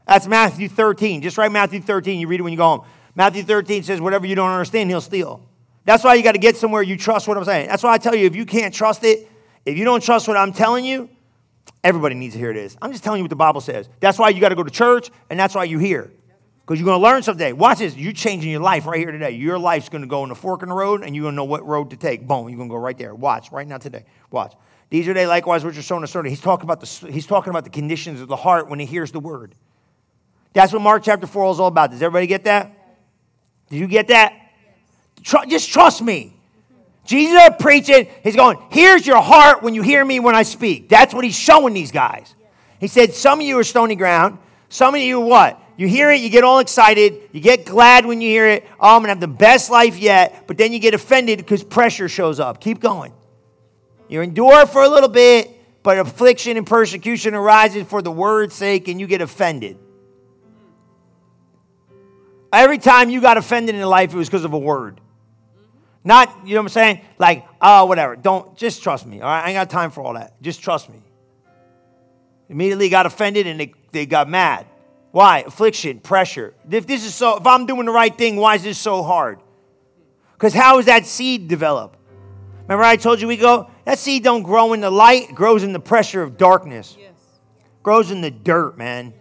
That's 0.08 0.28
Matthew 0.28 0.70
13. 0.70 1.22
Just 1.22 1.38
write 1.38 1.52
Matthew 1.52 1.82
13. 1.82 2.20
You 2.20 2.28
read 2.28 2.40
it 2.40 2.44
when 2.44 2.54
you 2.54 2.58
go 2.58 2.78
home. 2.78 2.86
Matthew 3.16 3.44
13 3.44 3.84
says, 3.84 4.02
whatever 4.02 4.26
you 4.26 4.36
don't 4.36 4.50
understand, 4.50 4.90
he'll 4.90 5.02
steal. 5.02 5.46
That's 5.86 6.04
why 6.04 6.16
you 6.16 6.24
got 6.24 6.34
to 6.34 6.40
get 6.40 6.56
somewhere 6.58 6.82
you 6.82 6.98
trust 6.98 7.28
what 7.28 7.38
I'm 7.38 7.44
saying. 7.44 7.68
That's 7.68 7.84
why 7.84 7.94
I 7.94 7.98
tell 7.98 8.16
you, 8.16 8.26
if 8.26 8.36
you 8.36 8.46
can't 8.46 8.74
trust 8.74 9.04
it, 9.04 9.30
if 9.66 9.78
you 9.78 9.84
don't 9.84 10.02
trust 10.02 10.28
what 10.28 10.38
I'm 10.38 10.54
telling 10.54 10.86
you, 10.86 11.10
everybody 11.84 12.16
needs 12.16 12.34
to 12.34 12.40
hear 12.40 12.54
this. 12.54 12.78
I'm 12.82 12.92
just 12.92 13.04
telling 13.04 13.20
you 13.20 13.24
what 13.24 13.30
the 13.30 13.36
Bible 13.36 13.62
says. 13.62 13.90
That's 14.00 14.18
why 14.18 14.30
you 14.30 14.40
got 14.40 14.50
to 14.50 14.56
go 14.56 14.64
to 14.64 14.72
church, 14.72 15.10
and 15.30 15.40
that's 15.40 15.56
why 15.56 15.66
you 15.66 15.80
hear. 15.80 16.12
Because 16.62 16.80
you're 16.80 16.86
going 16.86 17.00
to 17.00 17.04
learn 17.04 17.24
someday. 17.24 17.54
Watch 17.54 17.80
this. 17.80 17.96
You're 17.96 18.14
changing 18.14 18.52
your 18.52 18.62
life 18.62 18.86
right 18.86 19.00
here 19.00 19.12
today. 19.12 19.32
Your 19.32 19.58
life's 19.58 19.90
going 19.90 20.04
to 20.04 20.08
go 20.08 20.24
in 20.24 20.32
a 20.32 20.36
fork 20.36 20.64
in 20.64 20.70
the 20.70 20.76
road, 20.76 21.04
and 21.04 21.16
you're 21.16 21.24
going 21.24 21.34
to 21.34 21.38
know 21.38 21.44
what 21.44 21.66
road 21.66 21.90
to 21.90 21.98
take. 21.98 22.28
Boom. 22.28 22.48
You're 22.50 22.58
going 22.58 22.70
to 22.70 22.74
go 22.74 22.80
right 22.80 22.98
there. 22.98 23.16
Watch 23.16 23.52
right 23.52 23.68
now 23.68 23.78
today. 23.78 24.06
Watch. 24.30 24.54
These 24.90 25.08
are 25.08 25.14
they 25.14 25.26
likewise 25.26 25.64
which 25.64 25.78
are 25.78 25.82
sown 25.82 26.06
certain. 26.06 26.30
He's 26.30 26.42
talking 26.42 26.66
about 26.66 26.82
the 26.82 27.12
he's 27.12 27.26
talking 27.26 27.50
about 27.50 27.64
the 27.64 27.70
conditions 27.70 28.20
of 28.20 28.28
the 28.28 28.36
heart 28.36 28.70
when 28.70 28.78
he 28.78 28.86
hears 28.86 29.12
the 29.12 29.22
word. 29.22 29.56
That's 30.54 30.74
what 30.74 30.82
Mark 30.82 31.04
chapter 31.04 31.26
4 31.26 31.52
is 31.52 31.60
all 31.60 31.68
about. 31.68 31.92
Does 31.92 32.02
everybody 32.02 32.28
get 32.28 32.44
that? 32.44 32.74
Did 33.70 33.80
you 33.80 33.88
get 33.88 34.10
that? 34.10 34.34
Tr- 35.24 35.46
just 35.48 35.70
trust 35.70 36.02
me. 36.02 36.34
Jesus 37.06 37.42
preaching. 37.60 38.08
He's 38.22 38.36
going, 38.36 38.58
here's 38.70 39.08
your 39.08 39.22
heart 39.22 39.64
when 39.64 39.74
you 39.74 39.82
hear 39.82 40.04
me 40.04 40.20
when 40.20 40.36
I 40.36 40.44
speak. 40.44 40.90
That's 40.90 41.14
what 41.14 41.24
he's 41.24 41.36
showing 41.36 41.74
these 41.74 41.92
guys. 41.92 42.36
He 42.80 42.88
said, 42.88 43.14
some 43.14 43.40
of 43.40 43.46
you 43.46 43.58
are 43.60 43.64
stony 43.64 43.96
ground. 43.96 44.40
Some 44.70 44.94
of 44.96 45.02
you 45.02 45.20
what? 45.20 45.60
You 45.82 45.88
hear 45.88 46.12
it, 46.12 46.22
you 46.22 46.30
get 46.30 46.44
all 46.44 46.60
excited, 46.60 47.28
you 47.32 47.42
get 47.42 47.66
glad 47.66 48.06
when 48.06 48.22
you 48.22 48.30
hear 48.30 48.48
it. 48.48 48.68
Oh, 48.80 48.96
I'm 48.96 49.02
gonna 49.02 49.08
have 49.08 49.20
the 49.20 49.28
best 49.28 49.72
life 49.72 49.98
yet, 49.98 50.44
but 50.46 50.56
then 50.56 50.74
you 50.74 50.78
get 50.78 50.94
offended 50.94 51.40
because 51.40 51.64
pressure 51.64 52.08
shows 52.08 52.40
up. 52.40 52.62
Keep 52.62 52.82
going. 52.82 53.12
You 54.08 54.22
endure 54.22 54.68
for 54.68 54.84
a 54.84 54.88
little 54.88 55.10
bit, 55.10 55.50
but 55.82 55.98
affliction 55.98 56.56
and 56.56 56.68
persecution 56.68 57.34
arises 57.34 57.88
for 57.88 58.04
the 58.04 58.12
word's 58.12 58.54
sake, 58.54 58.90
and 58.90 59.00
you 59.00 59.08
get 59.08 59.22
offended. 59.22 59.80
Every 62.54 62.78
time 62.78 63.10
you 63.10 63.20
got 63.20 63.38
offended 63.38 63.74
in 63.74 63.82
life, 63.82 64.14
it 64.14 64.18
was 64.18 64.30
because 64.30 64.46
of 64.46 64.54
a 64.54 64.60
word. 64.60 65.02
Not, 66.04 66.46
you 66.46 66.54
know 66.54 66.60
what 66.60 66.66
I'm 66.66 66.70
saying? 66.70 67.02
Like, 67.18 67.48
oh, 67.60 67.86
whatever. 67.86 68.16
Don't, 68.16 68.56
just 68.56 68.84
trust 68.84 69.08
me. 69.08 69.20
All 69.20 69.28
right, 69.28 69.46
I 69.46 69.48
ain't 69.48 69.56
got 69.56 69.72
time 69.72 69.90
for 69.90 70.04
all 70.04 70.14
that. 70.14 70.40
Just 70.44 70.62
trust 70.62 70.92
me. 70.92 71.02
Immediately 72.50 72.90
got 72.90 73.08
offended 73.08 73.48
and 73.48 73.60
they, 73.60 73.74
they 73.92 74.06
got 74.06 74.30
mad. 74.30 74.68
Why? 75.12 75.40
Affliction, 75.40 76.00
pressure. 76.00 76.54
If 76.70 76.88
this 76.88 77.06
is 77.06 77.14
so, 77.14 77.38
if 77.38 77.46
I'm 77.46 77.66
doing 77.66 77.86
the 77.86 77.92
right 77.92 78.16
thing, 78.18 78.38
why 78.38 78.56
is 78.56 78.64
this 78.64 78.78
so 78.78 79.04
hard? 79.04 79.40
Because 80.34 80.54
how 80.54 80.80
is 80.80 80.86
that 80.86 81.06
seed 81.06 81.48
develop? 81.48 81.98
Remember 82.64 82.84
I 82.84 82.96
told 82.96 83.20
you 83.20 83.28
we 83.28 83.38
go, 83.38 83.70
that 83.86 84.00
seed 84.00 84.24
don't 84.24 84.44
grow 84.44 84.74
in 84.74 84.80
the 84.82 84.90
light, 84.90 85.30
it 85.30 85.36
grows 85.36 85.64
in 85.64 85.74
the 85.74 85.80
pressure 85.80 86.22
of 86.22 86.38
darkness. 86.38 86.96
Yes. 86.98 87.12
Grows 87.84 88.12
in 88.12 88.22
the 88.22 88.32
dirt, 88.32 88.78
man. 88.78 89.14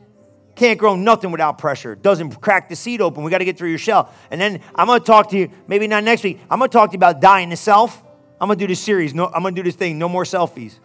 Can't 0.54 0.78
grow 0.78 0.94
nothing 0.94 1.32
without 1.32 1.58
pressure. 1.58 1.94
Doesn't 1.94 2.40
crack 2.40 2.68
the 2.68 2.76
seed 2.76 3.00
open. 3.00 3.24
We 3.24 3.30
got 3.30 3.38
to 3.38 3.44
get 3.44 3.56
through 3.56 3.70
your 3.70 3.78
shell. 3.78 4.12
And 4.30 4.40
then 4.40 4.60
I'm 4.74 4.86
going 4.86 5.00
to 5.00 5.06
talk 5.06 5.30
to 5.30 5.38
you, 5.38 5.50
maybe 5.66 5.88
not 5.88 6.04
next 6.04 6.22
week, 6.22 6.38
I'm 6.50 6.58
going 6.58 6.70
to 6.70 6.72
talk 6.72 6.90
to 6.90 6.94
you 6.94 6.98
about 6.98 7.20
dying 7.20 7.50
to 7.50 7.56
self. 7.56 8.02
I'm 8.40 8.48
going 8.48 8.58
to 8.58 8.64
do 8.64 8.68
this 8.68 8.80
series. 8.80 9.14
No, 9.14 9.26
I'm 9.26 9.42
going 9.42 9.54
to 9.54 9.62
do 9.62 9.66
this 9.66 9.74
thing, 9.74 9.98
no 9.98 10.08
more 10.08 10.24
selfies. 10.24 10.78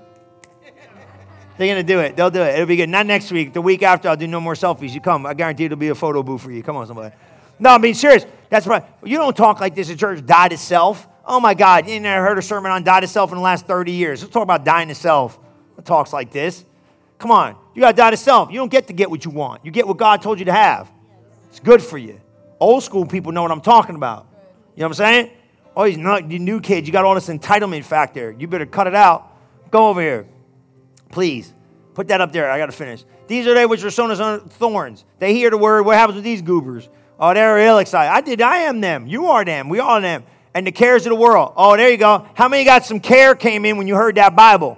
They're 1.58 1.68
going 1.68 1.86
to 1.86 1.94
do 1.94 2.00
it. 2.00 2.16
They'll 2.16 2.30
do 2.30 2.42
it. 2.42 2.56
It'll 2.56 2.66
be 2.66 2.76
good. 2.76 2.90
Not 2.90 3.06
next 3.06 3.32
week. 3.32 3.54
The 3.54 3.62
week 3.62 3.82
after, 3.84 4.10
I'll 4.10 4.18
do 4.18 4.28
no 4.28 4.42
more 4.42 4.56
selfies. 4.56 4.94
You 4.94 5.02
come. 5.02 5.26
I 5.26 5.34
guarantee 5.34 5.66
it'll 5.66 5.78
be 5.78 5.88
a 5.88 5.96
photo 5.96 6.22
booth 6.22 6.42
for 6.42 6.52
you. 6.52 6.62
Come 6.62 6.76
on, 6.76 6.86
somebody. 6.88 7.16
No, 7.58 7.70
I'm 7.70 7.82
being 7.82 7.94
serious. 7.94 8.26
That's 8.50 8.68
right. 8.68 8.84
You 9.04 9.18
don't 9.18 9.36
talk 9.36 9.62
like 9.62 9.74
this 9.76 9.90
at 9.90 9.98
church, 9.98 10.26
die 10.26 10.50
to 10.50 10.58
self. 10.58 11.08
Oh 11.26 11.40
my 11.40 11.54
God, 11.54 11.88
you 11.88 12.00
never 12.00 12.24
heard 12.24 12.38
a 12.38 12.42
sermon 12.42 12.72
on 12.72 12.84
die 12.84 13.00
to 13.00 13.08
self 13.08 13.32
in 13.32 13.38
the 13.38 13.42
last 13.42 13.66
30 13.66 13.94
years. 13.94 14.22
Let's 14.22 14.34
talk 14.34 14.44
about 14.44 14.66
dying 14.66 14.90
to 14.90 14.96
self. 14.96 15.40
It 15.78 15.86
talks 15.86 16.12
like 16.12 16.32
this. 16.32 16.66
Come 17.18 17.32
on. 17.32 17.56
You 17.74 17.82
got 17.82 17.92
to 17.92 17.98
die 17.98 18.12
to 18.12 18.18
self. 18.18 18.52
You 18.52 18.58
don't 18.58 18.72
get 18.72 18.88
to 18.88 18.94
get 18.94 19.10
what 19.10 19.24
you 19.24 19.32
want. 19.32 19.66
You 19.66 19.72
get 19.72 19.88
what 19.88 19.98
God 19.98 20.22
told 20.22 20.40
you 20.40 20.46
to 20.46 20.54
have. 20.54 20.92
It's 21.50 21.62
good 21.62 21.82
for 21.82 21.98
you. 21.98 22.20
Old 22.60 22.84
school 22.84 23.06
people 23.06 23.32
know 23.32 23.42
what 23.42 23.52
I'm 23.52 23.62
talking 23.62 23.96
about. 23.96 24.28
You 24.76 24.82
know 24.82 24.88
what 24.90 25.00
I'm 25.00 25.06
saying? 25.06 25.32
Oh, 25.76 25.86
these 25.86 25.98
new 25.98 26.60
kids, 26.60 26.86
you 26.86 26.94
got 26.94 27.06
all 27.06 27.16
this 27.16 27.30
entitlement 27.30 27.86
factor. 27.86 28.36
You 28.38 28.48
better 28.48 28.66
cut 28.66 28.88
it 28.88 28.96
out. 28.96 29.32
Go 29.72 29.88
over 29.88 30.02
here. 30.02 30.28
Please. 31.10 31.54
Put 31.94 32.10
that 32.10 32.20
up 32.20 32.32
there. 32.32 32.52
I 32.52 32.58
got 32.58 32.66
to 32.66 32.72
finish. 32.74 33.06
These 33.28 33.48
are 33.48 33.54
they 33.54 33.66
which 33.66 33.84
are 33.84 33.90
sown 33.90 34.12
as 34.12 34.20
thorns. 34.54 35.06
They 35.20 35.34
hear 35.34 35.50
the 35.50 35.58
word. 35.58 35.84
What 35.84 35.96
happens 35.96 36.16
with 36.16 36.26
these 36.26 36.42
goobers? 36.42 36.90
Oh, 37.20 37.34
they're 37.34 37.58
ill 37.60 37.78
excited. 37.78 38.12
I 38.12 38.22
did. 38.22 38.42
I 38.42 38.58
am 38.64 38.82
them. 38.82 39.08
You 39.08 39.28
are 39.28 39.46
them. 39.46 39.70
We 39.70 39.80
are 39.80 40.02
them. 40.02 40.26
And 40.54 40.68
the 40.68 40.72
cares 40.72 41.06
of 41.06 41.12
the 41.12 41.16
world. 41.16 41.54
Oh, 41.56 41.78
there 41.78 41.90
you 41.90 41.98
go. 41.98 42.28
How 42.34 42.50
many 42.50 42.66
got 42.66 42.86
some 42.86 43.00
care 43.00 43.34
came 43.36 43.66
in 43.66 43.78
when 43.78 43.88
you 43.88 43.96
heard 43.96 44.16
that 44.16 44.36
Bible? 44.36 44.78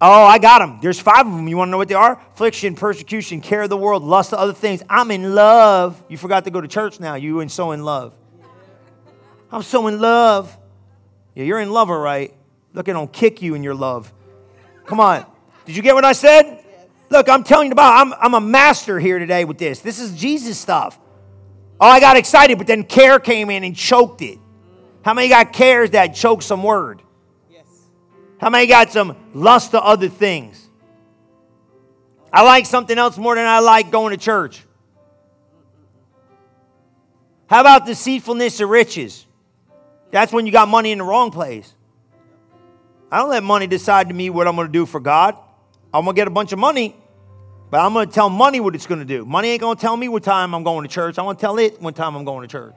Oh, 0.00 0.24
I 0.24 0.38
got 0.38 0.58
them. 0.58 0.78
There's 0.82 1.00
five 1.00 1.26
of 1.26 1.32
them. 1.32 1.48
You 1.48 1.56
want 1.56 1.68
to 1.68 1.70
know 1.70 1.78
what 1.78 1.88
they 1.88 1.94
are? 1.94 2.20
Affliction, 2.32 2.74
persecution, 2.74 3.40
care 3.40 3.62
of 3.62 3.70
the 3.70 3.78
world, 3.78 4.02
lust 4.02 4.32
of 4.32 4.38
other 4.38 4.52
things. 4.52 4.82
I'm 4.90 5.10
in 5.10 5.34
love. 5.34 6.02
You 6.08 6.18
forgot 6.18 6.44
to 6.44 6.50
go 6.50 6.60
to 6.60 6.68
church 6.68 7.00
now. 7.00 7.14
You 7.14 7.40
and 7.40 7.50
so 7.50 7.72
in 7.72 7.82
love. 7.82 8.14
I'm 9.50 9.62
so 9.62 9.86
in 9.86 10.00
love. 10.00 10.56
Yeah, 11.34 11.44
you're 11.44 11.60
in 11.60 11.70
love, 11.70 11.88
all 11.88 11.98
right. 11.98 12.34
Look, 12.74 12.88
I 12.88 12.92
don't 12.92 13.10
kick 13.10 13.40
you 13.40 13.54
in 13.54 13.62
your 13.62 13.74
love. 13.74 14.12
Come 14.86 15.00
on. 15.00 15.26
Did 15.64 15.76
you 15.76 15.82
get 15.82 15.94
what 15.94 16.04
I 16.04 16.12
said? 16.12 16.64
Look, 17.10 17.28
I'm 17.28 17.44
telling 17.44 17.66
you 17.66 17.72
about. 17.72 18.06
I'm, 18.06 18.14
I'm 18.20 18.34
a 18.34 18.40
master 18.40 18.98
here 18.98 19.18
today 19.18 19.44
with 19.44 19.58
this. 19.58 19.80
This 19.80 20.00
is 20.00 20.16
Jesus 20.16 20.58
stuff. 20.58 20.98
Oh, 21.80 21.86
I 21.86 22.00
got 22.00 22.16
excited, 22.16 22.58
but 22.58 22.66
then 22.66 22.84
care 22.84 23.18
came 23.18 23.50
in 23.50 23.64
and 23.64 23.76
choked 23.76 24.22
it. 24.22 24.38
How 25.04 25.14
many 25.14 25.28
got 25.28 25.52
cares 25.52 25.90
that 25.90 26.14
choke 26.14 26.42
some 26.42 26.62
word? 26.62 27.02
Yes. 27.50 27.64
How 28.40 28.50
many 28.50 28.66
got 28.66 28.90
some 28.90 29.16
lust 29.34 29.72
to 29.72 29.82
other 29.82 30.08
things? 30.08 30.68
I 32.32 32.42
like 32.42 32.66
something 32.66 32.96
else 32.98 33.16
more 33.16 33.34
than 33.34 33.46
I 33.46 33.60
like 33.60 33.90
going 33.90 34.16
to 34.16 34.22
church. 34.22 34.62
How 37.48 37.60
about 37.60 37.86
deceitfulness 37.86 38.60
of 38.60 38.68
riches? 38.68 39.24
That's 40.10 40.32
when 40.32 40.46
you 40.46 40.52
got 40.52 40.68
money 40.68 40.92
in 40.92 40.98
the 40.98 41.04
wrong 41.04 41.30
place. 41.30 41.72
I 43.16 43.20
don't 43.20 43.30
let 43.30 43.42
money 43.42 43.66
decide 43.66 44.08
to 44.08 44.14
me 44.14 44.28
what 44.28 44.46
I'm 44.46 44.56
going 44.56 44.66
to 44.66 44.72
do 44.72 44.84
for 44.84 45.00
God. 45.00 45.38
I'm 45.94 46.04
going 46.04 46.14
to 46.14 46.20
get 46.20 46.28
a 46.28 46.30
bunch 46.30 46.52
of 46.52 46.58
money, 46.58 46.94
but 47.70 47.80
I'm 47.80 47.94
going 47.94 48.06
to 48.06 48.14
tell 48.14 48.28
money 48.28 48.60
what 48.60 48.74
it's 48.74 48.86
going 48.86 48.98
to 48.98 49.06
do. 49.06 49.24
Money 49.24 49.48
ain't 49.48 49.62
going 49.62 49.74
to 49.74 49.80
tell 49.80 49.96
me 49.96 50.06
what 50.06 50.22
time 50.22 50.54
I'm 50.54 50.62
going 50.62 50.86
to 50.86 50.94
church. 50.94 51.18
I'm 51.18 51.24
going 51.24 51.34
to 51.34 51.40
tell 51.40 51.58
it 51.58 51.80
what 51.80 51.96
time 51.96 52.14
I'm 52.14 52.26
going 52.26 52.46
to 52.46 52.52
church. 52.52 52.76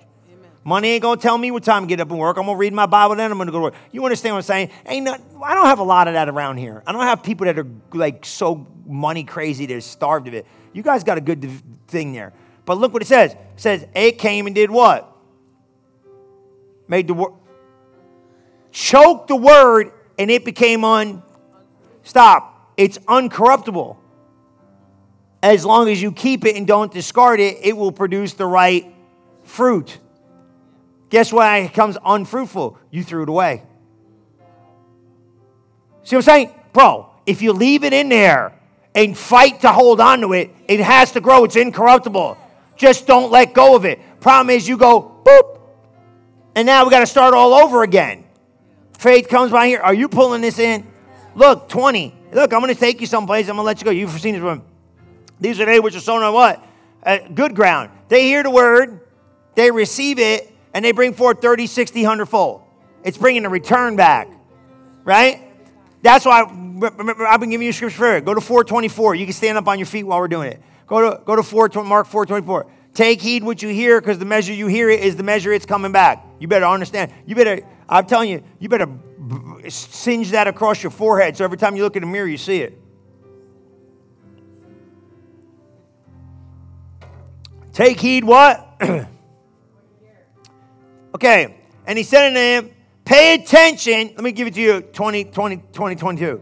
Money 0.64 0.92
ain't 0.92 1.02
gonna 1.02 1.20
tell 1.20 1.38
me 1.38 1.52
what 1.52 1.64
time 1.64 1.84
to 1.84 1.88
get 1.88 2.00
up 2.00 2.10
and 2.10 2.20
work. 2.20 2.38
I'm 2.38 2.46
gonna 2.46 2.58
read 2.58 2.74
my 2.74 2.86
Bible, 2.86 3.16
then 3.16 3.32
I'm 3.32 3.38
gonna 3.38 3.50
go 3.50 3.58
to 3.58 3.64
work. 3.64 3.74
You 3.92 4.04
understand 4.04 4.36
what 4.36 4.40
I'm 4.40 4.44
saying? 4.44 4.70
Ain't 4.88 5.06
not, 5.06 5.22
I 5.44 5.56
don't 5.56 5.66
have 5.66 5.80
a 5.80 5.84
lot 5.84 6.08
of 6.10 6.16
that 6.16 6.28
around 6.28 6.58
here. 6.58 6.84
I 6.86 6.92
don't 6.92 7.02
have 7.04 7.24
people 7.24 7.46
that 7.46 7.58
are 7.58 7.68
like 7.94 8.26
so 8.26 8.68
money 8.86 9.24
crazy 9.24 9.66
they're 9.66 9.80
starved 9.80 10.28
of 10.28 10.34
it. 10.34 10.46
You 10.74 10.84
guys 10.84 11.06
got 11.06 11.18
a 11.18 11.22
good 11.22 11.50
thing 11.88 12.12
there. 12.12 12.34
But 12.66 12.78
look 12.78 12.92
what 12.92 13.02
it 13.02 13.06
says. 13.06 13.32
It 13.32 13.40
says 13.56 13.88
it 13.96 14.20
came 14.20 14.48
and 14.48 14.54
did 14.54 14.70
what? 14.70 15.10
Made 16.90 17.08
the 17.08 17.14
word 17.14 17.34
choked 18.72 19.30
the 19.30 19.38
word 19.38 19.94
and 20.20 20.30
it 20.30 20.46
became 20.46 20.84
un 20.84 21.24
stop. 22.04 22.74
It's 22.78 22.98
uncorruptible. 23.00 23.98
As 25.42 25.66
long 25.66 25.90
as 25.90 26.02
you 26.02 26.12
keep 26.12 26.46
it 26.46 26.58
and 26.58 26.68
don't 26.68 26.92
discard 26.94 27.40
it, 27.40 27.58
it 27.64 27.76
will 27.76 27.94
produce 27.94 28.34
the 28.34 28.46
right 28.46 28.94
fruit. 29.46 29.98
Guess 31.10 31.34
why 31.34 31.60
it 31.60 31.70
becomes 31.70 31.98
unfruitful? 32.06 32.78
You 32.92 33.04
threw 33.04 33.24
it 33.24 33.30
away. 33.30 33.64
See 36.04 36.16
what 36.16 36.28
I'm 36.28 36.34
saying? 36.34 36.54
Bro, 36.74 37.10
if 37.26 37.42
you 37.42 37.54
leave 37.54 37.84
it 37.84 37.94
in 37.94 38.10
there 38.10 38.54
and 38.94 39.18
fight 39.18 39.62
to 39.62 39.72
hold 39.72 40.02
on 40.02 40.22
to 40.22 40.34
it, 40.34 40.52
it 40.68 40.82
has 40.82 41.14
to 41.14 41.22
grow. 41.22 41.46
It's 41.46 41.56
incorruptible. 41.56 42.38
Just 42.76 43.08
don't 43.08 43.32
let 43.32 43.54
go 43.54 43.76
of 43.76 43.86
it. 43.86 44.00
Problem 44.20 44.50
is, 44.50 44.68
you 44.68 44.78
go 44.78 45.22
boop, 45.24 45.60
and 46.56 46.66
now 46.66 46.84
we 46.84 46.92
got 46.92 47.00
to 47.00 47.08
start 47.08 47.34
all 47.34 47.54
over 47.54 47.84
again. 47.84 48.26
Faith 49.00 49.30
comes 49.30 49.50
by 49.50 49.68
here. 49.68 49.80
Are 49.80 49.94
you 49.94 50.10
pulling 50.10 50.42
this 50.42 50.60
in? 50.60 50.86
Look, 51.34 51.70
20. 51.70 52.14
Look, 52.34 52.52
I'm 52.52 52.60
going 52.60 52.74
to 52.74 52.80
take 52.80 53.00
you 53.00 53.08
someplace. 53.08 53.48
I'm 53.48 53.56
going 53.56 53.64
to 53.64 53.64
let 53.64 53.80
you 53.80 53.86
go. 53.86 53.92
You've 53.92 54.12
seen 54.20 54.34
this 54.34 54.44
one. 54.44 54.62
These 55.40 55.62
are 55.62 55.66
they 55.66 55.80
which 55.80 55.96
are 55.96 56.02
sown 56.02 56.22
on 56.22 56.34
what? 56.34 56.62
Uh, 57.02 57.20
good 57.34 57.56
ground. 57.56 57.92
They 58.10 58.24
hear 58.24 58.44
the 58.44 58.52
word, 58.52 59.00
they 59.56 59.72
receive 59.72 60.20
it, 60.20 60.54
and 60.74 60.84
they 60.84 60.92
bring 60.92 61.14
forth 61.14 61.42
30, 61.42 61.68
60, 61.68 62.02
100 62.02 62.26
fold. 62.26 62.62
It's 63.06 63.18
bringing 63.18 63.44
the 63.44 63.50
return 63.50 63.96
back, 63.96 64.28
right? 65.06 65.50
That's 66.02 66.26
why 66.26 66.42
I've 66.42 67.40
been 67.40 67.52
giving 67.52 67.68
you 67.68 67.72
scripture. 67.72 68.20
Go 68.20 68.34
to 68.34 68.42
424. 68.42 69.16
You 69.16 69.26
can 69.26 69.34
stand 69.34 69.58
up 69.58 69.70
on 69.70 69.80
your 69.80 69.86
feet 69.86 70.04
while 70.04 70.20
we're 70.20 70.28
doing 70.28 70.52
it. 70.52 70.62
Go 70.88 71.10
to, 71.10 71.24
go 71.24 71.38
to 71.38 71.44
4, 71.44 71.70
Mark 71.86 72.06
4 72.06 72.26
24. 72.26 72.68
Take 72.94 73.22
heed 73.22 73.44
what 73.44 73.62
you 73.62 73.70
hear 73.70 74.02
because 74.02 74.20
the 74.20 74.26
measure 74.26 74.54
you 74.54 74.68
hear 74.68 74.90
it 74.90 75.02
is 75.02 75.16
the 75.16 75.24
measure 75.24 75.54
it's 75.54 75.66
coming 75.66 75.92
back. 75.92 76.26
You 76.40 76.48
better 76.48 76.66
understand. 76.66 77.14
You 77.26 77.36
better, 77.36 77.62
I'm 77.88 78.06
telling 78.06 78.30
you, 78.30 78.44
you 78.60 78.70
better 78.70 78.88
singe 79.70 80.32
that 80.32 80.48
across 80.48 80.82
your 80.82 80.92
forehead 80.92 81.38
so 81.38 81.44
every 81.44 81.58
time 81.58 81.76
you 81.76 81.84
look 81.84 81.96
in 81.96 82.02
the 82.02 82.08
mirror, 82.08 82.28
you 82.28 82.38
see 82.38 82.62
it. 82.62 82.78
Take 87.74 88.00
heed 88.00 88.24
what? 88.26 88.76
okay. 91.16 91.56
And 91.86 91.98
he 91.98 92.04
said 92.04 92.28
unto 92.28 92.40
him, 92.40 92.76
Pay 93.06 93.36
attention. 93.36 94.10
Let 94.10 94.20
me 94.20 94.32
give 94.32 94.48
it 94.48 94.54
to 94.54 94.62
you 94.62 94.82
20, 94.82 95.26
20, 95.26 95.58
20, 95.74 95.96
22. 95.96 96.42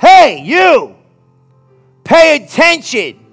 Hey, 0.00 0.42
you! 0.42 0.96
Pay 2.04 2.42
attention. 2.42 3.26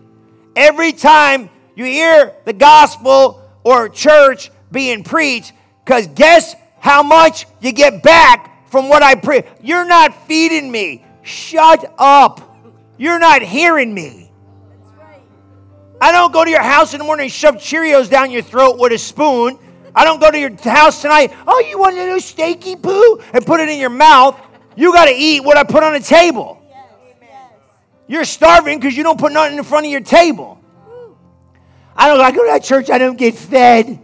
Every 0.56 0.92
time 0.92 1.50
you 1.76 1.86
hear 1.86 2.34
the 2.46 2.54
gospel 2.54 3.42
or 3.64 3.90
church 3.90 4.52
being 4.72 5.04
preached, 5.04 5.54
because 5.84 6.08
guess 6.08 6.56
how 6.80 7.04
much 7.04 7.46
you 7.62 7.72
get 7.72 8.04
back 8.04 8.70
from 8.70 8.90
what 8.90 9.04
I 9.04 9.16
preach? 9.16 9.46
You're 9.62 9.86
not 9.86 10.28
feeding 10.28 10.72
me. 10.72 11.06
Shut 11.22 11.94
up. 11.98 12.58
You're 12.98 13.20
not 13.20 13.42
hearing 13.42 13.94
me. 13.94 14.32
I 16.02 16.12
don't 16.12 16.34
go 16.34 16.44
to 16.44 16.50
your 16.50 16.62
house 16.62 16.94
in 16.94 17.00
the 17.00 17.06
morning 17.06 17.26
and 17.26 17.32
shove 17.32 17.56
Cheerios 17.56 18.10
down 18.10 18.30
your 18.30 18.42
throat 18.42 18.78
with 18.78 18.92
a 18.92 18.98
spoon. 18.98 19.58
I 19.96 20.04
don't 20.04 20.20
go 20.20 20.32
to 20.32 20.40
your 20.40 20.52
house 20.58 21.02
tonight, 21.02 21.32
oh, 21.48 21.60
you 21.60 21.78
want 21.78 21.96
a 21.96 22.00
little 22.00 22.18
steaky 22.18 22.82
poo? 22.82 23.22
And 23.32 23.46
put 23.46 23.60
it 23.60 23.70
in 23.70 23.80
your 23.80 23.90
mouth. 23.90 24.40
You 24.76 24.92
got 24.92 25.06
to 25.06 25.14
eat 25.14 25.44
what 25.44 25.56
I 25.56 25.64
put 25.64 25.84
on 25.84 25.94
the 25.94 26.00
table. 26.00 26.60
You're 28.08 28.26
starving 28.26 28.80
because 28.80 28.98
you 28.98 29.04
don't 29.04 29.20
put 29.20 29.32
nothing 29.32 29.58
in 29.58 29.64
front 29.64 29.86
of 29.86 29.92
your 29.92 30.02
table. 30.02 30.63
I 31.96 32.08
don't 32.08 32.22
I 32.22 32.32
go 32.32 32.44
to 32.44 32.52
that 32.52 32.64
church, 32.64 32.90
I 32.90 32.98
don't 32.98 33.18
get 33.18 33.36
fed. 33.36 34.00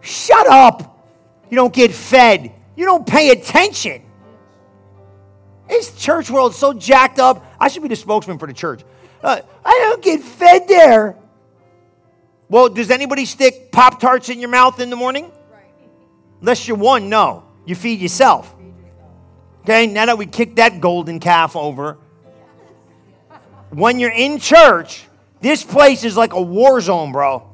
Shut 0.00 0.46
up. 0.46 1.06
You 1.50 1.56
don't 1.56 1.72
get 1.72 1.92
fed. 1.92 2.52
You 2.76 2.84
don't 2.84 3.06
pay 3.06 3.30
attention. 3.30 4.02
This 5.68 5.94
church 5.96 6.30
world 6.30 6.54
so 6.54 6.72
jacked 6.72 7.18
up. 7.18 7.44
I 7.60 7.68
should 7.68 7.82
be 7.82 7.88
the 7.88 7.96
spokesman 7.96 8.38
for 8.38 8.46
the 8.46 8.52
church. 8.54 8.84
Uh, 9.22 9.40
I 9.64 9.78
don't 9.90 10.02
get 10.02 10.22
fed 10.22 10.68
there. 10.68 11.16
Well, 12.48 12.68
does 12.68 12.90
anybody 12.90 13.24
stick 13.24 13.70
Pop 13.72 14.00
Tarts 14.00 14.28
in 14.28 14.40
your 14.40 14.48
mouth 14.48 14.80
in 14.80 14.88
the 14.88 14.96
morning? 14.96 15.30
Unless 16.40 16.68
you're 16.68 16.76
one, 16.76 17.08
no. 17.08 17.44
You 17.66 17.74
feed 17.74 18.00
yourself. 18.00 18.54
Okay, 19.62 19.86
now 19.86 20.06
that 20.06 20.16
we 20.16 20.24
kicked 20.24 20.56
that 20.56 20.80
golden 20.80 21.20
calf 21.20 21.56
over, 21.56 21.98
when 23.70 23.98
you're 23.98 24.12
in 24.12 24.38
church, 24.38 25.07
this 25.40 25.64
place 25.64 26.04
is 26.04 26.16
like 26.16 26.32
a 26.32 26.42
war 26.42 26.80
zone, 26.80 27.12
bro. 27.12 27.48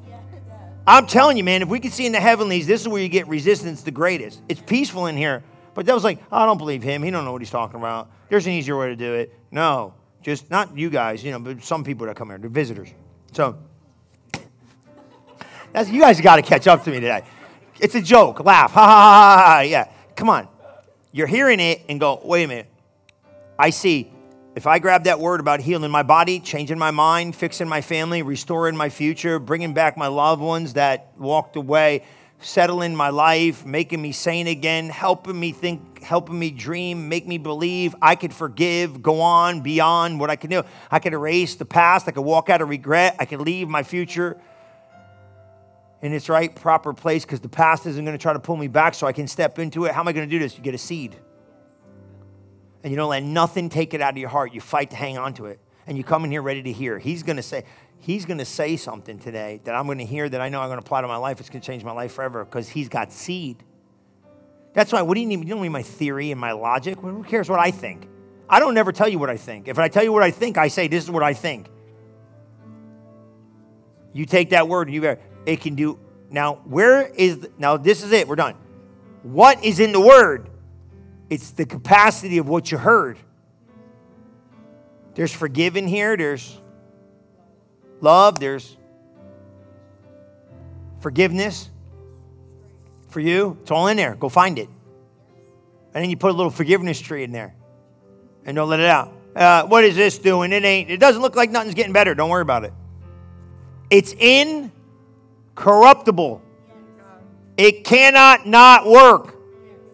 I'm 0.87 1.07
telling 1.07 1.37
you, 1.37 1.43
man, 1.43 1.61
if 1.61 1.67
we 1.67 1.79
could 1.79 1.91
see 1.91 2.05
in 2.05 2.11
the 2.11 2.19
heavenlies, 2.19 2.67
this 2.67 2.81
is 2.81 2.87
where 2.87 3.01
you 3.01 3.09
get 3.09 3.27
resistance 3.27 3.81
the 3.81 3.91
greatest. 3.91 4.41
It's 4.47 4.61
peaceful 4.61 5.07
in 5.07 5.17
here. 5.17 5.43
But 5.73 5.87
that 5.87 5.93
was 5.93 6.03
like, 6.03 6.19
oh, 6.31 6.37
I 6.37 6.45
don't 6.45 6.57
believe 6.57 6.83
him. 6.83 7.03
He 7.03 7.11
don't 7.11 7.25
know 7.25 7.31
what 7.31 7.41
he's 7.41 7.49
talking 7.49 7.79
about. 7.79 8.09
There's 8.29 8.45
an 8.45 8.53
easier 8.53 8.77
way 8.77 8.87
to 8.87 8.95
do 8.95 9.13
it. 9.15 9.33
No. 9.51 9.93
Just 10.21 10.49
not 10.49 10.77
you 10.77 10.89
guys, 10.89 11.23
you 11.23 11.31
know, 11.31 11.39
but 11.39 11.63
some 11.63 11.83
people 11.83 12.07
that 12.07 12.15
come 12.15 12.29
here, 12.29 12.37
they're 12.37 12.49
visitors. 12.49 12.89
So 13.33 13.57
that's 15.73 15.89
you 15.89 16.01
guys 16.01 16.19
got 16.21 16.37
to 16.37 16.41
catch 16.41 16.67
up 16.67 16.83
to 16.85 16.89
me 16.91 16.99
today. 16.99 17.23
It's 17.79 17.95
a 17.95 18.01
joke. 18.01 18.39
Laugh. 18.43 18.71
Ha 18.71 18.85
ha 18.85 19.37
ha 19.37 19.43
ha. 19.45 19.59
Yeah. 19.61 19.91
Come 20.15 20.29
on. 20.29 20.47
You're 21.11 21.27
hearing 21.27 21.59
it 21.59 21.81
and 21.89 21.99
go, 21.99 22.21
wait 22.23 22.45
a 22.45 22.47
minute. 22.47 22.67
I 23.59 23.69
see. 23.69 24.11
If 24.55 24.67
I 24.67 24.79
grab 24.79 25.03
that 25.03 25.19
word 25.19 25.41
about 25.41 25.59
healing 25.59 25.91
my 25.91 26.03
body, 26.03 26.39
changing 26.39 26.79
my 26.79 26.91
mind, 26.91 27.35
fixing 27.35 27.67
my 27.67 27.81
family, 27.81 28.21
restoring 28.21 28.77
my 28.77 28.87
future, 28.87 29.37
bringing 29.37 29.73
back 29.73 29.97
my 29.97 30.07
loved 30.07 30.41
ones 30.41 30.75
that 30.75 31.11
walked 31.17 31.57
away, 31.57 32.05
settling 32.39 32.95
my 32.95 33.09
life, 33.09 33.65
making 33.65 34.01
me 34.01 34.13
sane 34.13 34.47
again, 34.47 34.87
helping 34.87 35.37
me 35.37 35.51
think, 35.51 36.01
helping 36.01 36.39
me 36.39 36.51
dream, 36.51 37.09
make 37.09 37.27
me 37.27 37.37
believe 37.37 37.95
I 38.01 38.15
could 38.15 38.33
forgive, 38.33 39.03
go 39.03 39.19
on 39.19 39.59
beyond 39.59 40.21
what 40.21 40.29
I 40.29 40.37
can 40.37 40.49
do. 40.49 40.63
I 40.89 40.99
could 40.99 41.11
erase 41.11 41.55
the 41.55 41.65
past, 41.65 42.07
I 42.07 42.11
could 42.11 42.21
walk 42.21 42.49
out 42.49 42.61
of 42.61 42.69
regret, 42.69 43.17
I 43.19 43.25
could 43.25 43.41
leave 43.41 43.67
my 43.67 43.83
future 43.83 44.39
in 46.01 46.13
its 46.13 46.29
right, 46.29 46.55
proper 46.55 46.93
place 46.93 47.25
because 47.25 47.41
the 47.41 47.49
past 47.49 47.85
isn't 47.87 48.05
going 48.05 48.17
to 48.17 48.21
try 48.21 48.31
to 48.31 48.39
pull 48.39 48.55
me 48.55 48.69
back 48.69 48.93
so 48.93 49.05
I 49.05 49.11
can 49.11 49.27
step 49.27 49.59
into 49.59 49.83
it. 49.83 49.93
How 49.93 49.99
am 49.99 50.07
I 50.07 50.13
going 50.13 50.29
to 50.29 50.31
do 50.31 50.39
this? 50.39 50.55
You 50.55 50.63
get 50.63 50.75
a 50.75 50.77
seed. 50.77 51.17
And 52.85 52.91
you 52.91 52.97
don't 52.97 53.09
let 53.09 53.23
nothing 53.23 53.69
take 53.69 53.95
it 53.95 54.01
out 54.01 54.11
of 54.11 54.17
your 54.19 54.29
heart. 54.29 54.53
You 54.53 54.61
fight 54.61 54.91
to 54.91 54.95
hang 54.95 55.17
on 55.17 55.33
to 55.33 55.47
it. 55.47 55.59
And 55.87 55.97
you 55.97 56.03
come 56.03 56.23
in 56.23 56.29
here 56.29 56.43
ready 56.43 56.61
to 56.61 56.71
hear. 56.71 56.99
He's 56.99 57.23
going 57.23 57.37
to 57.37 57.41
say, 57.41 57.63
he's 57.97 58.25
going 58.25 58.37
to 58.37 58.45
say 58.45 58.77
something 58.77 59.17
today 59.17 59.59
that 59.63 59.73
I'm 59.73 59.87
going 59.87 59.97
to 59.97 60.05
hear 60.05 60.29
that 60.29 60.39
I 60.39 60.49
know 60.49 60.61
I'm 60.61 60.67
going 60.67 60.77
to 60.77 60.85
apply 60.85 61.01
to 61.01 61.07
my 61.07 61.17
life. 61.17 61.39
It's 61.39 61.49
going 61.49 61.61
to 61.61 61.65
change 61.65 61.83
my 61.83 61.93
life 61.93 62.11
forever 62.11 62.45
because 62.45 62.69
he's 62.69 62.87
got 62.87 63.11
seed. 63.11 63.63
That's 64.73 64.93
why, 64.93 65.01
what 65.01 65.15
do 65.15 65.21
you 65.21 65.25
need? 65.25 65.39
You 65.39 65.45
don't 65.45 65.63
need 65.63 65.69
my 65.69 65.81
theory 65.81 66.29
and 66.29 66.39
my 66.39 66.51
logic. 66.51 66.99
Who 66.99 67.23
cares 67.23 67.49
what 67.49 67.59
I 67.59 67.71
think? 67.71 68.07
I 68.47 68.59
don't 68.59 68.75
never 68.75 68.91
tell 68.91 69.09
you 69.09 69.17
what 69.17 69.31
I 69.31 69.37
think. 69.37 69.67
If 69.67 69.79
I 69.79 69.87
tell 69.87 70.03
you 70.03 70.13
what 70.13 70.21
I 70.21 70.29
think, 70.29 70.59
I 70.59 70.67
say, 70.67 70.87
this 70.87 71.03
is 71.03 71.09
what 71.09 71.23
I 71.23 71.33
think. 71.33 71.67
You 74.13 74.27
take 74.27 74.51
that 74.51 74.67
word 74.67 74.89
and 74.89 74.93
you 74.93 75.17
it 75.47 75.59
can 75.59 75.73
do. 75.73 75.97
Now, 76.29 76.61
where 76.65 77.07
is, 77.07 77.49
now 77.57 77.77
this 77.77 78.03
is 78.03 78.11
it, 78.11 78.27
we're 78.27 78.35
done. 78.35 78.53
What 79.23 79.63
is 79.63 79.79
in 79.79 79.91
the 79.91 79.99
word? 79.99 80.51
It's 81.29 81.51
the 81.51 81.65
capacity 81.65 82.37
of 82.37 82.47
what 82.47 82.71
you 82.71 82.77
heard. 82.77 83.17
There's 85.15 85.33
forgiven 85.33 85.87
here, 85.87 86.17
there's 86.17 86.59
love, 88.01 88.39
there's 88.39 88.75
forgiveness 90.99 91.69
for 93.09 93.19
you. 93.21 93.57
It's 93.61 93.71
all 93.71 93.87
in 93.87 93.97
there. 93.97 94.15
Go 94.15 94.27
find 94.27 94.59
it. 94.59 94.67
And 95.93 96.03
then 96.03 96.09
you 96.09 96.17
put 96.17 96.31
a 96.31 96.33
little 96.33 96.51
forgiveness 96.51 96.99
tree 96.99 97.23
in 97.23 97.31
there 97.31 97.55
and 98.45 98.55
don't 98.55 98.67
let 98.69 98.81
it 98.81 98.87
out. 98.87 99.13
Uh, 99.35 99.65
what 99.65 99.83
is 99.85 99.95
this 99.95 100.17
doing? 100.17 100.51
It 100.51 100.65
ain't, 100.65 100.89
it 100.89 100.99
doesn't 100.99 101.21
look 101.21 101.35
like 101.35 101.49
nothing's 101.49 101.75
getting 101.75 101.93
better. 101.93 102.13
Don't 102.13 102.29
worry 102.29 102.41
about 102.41 102.65
it. 102.65 102.73
It's 103.89 104.13
incorruptible. 105.55 106.41
It 107.57 107.85
cannot 107.85 108.45
not 108.45 108.85
work. 108.85 109.35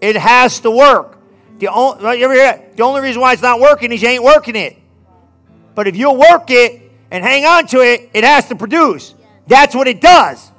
It 0.01 0.15
has 0.15 0.59
to 0.61 0.71
work. 0.71 1.20
The 1.61 1.67
only, 1.67 2.17
the 2.17 2.81
only 2.81 3.01
reason 3.01 3.21
why 3.21 3.33
it's 3.33 3.41
not 3.43 3.59
working 3.59 3.91
is 3.91 4.01
you 4.01 4.07
ain't 4.07 4.23
working 4.23 4.55
it. 4.55 4.77
But 5.75 5.87
if 5.87 5.95
you'll 5.95 6.17
work 6.17 6.49
it, 6.49 6.81
and 7.11 7.23
hang 7.23 7.45
on 7.45 7.67
to 7.67 7.81
it, 7.81 8.09
it 8.15 8.23
has 8.23 8.47
to 8.47 8.55
produce. 8.55 9.13
That's 9.45 9.75
what 9.75 9.87
it 9.87 10.01
does. 10.01 10.49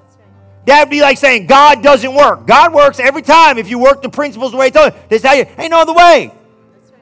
That'd 0.65 0.91
be 0.91 1.01
like 1.01 1.19
saying 1.19 1.47
God 1.47 1.83
doesn't 1.83 2.15
work. 2.15 2.47
God 2.47 2.73
works 2.73 3.01
every 3.01 3.23
time 3.23 3.59
if 3.59 3.69
you 3.69 3.81
work 3.81 4.01
the 4.01 4.11
principles 4.11 4.53
the 4.53 4.59
way 4.59 4.67
He 4.67 4.71
told 4.71 4.93
you. 4.93 4.99
This 5.09 5.25
how 5.25 5.33
you 5.33 5.45
ain't 5.59 5.73
no 5.73 5.81
other 5.81 5.93
way. 5.93 6.31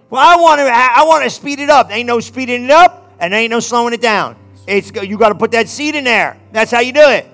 Well, 0.08 0.22
I 0.26 0.40
want 0.40 0.60
to 0.60 0.64
I 0.64 1.04
want 1.04 1.24
to 1.24 1.30
speed 1.30 1.60
it 1.60 1.68
up. 1.68 1.90
ain't 1.90 2.06
no 2.06 2.20
speeding 2.20 2.64
it 2.64 2.70
up, 2.70 3.12
and 3.18 3.34
ain't 3.34 3.50
no 3.50 3.60
slowing 3.60 3.92
it 3.92 4.00
down. 4.00 4.36
It's 4.66 4.90
you 4.94 5.18
got 5.18 5.28
to 5.28 5.34
put 5.34 5.50
that 5.50 5.68
seed 5.68 5.94
in 5.94 6.04
there. 6.04 6.40
That's 6.52 6.70
how 6.70 6.80
you 6.80 6.94
do 6.94 7.06
it, 7.06 7.26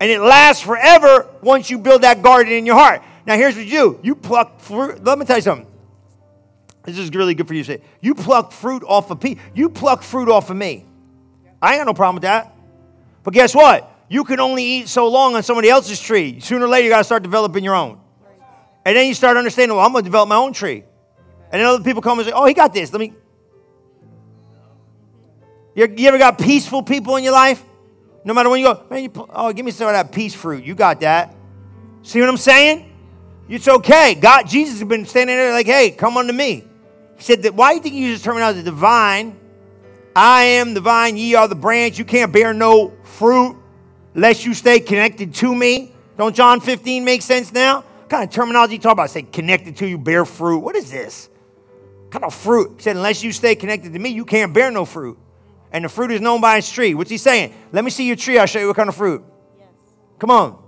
and 0.00 0.10
it 0.10 0.20
lasts 0.20 0.62
forever 0.62 1.28
once 1.42 1.68
you 1.68 1.76
build 1.76 2.00
that 2.00 2.22
garden 2.22 2.54
in 2.54 2.64
your 2.64 2.76
heart. 2.76 3.02
Now, 3.26 3.36
here's 3.36 3.56
what 3.56 3.66
you 3.66 3.70
do: 3.70 4.00
you 4.02 4.14
pluck 4.14 4.60
fruit. 4.60 5.04
Let 5.04 5.18
me 5.18 5.26
tell 5.26 5.36
you 5.36 5.42
something. 5.42 5.73
This 6.84 6.98
is 6.98 7.10
really 7.10 7.34
good 7.34 7.48
for 7.48 7.54
you 7.54 7.64
to 7.64 7.78
say. 7.78 7.82
You 8.00 8.14
pluck 8.14 8.52
fruit 8.52 8.84
off 8.86 9.10
of 9.10 9.20
people. 9.20 9.42
You 9.54 9.70
pluck 9.70 10.02
fruit 10.02 10.28
off 10.28 10.50
of 10.50 10.56
me. 10.56 10.84
I 11.60 11.72
ain't 11.72 11.80
got 11.80 11.86
no 11.86 11.94
problem 11.94 12.16
with 12.16 12.22
that. 12.24 12.54
But 13.22 13.32
guess 13.32 13.54
what? 13.54 13.90
You 14.08 14.24
can 14.24 14.38
only 14.38 14.62
eat 14.62 14.88
so 14.88 15.08
long 15.08 15.34
on 15.34 15.42
somebody 15.42 15.70
else's 15.70 15.98
tree. 15.98 16.40
Sooner 16.40 16.66
or 16.66 16.68
later, 16.68 16.84
you 16.84 16.90
got 16.90 16.98
to 16.98 17.04
start 17.04 17.22
developing 17.22 17.64
your 17.64 17.74
own. 17.74 17.98
And 18.84 18.94
then 18.94 19.08
you 19.08 19.14
start 19.14 19.38
understanding, 19.38 19.74
well, 19.76 19.84
I'm 19.84 19.92
going 19.92 20.04
to 20.04 20.08
develop 20.08 20.28
my 20.28 20.36
own 20.36 20.52
tree. 20.52 20.84
And 21.50 21.60
then 21.60 21.64
other 21.64 21.82
people 21.82 22.02
come 22.02 22.18
and 22.18 22.28
say, 22.28 22.32
oh, 22.34 22.44
he 22.44 22.52
got 22.52 22.74
this. 22.74 22.92
Let 22.92 23.00
me. 23.00 23.14
You, 25.74 25.92
you 25.96 26.06
ever 26.08 26.18
got 26.18 26.38
peaceful 26.38 26.82
people 26.82 27.16
in 27.16 27.24
your 27.24 27.32
life? 27.32 27.64
No 28.24 28.34
matter 28.34 28.50
when 28.50 28.60
you 28.60 28.66
go, 28.66 28.84
man, 28.90 29.04
you, 29.04 29.10
oh, 29.30 29.52
give 29.52 29.64
me 29.64 29.70
some 29.70 29.86
of 29.86 29.94
that 29.94 30.12
peace 30.12 30.34
fruit. 30.34 30.64
You 30.64 30.74
got 30.74 31.00
that. 31.00 31.34
See 32.02 32.20
what 32.20 32.28
I'm 32.28 32.36
saying? 32.36 32.92
It's 33.48 33.68
okay. 33.68 34.14
God, 34.14 34.46
Jesus 34.46 34.80
has 34.80 34.88
been 34.88 35.06
standing 35.06 35.36
there 35.36 35.52
like, 35.52 35.66
hey, 35.66 35.90
come 35.90 36.16
unto 36.16 36.32
me. 36.32 36.64
Said 37.24 37.44
that 37.44 37.54
why 37.54 37.70
do 37.70 37.76
you 37.76 37.82
think 37.82 37.94
he 37.94 38.02
uses 38.02 38.22
terminology 38.22 38.62
divine 38.62 39.34
I 40.14 40.42
am 40.42 40.74
the 40.74 40.82
vine, 40.82 41.16
ye 41.16 41.34
are 41.34 41.48
the 41.48 41.54
branch. 41.54 41.98
You 41.98 42.04
can't 42.04 42.30
bear 42.30 42.52
no 42.52 42.92
fruit 43.02 43.56
lest 44.14 44.44
you 44.44 44.52
stay 44.52 44.78
connected 44.78 45.32
to 45.36 45.54
me. 45.54 45.92
Don't 46.18 46.36
John 46.36 46.60
15 46.60 47.02
make 47.02 47.22
sense 47.22 47.50
now? 47.50 47.76
What 47.80 48.10
kind 48.10 48.24
of 48.24 48.30
terminology 48.30 48.74
you 48.74 48.78
talk 48.78 48.92
about? 48.92 49.08
Say 49.08 49.22
connected 49.22 49.78
to 49.78 49.88
you, 49.88 49.96
bear 49.96 50.26
fruit. 50.26 50.58
What 50.58 50.76
is 50.76 50.90
this? 50.90 51.30
What 52.02 52.10
kind 52.12 52.24
of 52.26 52.34
fruit? 52.34 52.74
He 52.76 52.82
said, 52.82 52.96
unless 52.96 53.24
you 53.24 53.32
stay 53.32 53.54
connected 53.54 53.94
to 53.94 53.98
me, 53.98 54.10
you 54.10 54.26
can't 54.26 54.52
bear 54.52 54.70
no 54.70 54.84
fruit. 54.84 55.18
And 55.72 55.86
the 55.86 55.88
fruit 55.88 56.10
is 56.10 56.20
known 56.20 56.42
by 56.42 56.58
its 56.58 56.70
tree. 56.70 56.92
What's 56.92 57.10
he 57.10 57.16
saying? 57.16 57.54
Let 57.72 57.84
me 57.84 57.90
see 57.90 58.06
your 58.06 58.16
tree. 58.16 58.38
I'll 58.38 58.46
show 58.46 58.60
you 58.60 58.66
what 58.66 58.76
kind 58.76 58.90
of 58.90 58.96
fruit. 58.96 59.24
Yes. 59.58 59.68
Come 60.18 60.30
on. 60.30 60.52
All 60.52 60.62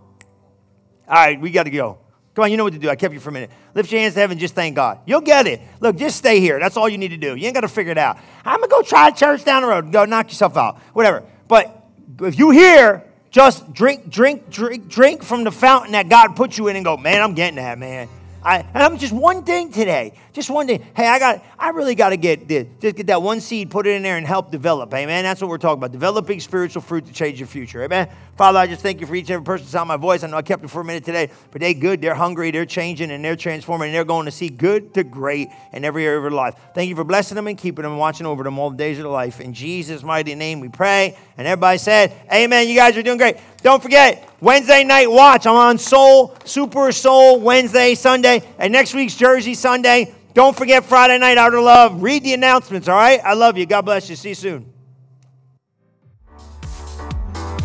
right, 1.09 1.39
we 1.39 1.51
got 1.51 1.65
to 1.65 1.71
go. 1.71 1.99
Come 2.37 2.45
on, 2.45 2.51
you 2.51 2.59
know 2.59 2.65
what 2.65 2.75
to 2.75 2.79
do. 2.79 2.91
I 2.91 2.97
kept 2.97 3.15
you 3.15 3.21
for 3.21 3.31
a 3.31 3.33
minute. 3.33 3.51
Lift 3.75 3.91
your 3.91 3.99
hands 3.99 4.13
to 4.13 4.21
heaven, 4.21 4.39
just 4.39 4.55
thank 4.55 4.77
God. 4.77 4.99
You'll 5.07 5.23
get 5.23 5.47
it. 5.47 5.63
Look, 5.81 5.97
just 5.97 6.19
stay 6.19 6.39
here. 6.39 6.61
That's 6.61 6.77
all 6.77 6.87
you 6.87 6.99
need 6.99 7.09
to 7.09 7.17
do. 7.17 7.35
You 7.35 7.47
ain't 7.47 7.55
got 7.55 7.63
to 7.63 7.69
figure 7.69 7.93
it 7.93 7.97
out. 7.97 8.19
I'm 8.45 8.59
going 8.61 8.69
to 8.69 8.75
go 8.75 8.83
try 8.83 9.09
a 9.09 9.13
church 9.13 9.43
down 9.43 9.63
the 9.63 9.69
road. 9.69 9.91
Go 9.91 10.05
knock 10.05 10.29
yourself 10.29 10.55
out. 10.59 10.79
Whatever. 10.93 11.25
But 11.49 11.83
if 12.21 12.39
you 12.39 12.51
hear, 12.51 13.05
just 13.31 13.73
drink, 13.73 14.11
drink, 14.11 14.51
drink, 14.51 14.87
drink 14.87 15.23
from 15.23 15.45
the 15.45 15.51
fountain 15.51 15.93
that 15.93 16.11
God 16.11 16.37
put 16.37 16.59
you 16.59 16.69
in 16.69 16.77
and 16.77 16.85
go, 16.85 16.99
man, 16.99 17.23
I'm 17.23 17.33
getting 17.33 17.57
that, 17.57 17.79
man. 17.79 18.07
I, 18.47 18.59
and 18.59 18.81
I'm 18.81 18.97
just 18.97 19.13
one 19.13 19.43
thing 19.43 19.73
today. 19.73 20.13
Just 20.33 20.51
one 20.51 20.69
thing. 20.69 20.87
Hey, 20.95 21.09
I 21.09 21.19
got. 21.19 21.45
I 21.59 21.71
really 21.71 21.97
got 21.97 22.11
to 22.11 22.17
get 22.17 22.47
this. 22.47 22.69
Just 22.81 22.95
get 22.95 23.09
that 23.09 23.21
one 23.21 23.41
seed, 23.41 23.73
put 23.73 23.89
it 23.89 23.91
in 23.91 24.05
there, 24.05 24.19
and 24.19 24.25
help 24.25 24.53
develop. 24.53 24.95
Amen. 24.95 25.25
That's 25.25 25.41
what 25.41 25.51
we're 25.51 25.59
talking 25.59 25.79
about. 25.79 25.91
Developing 25.91 26.39
spiritual 26.39 26.81
fruit 26.81 27.07
to 27.07 27.13
change 27.13 27.41
your 27.41 27.49
future. 27.49 27.83
Amen. 27.83 28.09
Father, 28.37 28.61
I 28.61 28.69
just 28.69 28.83
thank 28.83 29.01
you 29.01 29.07
for 29.07 29.17
each 29.17 29.25
and 29.25 29.33
every 29.33 29.45
person 29.45 29.67
sound 29.67 29.89
my 29.89 29.97
voice. 29.97 30.23
I 30.23 30.29
know 30.29 30.37
I 30.37 30.43
kept 30.43 30.63
it 30.63 30.69
for 30.69 30.83
a 30.83 30.85
minute 30.85 31.05
today, 31.05 31.31
but 31.51 31.61
they 31.61 31.75
good. 31.75 32.01
They're 32.01 32.15
hungry. 32.15 32.53
They're 32.53 32.67
changing 32.67 33.11
and 33.11 33.25
they're 33.25 33.35
transforming. 33.35 33.89
And 33.89 33.97
they're 33.97 34.05
going 34.05 34.27
to 34.27 34.31
see 34.31 34.49
good 34.49 34.95
to 34.95 35.03
great 35.03 35.49
in 35.73 35.85
every 35.85 36.05
area 36.05 36.19
of 36.19 36.23
their 36.23 36.31
life. 36.31 36.55
Thank 36.73 36.89
you 36.89 36.95
for 36.95 37.05
blessing 37.05 37.35
them 37.35 37.49
and 37.49 37.59
keeping 37.59 37.83
them 37.83 37.93
and 37.93 37.99
watching 37.99 38.27
over 38.27 38.45
them 38.45 38.61
all 38.61 38.71
the 38.71 38.77
days 38.77 38.99
of 38.99 39.05
their 39.05 39.13
life. 39.13 39.41
In 39.41 39.55
Jesus' 39.55 40.05
mighty 40.05 40.37
name, 40.37 40.61
we 40.61 40.69
pray. 40.69 41.19
And 41.37 41.49
everybody 41.49 41.79
said, 41.79 42.13
Amen. 42.33 42.69
You 42.69 42.77
guys 42.77 42.97
are 42.97 43.03
doing 43.03 43.19
great. 43.19 43.39
Don't 43.67 43.83
forget, 43.83 44.31
Wednesday 44.41 44.85
night 44.85 45.11
watch. 45.11 45.45
I'm 45.45 45.57
on 45.57 45.79
Soul, 45.79 46.37
Super 46.45 46.93
Soul, 46.93 47.41
Wednesday, 47.41 47.97
Sunday, 47.97 48.45
and 48.61 48.73
next 48.73 48.95
week's 48.95 49.17
Jersey 49.17 49.55
Sunday. 49.55 50.15
Don't 50.35 50.57
forget 50.57 50.85
Friday 50.85 51.19
night, 51.19 51.37
Outer 51.37 51.61
Love. 51.61 52.01
Read 52.01 52.23
the 52.23 52.33
announcements, 52.33 52.87
all 52.87 52.95
right? 52.95 53.21
I 53.25 53.35
love 53.35 53.59
you. 53.59 53.67
God 53.67 53.83
bless 53.83 54.09
you. 54.09 54.15
See 54.15 54.29
you 54.29 54.35
soon. 54.37 54.76